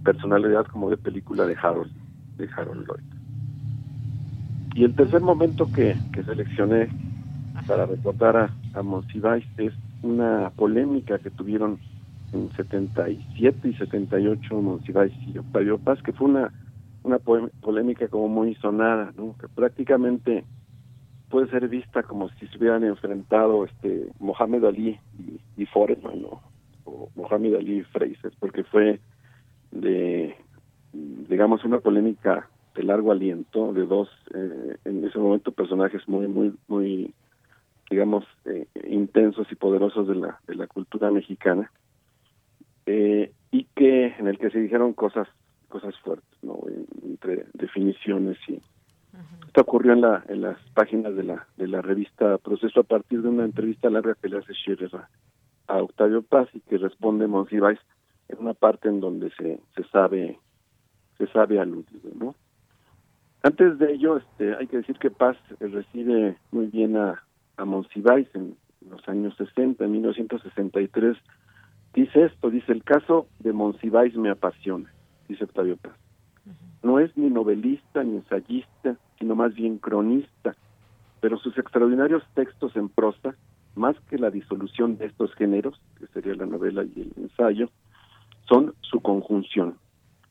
[0.03, 1.91] personalidad como de película de Harold,
[2.38, 3.03] de Harold Lloyd.
[4.76, 6.89] Y el tercer momento que, que seleccioné
[7.68, 11.80] para recordar a, a Monsiváis es una polémica que tuvieron
[12.34, 16.52] en 77 y 78 Monsiváis y Octavio Paz, que fue una,
[17.03, 19.35] una polémica como muy sonada, ¿no?
[19.39, 20.44] que prácticamente
[21.30, 25.68] puede ser vista como si se hubieran enfrentado este Mohamed Ali y, y
[26.85, 28.99] o Mohamed Ali y Fraser, porque fue
[29.72, 30.35] de,
[30.94, 36.53] digamos, una polémica de largo aliento de dos, eh, en ese momento, personajes muy, muy,
[36.68, 37.14] muy
[37.89, 41.72] digamos, eh, intensos y poderosos de la, de la cultura mexicana,
[42.85, 45.27] eh, y que en el que se dijeron cosas
[45.69, 46.59] cosas fuertes, ¿no?
[47.03, 48.61] entre definiciones y
[49.47, 53.22] esto ocurrió en la en las páginas de la de la revista Proceso a partir
[53.22, 54.91] de una entrevista larga que le hace Scherer
[55.68, 57.80] a, Octavio Paz y que responde Monsiváis
[58.30, 60.39] en una parte en donde se se sabe
[61.18, 62.35] se sabe aludido, ¿no?
[63.43, 67.23] Antes de ello, este, hay que decir que Paz recibe muy bien a,
[67.58, 68.56] a Monsiváis en
[68.90, 71.18] los años 60, en 1963,
[71.94, 74.92] dice esto, dice, el caso de Monsiváis me apasiona,
[75.28, 75.94] dice Octavio Paz.
[76.84, 80.56] No es ni novelista ni ensayista, sino más bien cronista,
[81.20, 83.36] pero sus extraordinarios textos en prosa,
[83.76, 87.70] más que la disolución de estos géneros, que sería la novela y el ensayo,
[88.48, 89.78] son su conjunción.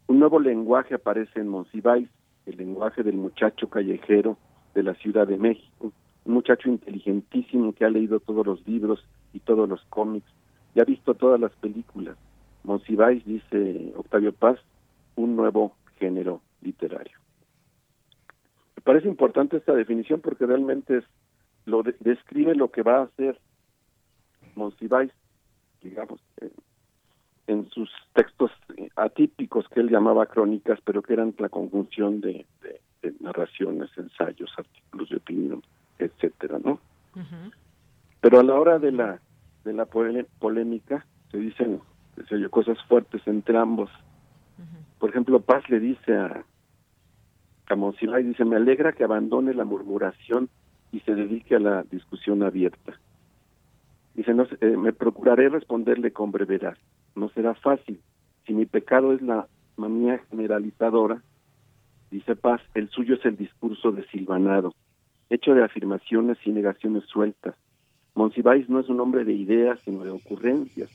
[0.06, 2.08] Un nuevo lenguaje aparece en Monsiváis,
[2.46, 4.38] el lenguaje del muchacho callejero
[4.74, 5.92] de la Ciudad de México,
[6.26, 10.26] un muchacho inteligentísimo que ha leído todos los libros y todos los cómics
[10.74, 12.16] y ha visto todas las películas.
[12.64, 14.58] Monsiváis, dice Octavio Paz,
[15.14, 17.18] un nuevo género literario.
[18.76, 21.04] Me parece importante esta definición porque realmente es,
[21.64, 23.38] lo describe lo que va a hacer
[24.56, 25.12] Monsiváis,
[25.82, 26.18] digamos,
[27.46, 28.50] en sus textos
[28.96, 32.46] atípicos que él llamaba crónicas, pero que eran la conjunción de,
[33.20, 35.62] narraciones, ensayos, artículos de opinión,
[35.98, 36.80] etcétera, ¿no?
[38.20, 39.20] Pero a la hora de la
[39.64, 41.80] de la polémica se dicen
[42.50, 43.90] cosas fuertes entre ambos.
[44.98, 46.44] Por ejemplo, Paz le dice a,
[47.68, 50.48] a dice, me alegra que abandone la murmuración
[50.92, 52.98] y se dedique a la discusión abierta.
[54.14, 56.78] Dice, no, eh, me procuraré responderle con brevedad.
[57.14, 58.00] No será fácil.
[58.46, 59.46] Si mi pecado es la
[59.76, 61.22] manía generalizadora,
[62.10, 64.74] dice Paz, el suyo es el discurso desilvanado,
[65.30, 67.54] hecho de afirmaciones y negaciones sueltas.
[68.14, 70.90] Monsiváis no es un hombre de ideas, sino de ocurrencias.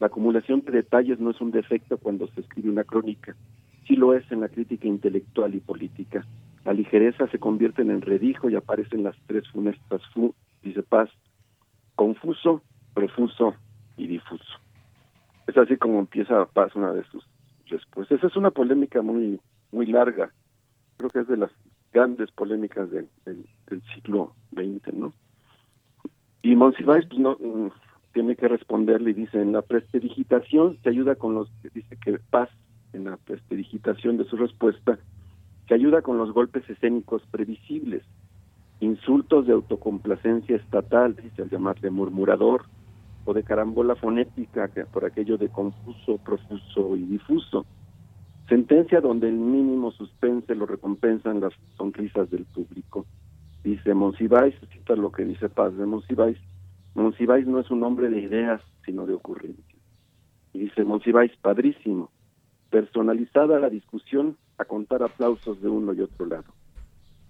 [0.00, 3.34] La acumulación de detalles no es un defecto cuando se escribe una crónica,
[3.86, 6.24] sí lo es en la crítica intelectual y política.
[6.64, 11.10] La ligereza se convierte en enredijo y aparecen las tres funestas fu, dice Paz,
[11.96, 12.62] confuso,
[12.94, 13.54] profuso
[13.96, 14.60] y difuso.
[15.46, 17.26] Es así como empieza Paz una de sus
[17.66, 18.18] respuestas.
[18.18, 19.40] Esa es una polémica muy
[19.72, 20.30] muy larga.
[20.96, 21.50] Creo que es de las
[21.92, 25.12] grandes polémicas del, del, siglo XX, ¿no?
[26.42, 27.70] Y Monsiváis pues no mm,
[28.12, 32.50] tiene que responderle y dice en la prestidigitación se ayuda con los dice que Paz
[32.92, 34.98] en la prestidigitación de su respuesta
[35.66, 38.02] se ayuda con los golpes escénicos previsibles
[38.80, 42.64] insultos de autocomplacencia estatal, dice al llamarle murmurador,
[43.24, 47.66] o de carambola fonética por aquello de confuso, profuso y difuso.
[48.48, 53.06] Sentencia donde el mínimo suspense lo recompensan las sonrisas del público.
[53.62, 56.38] Dice Monsiváis, cita lo que dice Paz de Monsiváis,
[56.94, 59.78] Monsiváis no es un hombre de ideas, sino de ocurrencias.
[60.52, 62.10] Y dice Monsiváis, padrísimo,
[62.70, 66.52] personalizada la discusión a contar aplausos de uno y otro lado.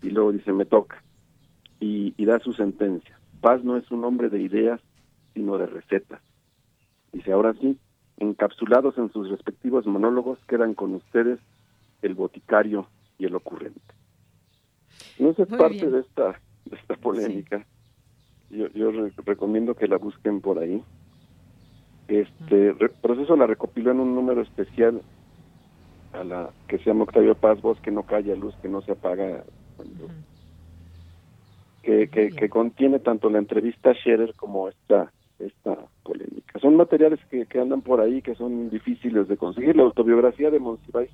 [0.03, 1.03] Y luego dice, me toca
[1.81, 3.19] y, da su sentencia.
[3.40, 4.81] Paz no es un hombre de ideas,
[5.35, 6.20] sino de recetas.
[7.12, 7.78] Dice, ahora sí,
[8.19, 11.39] encapsulados en sus respectivos monólogos, quedan con ustedes
[12.03, 12.86] el boticario
[13.19, 13.81] y el ocurrente.
[15.19, 17.66] No es parte de esta, de esta polémica.
[18.51, 18.90] Yo, yo
[19.24, 20.82] recomiendo que la busquen por ahí.
[22.07, 25.03] Este proceso la recopiló en un número especial
[26.12, 28.93] a la que se llama Octavio Paz, voz que no calla, luz que no se
[28.93, 29.45] apaga
[29.77, 30.09] cuando
[31.82, 36.59] que, contiene tanto la entrevista a Scherer como esta, esta polémica.
[36.60, 39.77] Son materiales que, que andan por ahí que son difíciles de conseguir.
[39.77, 41.10] La autobiografía de Monsiváis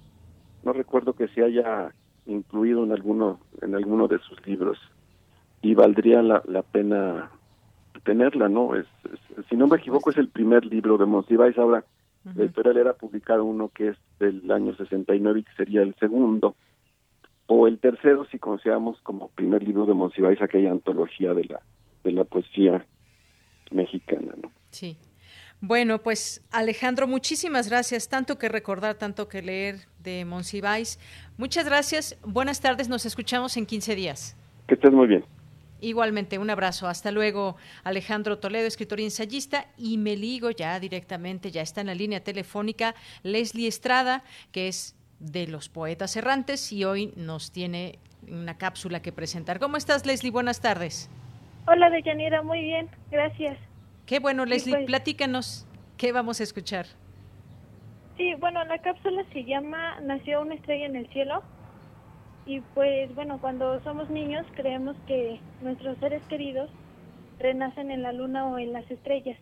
[0.64, 1.92] no recuerdo que se haya
[2.26, 4.78] incluido en alguno, en alguno de sus libros
[5.62, 7.30] y valdría la, la pena
[8.05, 8.74] tenerla, ¿no?
[8.74, 8.86] Es,
[9.48, 11.84] si no me equivoco es el primer libro de Monsiváis, ahora
[12.24, 16.56] la editorial era publicado uno que es del año 69 y que sería el segundo
[17.46, 21.60] o el tercero si consideramos como primer libro de Monsiváis aquella antología de la
[22.02, 22.86] de la poesía
[23.74, 24.51] mexicana, ¿no?
[24.70, 24.96] Sí.
[25.60, 28.09] Bueno, pues Alejandro, muchísimas gracias.
[28.09, 30.98] Tanto que recordar, tanto que leer de Monsiváis.
[31.38, 32.18] Muchas gracias.
[32.22, 32.88] Buenas tardes.
[32.88, 34.36] Nos escuchamos en 15 días.
[34.66, 35.24] Que estés muy bien.
[35.80, 36.86] Igualmente, un abrazo.
[36.86, 39.66] Hasta luego, Alejandro Toledo, escritor y ensayista.
[39.76, 44.22] Y me ligo ya directamente, ya está en la línea telefónica, Leslie Estrada,
[44.52, 47.98] que es de los poetas errantes y hoy nos tiene
[48.28, 49.59] una cápsula que presentar.
[49.59, 50.30] ¿Cómo estás, Leslie?
[50.30, 51.09] Buenas tardes.
[51.66, 53.56] Hola, Deyanira, muy bien, gracias.
[54.04, 55.66] Qué bueno, Leslie, pues platícanos,
[55.96, 56.86] ¿qué vamos a escuchar?
[58.18, 61.42] Sí, bueno, la cápsula se llama Nació una estrella en el cielo.
[62.46, 66.68] Y pues bueno, cuando somos niños creemos que nuestros seres queridos
[67.38, 69.38] renacen en la luna o en las estrellas.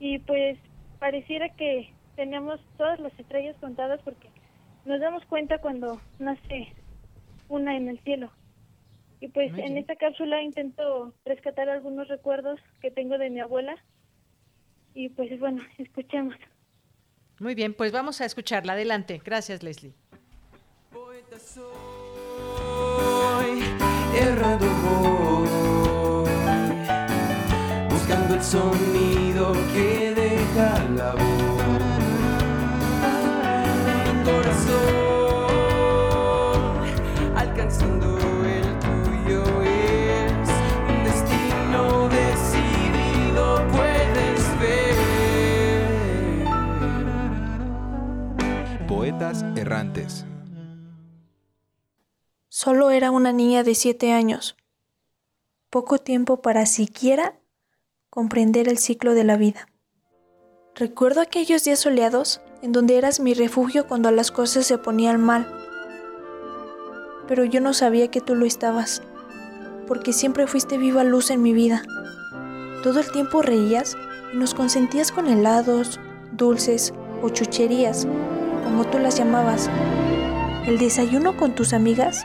[0.00, 0.58] Y pues
[0.98, 4.28] pareciera que tenemos todas las estrellas contadas porque
[4.84, 6.74] nos damos cuenta cuando nace
[7.48, 8.32] una en el cielo.
[9.20, 13.76] Y pues en esta cápsula intento rescatar algunos recuerdos que tengo de mi abuela.
[14.94, 16.34] Y pues bueno, escuchemos.
[17.38, 18.72] Muy bien, pues vamos a escucharla.
[18.72, 19.20] Adelante.
[19.24, 19.94] Gracias, Leslie.
[27.88, 31.29] buscando el sonido que deja la voz.
[49.56, 50.26] Errantes.
[52.48, 54.56] Solo era una niña de siete años.
[55.70, 57.38] Poco tiempo para siquiera
[58.10, 59.68] comprender el ciclo de la vida.
[60.74, 65.46] Recuerdo aquellos días soleados en donde eras mi refugio cuando las cosas se ponían mal.
[67.28, 69.02] Pero yo no sabía que tú lo estabas,
[69.86, 71.84] porque siempre fuiste viva luz en mi vida.
[72.82, 73.96] Todo el tiempo reías
[74.32, 76.00] y nos consentías con helados,
[76.32, 76.92] dulces
[77.22, 78.08] o chucherías,
[78.64, 79.70] como tú las llamabas.
[80.66, 82.24] El desayuno con tus amigas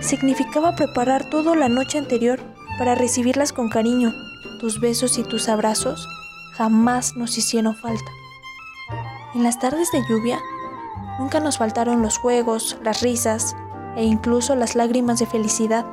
[0.00, 2.40] significaba preparar todo la noche anterior
[2.78, 4.12] para recibirlas con cariño.
[4.60, 6.08] Tus besos y tus abrazos
[6.54, 8.10] jamás nos hicieron falta.
[9.34, 10.40] En las tardes de lluvia,
[11.18, 13.56] nunca nos faltaron los juegos, las risas
[13.96, 15.86] e incluso las lágrimas de felicidad.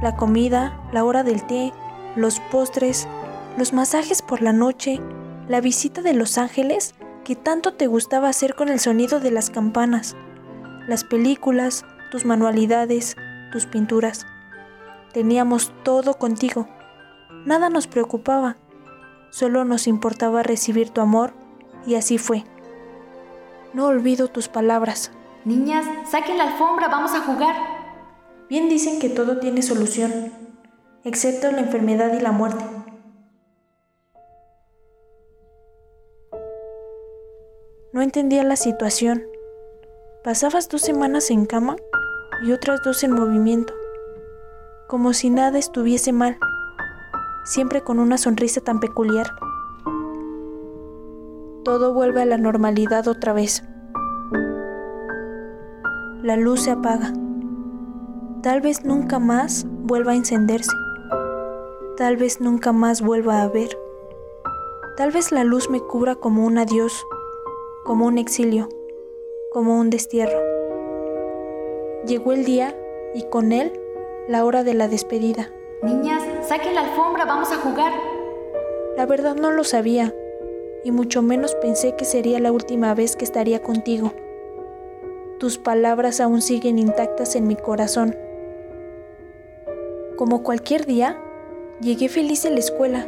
[0.00, 1.72] La comida, la hora del té,
[2.16, 3.06] los postres,
[3.58, 5.00] los masajes por la noche,
[5.48, 6.94] la visita de los ángeles
[7.30, 10.16] que tanto te gustaba hacer con el sonido de las campanas,
[10.88, 13.16] las películas, tus manualidades,
[13.52, 14.26] tus pinturas.
[15.12, 16.66] Teníamos todo contigo.
[17.44, 18.56] Nada nos preocupaba.
[19.30, 21.32] Solo nos importaba recibir tu amor
[21.86, 22.42] y así fue.
[23.74, 25.12] No olvido tus palabras.
[25.44, 27.54] Niñas, saquen la alfombra, vamos a jugar.
[28.48, 30.32] Bien dicen que todo tiene solución,
[31.04, 32.64] excepto la enfermedad y la muerte.
[37.92, 39.24] No entendía la situación.
[40.22, 41.74] Pasabas dos semanas en cama
[42.46, 43.74] y otras dos en movimiento,
[44.86, 46.38] como si nada estuviese mal,
[47.44, 49.26] siempre con una sonrisa tan peculiar.
[51.64, 53.64] Todo vuelve a la normalidad otra vez.
[56.22, 57.12] La luz se apaga.
[58.44, 60.70] Tal vez nunca más vuelva a encenderse.
[61.96, 63.76] Tal vez nunca más vuelva a ver.
[64.96, 67.04] Tal vez la luz me cubra como un adiós,
[67.90, 68.68] como un exilio,
[69.50, 70.38] como un destierro.
[72.06, 72.72] Llegó el día
[73.16, 73.72] y con él
[74.28, 75.50] la hora de la despedida.
[75.82, 77.92] Niñas, saquen la alfombra, vamos a jugar.
[78.96, 80.14] La verdad no lo sabía,
[80.84, 84.12] y mucho menos pensé que sería la última vez que estaría contigo.
[85.40, 88.14] Tus palabras aún siguen intactas en mi corazón.
[90.16, 91.20] Como cualquier día,
[91.80, 93.04] llegué feliz a la escuela,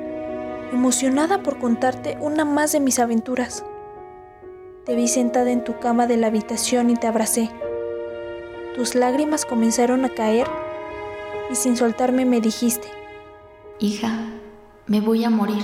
[0.73, 3.65] emocionada por contarte una más de mis aventuras.
[4.85, 7.51] Te vi sentada en tu cama de la habitación y te abracé.
[8.75, 10.49] Tus lágrimas comenzaron a caer
[11.51, 12.89] y sin soltarme me dijiste,
[13.79, 14.11] Hija,
[14.89, 15.63] me voy a morir,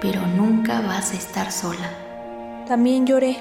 [0.00, 2.64] pero nunca vas a estar sola.
[2.68, 3.36] También lloré.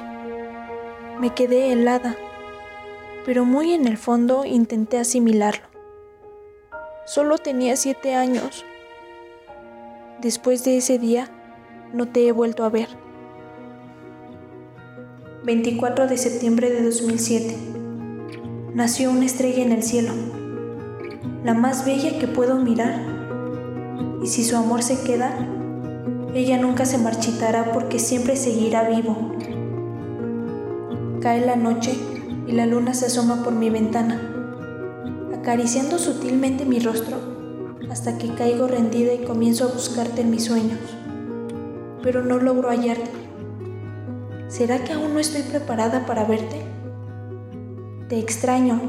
[1.19, 2.15] Me quedé helada,
[3.25, 5.67] pero muy en el fondo intenté asimilarlo.
[7.05, 8.65] Solo tenía siete años.
[10.21, 11.29] Después de ese día,
[11.93, 12.98] no te he vuelto a ver.
[15.43, 17.55] 24 de septiembre de 2007
[18.73, 20.11] nació una estrella en el cielo,
[21.45, 22.99] la más bella que puedo mirar.
[24.21, 25.33] Y si su amor se queda,
[26.33, 29.33] ella nunca se marchitará porque siempre seguirá vivo.
[31.21, 31.93] Cae la noche
[32.45, 34.19] y la luna se asoma por mi ventana,
[35.33, 37.15] acariciando sutilmente mi rostro
[37.89, 40.79] hasta que caigo rendida y comienzo a buscarte en mis sueños.
[42.03, 43.28] Pero no logro hallarte.
[44.49, 46.59] ¿Será que aún no estoy preparada para verte?
[48.09, 48.81] Te extraño.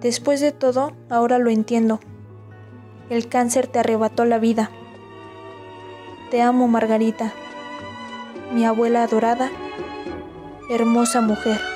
[0.00, 1.98] Después de todo, ahora lo entiendo.
[3.10, 4.70] El cáncer te arrebató la vida.
[6.30, 7.32] Te amo, Margarita,
[8.54, 9.50] mi abuela adorada,
[10.70, 11.75] hermosa mujer.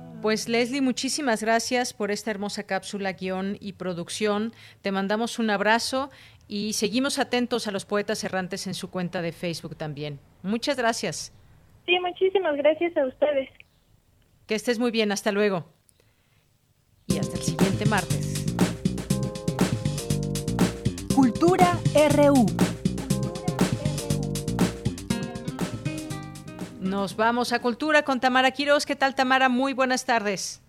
[0.21, 4.53] pues Leslie, muchísimas gracias por esta hermosa cápsula, guion y producción.
[4.81, 6.09] Te mandamos un abrazo
[6.47, 10.19] y seguimos atentos a los poetas errantes en su cuenta de Facebook también.
[10.43, 11.33] Muchas gracias.
[11.85, 13.49] Sí, muchísimas gracias a ustedes.
[14.47, 15.65] Que estés muy bien, hasta luego.
[17.07, 18.55] Y hasta el siguiente martes.
[21.15, 21.77] Cultura
[22.15, 22.70] RU.
[26.91, 28.85] Nos vamos a Cultura con Tamara Quiroz.
[28.85, 29.47] ¿Qué tal, Tamara?
[29.47, 30.61] Muy buenas tardes.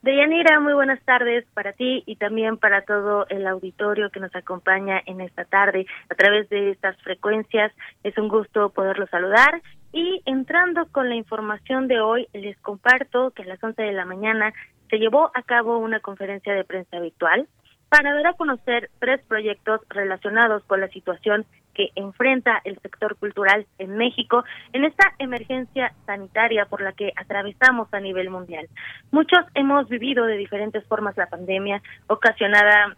[0.00, 5.02] Deyanira, muy buenas tardes para ti y también para todo el auditorio que nos acompaña
[5.04, 7.72] en esta tarde a través de estas frecuencias.
[8.04, 9.60] Es un gusto poderlo saludar.
[9.92, 14.06] Y entrando con la información de hoy, les comparto que a las 11 de la
[14.06, 14.54] mañana
[14.88, 17.46] se llevó a cabo una conferencia de prensa virtual
[17.90, 21.44] para dar a conocer tres proyectos relacionados con la situación
[21.76, 27.92] que enfrenta el sector cultural en México en esta emergencia sanitaria por la que atravesamos
[27.92, 28.66] a nivel mundial.
[29.10, 32.96] Muchos hemos vivido de diferentes formas la pandemia ocasionada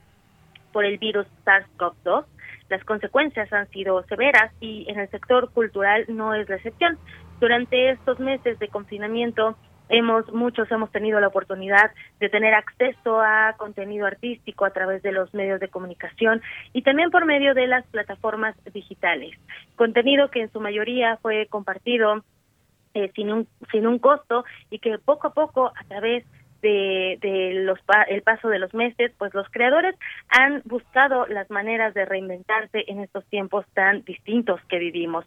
[0.72, 2.24] por el virus SARS-CoV-2.
[2.68, 6.98] Las consecuencias han sido severas y en el sector cultural no es la excepción.
[7.40, 9.56] Durante estos meses de confinamiento,
[9.88, 11.90] hemos muchos hemos tenido la oportunidad
[12.20, 16.42] de tener acceso a contenido artístico a través de los medios de comunicación
[16.72, 19.36] y también por medio de las plataformas digitales.
[19.76, 22.22] Contenido que en su mayoría fue compartido
[22.94, 26.24] eh, sin un sin un costo y que poco a poco a través
[26.62, 27.78] de, de los
[28.08, 29.94] el paso de los meses, pues los creadores
[30.28, 35.24] han buscado las maneras de reinventarse en estos tiempos tan distintos que vivimos.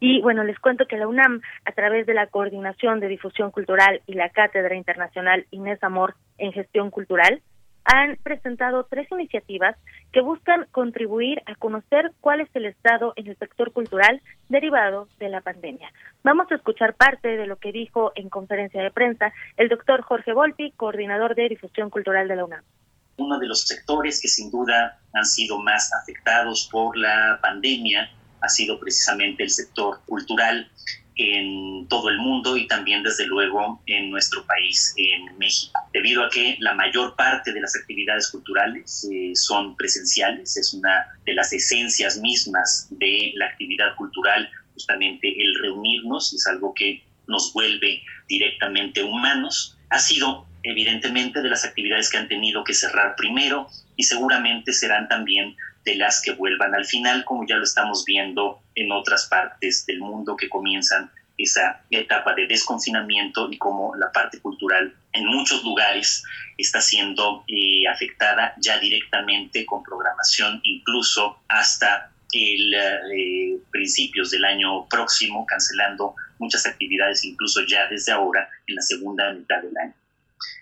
[0.00, 4.00] Y bueno, les cuento que la UNAM, a través de la Coordinación de Difusión Cultural
[4.06, 7.40] y la Cátedra Internacional Inés Amor en Gestión Cultural,
[7.84, 9.76] han presentado tres iniciativas
[10.12, 15.28] que buscan contribuir a conocer cuál es el estado en el sector cultural derivado de
[15.28, 15.92] la pandemia.
[16.22, 20.32] Vamos a escuchar parte de lo que dijo en conferencia de prensa el doctor Jorge
[20.32, 22.64] Volpi, coordinador de difusión cultural de la UNAM.
[23.16, 28.10] Uno de los sectores que sin duda han sido más afectados por la pandemia
[28.44, 30.70] ha sido precisamente el sector cultural
[31.16, 35.78] en todo el mundo y también desde luego en nuestro país, en México.
[35.92, 41.06] Debido a que la mayor parte de las actividades culturales eh, son presenciales, es una
[41.24, 47.52] de las esencias mismas de la actividad cultural, justamente el reunirnos, es algo que nos
[47.52, 49.78] vuelve directamente humanos.
[49.90, 55.08] Ha sido evidentemente de las actividades que han tenido que cerrar primero y seguramente serán
[55.08, 55.54] también
[55.84, 60.00] de las que vuelvan al final, como ya lo estamos viendo en otras partes del
[60.00, 66.22] mundo que comienzan esa etapa de desconfinamiento y como la parte cultural en muchos lugares
[66.56, 74.88] está siendo eh, afectada ya directamente con programación incluso hasta el eh, principios del año
[74.88, 79.94] próximo, cancelando muchas actividades incluso ya desde ahora en la segunda mitad del año.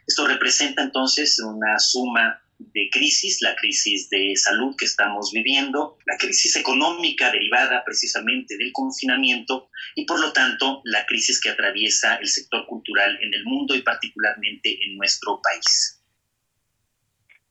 [0.07, 2.42] Esto representa entonces una suma
[2.73, 8.73] de crisis, la crisis de salud que estamos viviendo, la crisis económica derivada precisamente del
[8.73, 13.75] confinamiento y por lo tanto la crisis que atraviesa el sector cultural en el mundo
[13.75, 16.03] y particularmente en nuestro país.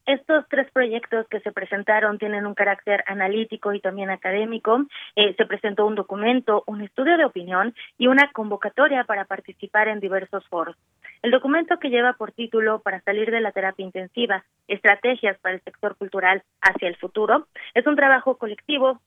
[0.05, 4.85] Estos tres proyectos que se presentaron tienen un carácter analítico y también académico.
[5.15, 9.99] Eh, se presentó un documento, un estudio de opinión y una convocatoria para participar en
[9.99, 10.75] diversos foros.
[11.21, 15.61] El documento que lleva por título Para salir de la terapia intensiva, estrategias para el
[15.61, 18.99] sector cultural hacia el futuro, es un trabajo colectivo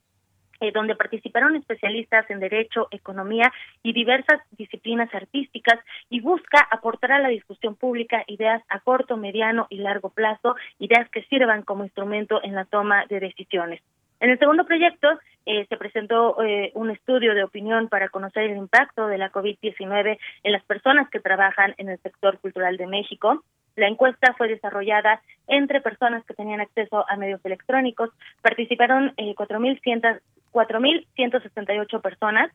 [0.60, 7.18] eh, donde participaron especialistas en derecho, economía y diversas disciplinas artísticas y busca aportar a
[7.18, 12.40] la discusión pública ideas a corto, mediano y largo plazo, ideas que sirvan como instrumento
[12.44, 13.82] en la toma de decisiones.
[14.24, 15.08] En el segundo proyecto
[15.44, 20.18] eh, se presentó eh, un estudio de opinión para conocer el impacto de la COVID-19
[20.44, 23.44] en las personas que trabajan en el sector cultural de México.
[23.76, 28.08] La encuesta fue desarrollada entre personas que tenían acceso a medios electrónicos.
[28.40, 32.50] Participaron eh, 4.168 personas.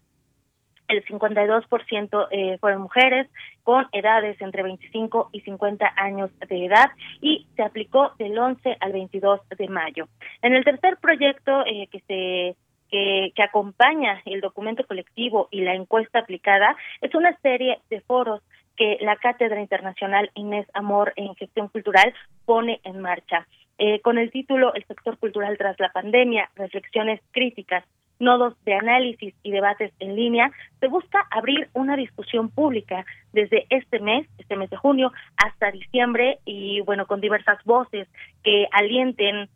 [0.89, 3.27] El 52% eh, fueron mujeres
[3.63, 6.89] con edades entre 25 y 50 años de edad
[7.21, 10.07] y se aplicó del 11 al 22 de mayo.
[10.41, 12.55] En el tercer proyecto eh, que se
[12.89, 18.41] que, acompaña el documento colectivo y la encuesta aplicada es una serie de foros
[18.75, 22.13] que la Cátedra Internacional Inés Amor en Gestión Cultural
[22.45, 23.45] pone en marcha.
[23.77, 27.85] Eh, con el título El sector cultural tras la pandemia, reflexiones críticas,
[28.19, 33.99] nodos de análisis y debates en línea, se busca abrir una discusión pública desde este
[33.99, 38.07] mes, este mes de junio, hasta diciembre y bueno, con diversas voces
[38.43, 39.49] que alienten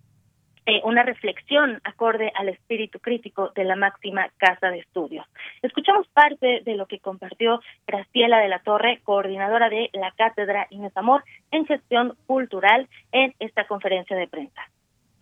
[0.66, 5.26] eh, una reflexión acorde al espíritu crítico de la máxima casa de estudios.
[5.62, 10.96] Escuchamos parte de lo que compartió Graciela de la Torre, coordinadora de la Cátedra Inés
[10.96, 14.62] Amor en Gestión Cultural en esta conferencia de prensa.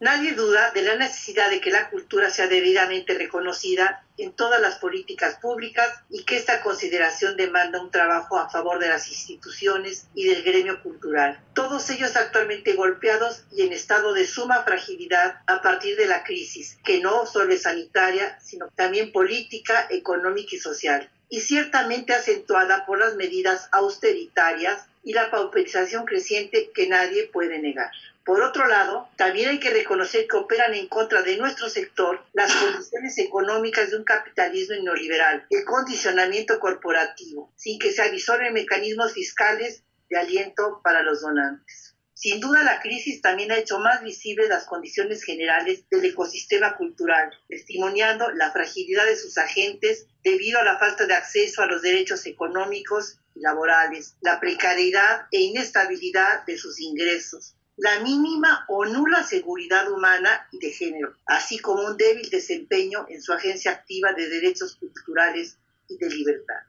[0.01, 4.79] Nadie duda de la necesidad de que la cultura sea debidamente reconocida en todas las
[4.79, 10.25] políticas públicas y que esta consideración demanda un trabajo a favor de las instituciones y
[10.27, 11.39] del gremio cultural.
[11.53, 16.79] Todos ellos actualmente golpeados y en estado de suma fragilidad a partir de la crisis,
[16.83, 22.97] que no solo es sanitaria, sino también política, económica y social y ciertamente acentuada por
[22.97, 27.91] las medidas austeritarias y la pauperización creciente que nadie puede negar.
[28.23, 32.53] Por otro lado, también hay que reconocer que operan en contra de nuestro sector las
[32.53, 39.83] condiciones económicas de un capitalismo neoliberal, el condicionamiento corporativo, sin que se avisoren mecanismos fiscales
[40.09, 41.95] de aliento para los donantes.
[42.13, 47.31] Sin duda, la crisis también ha hecho más visibles las condiciones generales del ecosistema cultural,
[47.49, 52.27] testimoniando la fragilidad de sus agentes debido a la falta de acceso a los derechos
[52.27, 59.91] económicos y laborales, la precariedad e inestabilidad de sus ingresos, la mínima o nula seguridad
[59.91, 65.57] humana de género, así como un débil desempeño en su agencia activa de derechos culturales
[65.87, 66.61] y de libertad.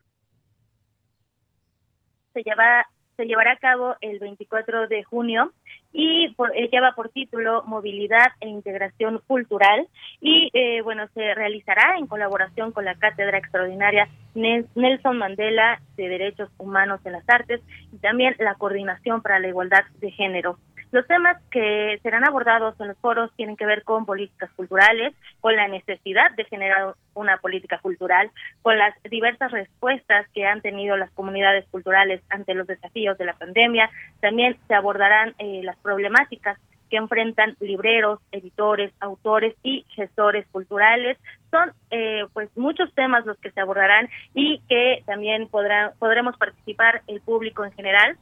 [2.32, 2.42] Se,
[3.16, 5.52] se llevará a cabo el 24 de junio
[5.92, 9.86] y por, eh, lleva por título Movilidad e Integración Cultural
[10.20, 16.50] y eh, bueno, se realizará en colaboración con la Cátedra Extraordinaria Nelson Mandela de Derechos
[16.56, 17.60] Humanos en las Artes
[17.92, 20.58] y también la Coordinación para la Igualdad de Género.
[20.92, 25.56] Los temas que serán abordados en los foros tienen que ver con políticas culturales, con
[25.56, 31.10] la necesidad de generar una política cultural, con las diversas respuestas que han tenido las
[31.12, 33.88] comunidades culturales ante los desafíos de la pandemia.
[34.20, 36.58] También se abordarán eh, las problemáticas
[36.90, 41.16] que enfrentan libreros, editores, autores y gestores culturales.
[41.50, 47.22] Son eh, pues muchos temas los que se abordarán y que también podremos participar el
[47.22, 48.18] público en general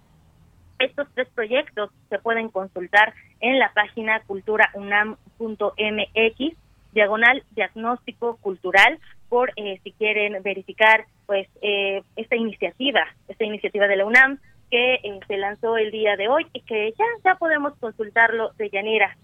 [0.80, 6.56] estos tres proyectos se pueden consultar en la página culturaunam.mx,
[6.92, 8.98] diagonal diagnóstico cultural,
[9.28, 14.38] por eh, si quieren verificar pues eh, esta iniciativa, esta iniciativa de la UNAM
[14.70, 18.70] que eh, se lanzó el día de hoy y que ya, ya podemos consultarlo de
[18.70, 19.16] Yanira.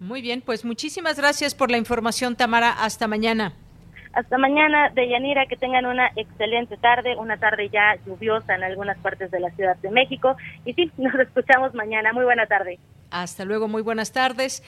[0.00, 2.70] Muy bien, pues muchísimas gracias por la información, Tamara.
[2.70, 3.54] Hasta mañana.
[4.12, 9.30] Hasta mañana, Deyanira, que tengan una excelente tarde, una tarde ya lluviosa en algunas partes
[9.30, 10.36] de la Ciudad de México.
[10.64, 12.12] Y sí, nos escuchamos mañana.
[12.12, 12.78] Muy buena tarde.
[13.10, 14.62] Hasta luego, muy buenas tardes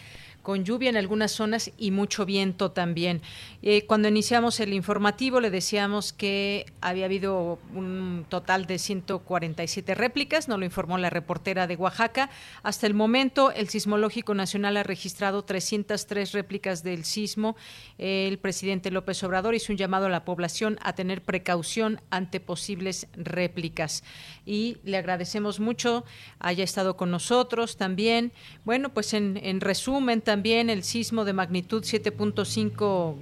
[0.44, 3.22] con lluvia en algunas zonas y mucho viento también.
[3.62, 10.46] Eh, cuando iniciamos el informativo le decíamos que había habido un total de 147 réplicas,
[10.46, 12.28] nos lo informó la reportera de Oaxaca.
[12.62, 17.56] Hasta el momento el Sismológico Nacional ha registrado 303 réplicas del sismo.
[17.96, 23.06] El presidente López Obrador hizo un llamado a la población a tener precaución ante posibles
[23.14, 24.04] réplicas.
[24.44, 26.04] Y le agradecemos mucho
[26.38, 28.32] haya estado con nosotros también.
[28.66, 33.14] Bueno, pues en, en resumen, también el sismo de magnitud 7.5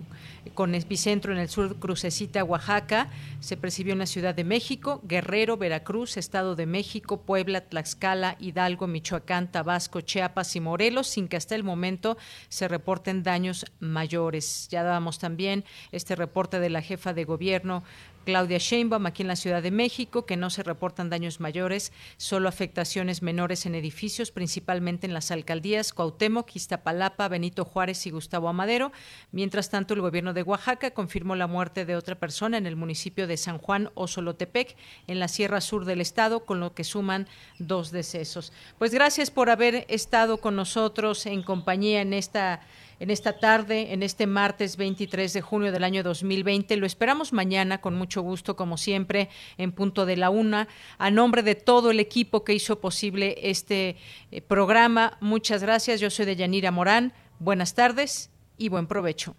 [0.54, 3.08] con epicentro en el sur Crucecita, Oaxaca.
[3.40, 8.86] Se percibió en la Ciudad de México, Guerrero, Veracruz, Estado de México, Puebla, Tlaxcala, Hidalgo,
[8.86, 12.16] Michoacán, Tabasco, Chiapas y Morelos, sin que hasta el momento
[12.48, 14.68] se reporten daños mayores.
[14.70, 17.84] Ya dábamos también este reporte de la jefa de gobierno
[18.24, 22.48] Claudia Sheinbaum aquí en la Ciudad de México, que no se reportan daños mayores, solo
[22.48, 28.92] afectaciones menores en edificios, principalmente en las alcaldías Cuauhtémoc, Iztapalapa, Benito Juárez y Gustavo Amadero.
[29.30, 33.26] Mientras tanto, el gobierno de Oaxaca confirmó la muerte de otra persona en el municipio
[33.26, 34.76] de San Juan Osolotepec,
[35.06, 37.28] en la Sierra Sur del estado, con lo que suman
[37.58, 38.52] dos decesos.
[38.78, 42.60] Pues gracias por haber estado con nosotros en compañía en esta
[43.02, 46.76] en esta tarde, en este martes 23 de junio del año 2020.
[46.76, 50.68] Lo esperamos mañana con mucho gusto, como siempre, en punto de la una.
[50.98, 53.96] A nombre de todo el equipo que hizo posible este
[54.30, 55.98] eh, programa, muchas gracias.
[55.98, 57.12] Yo soy de Yanira Morán.
[57.40, 59.34] Buenas tardes y buen provecho.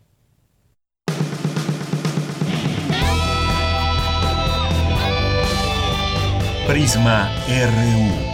[6.68, 8.34] Prisma RU.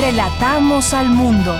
[0.00, 1.58] Relatamos al mundo.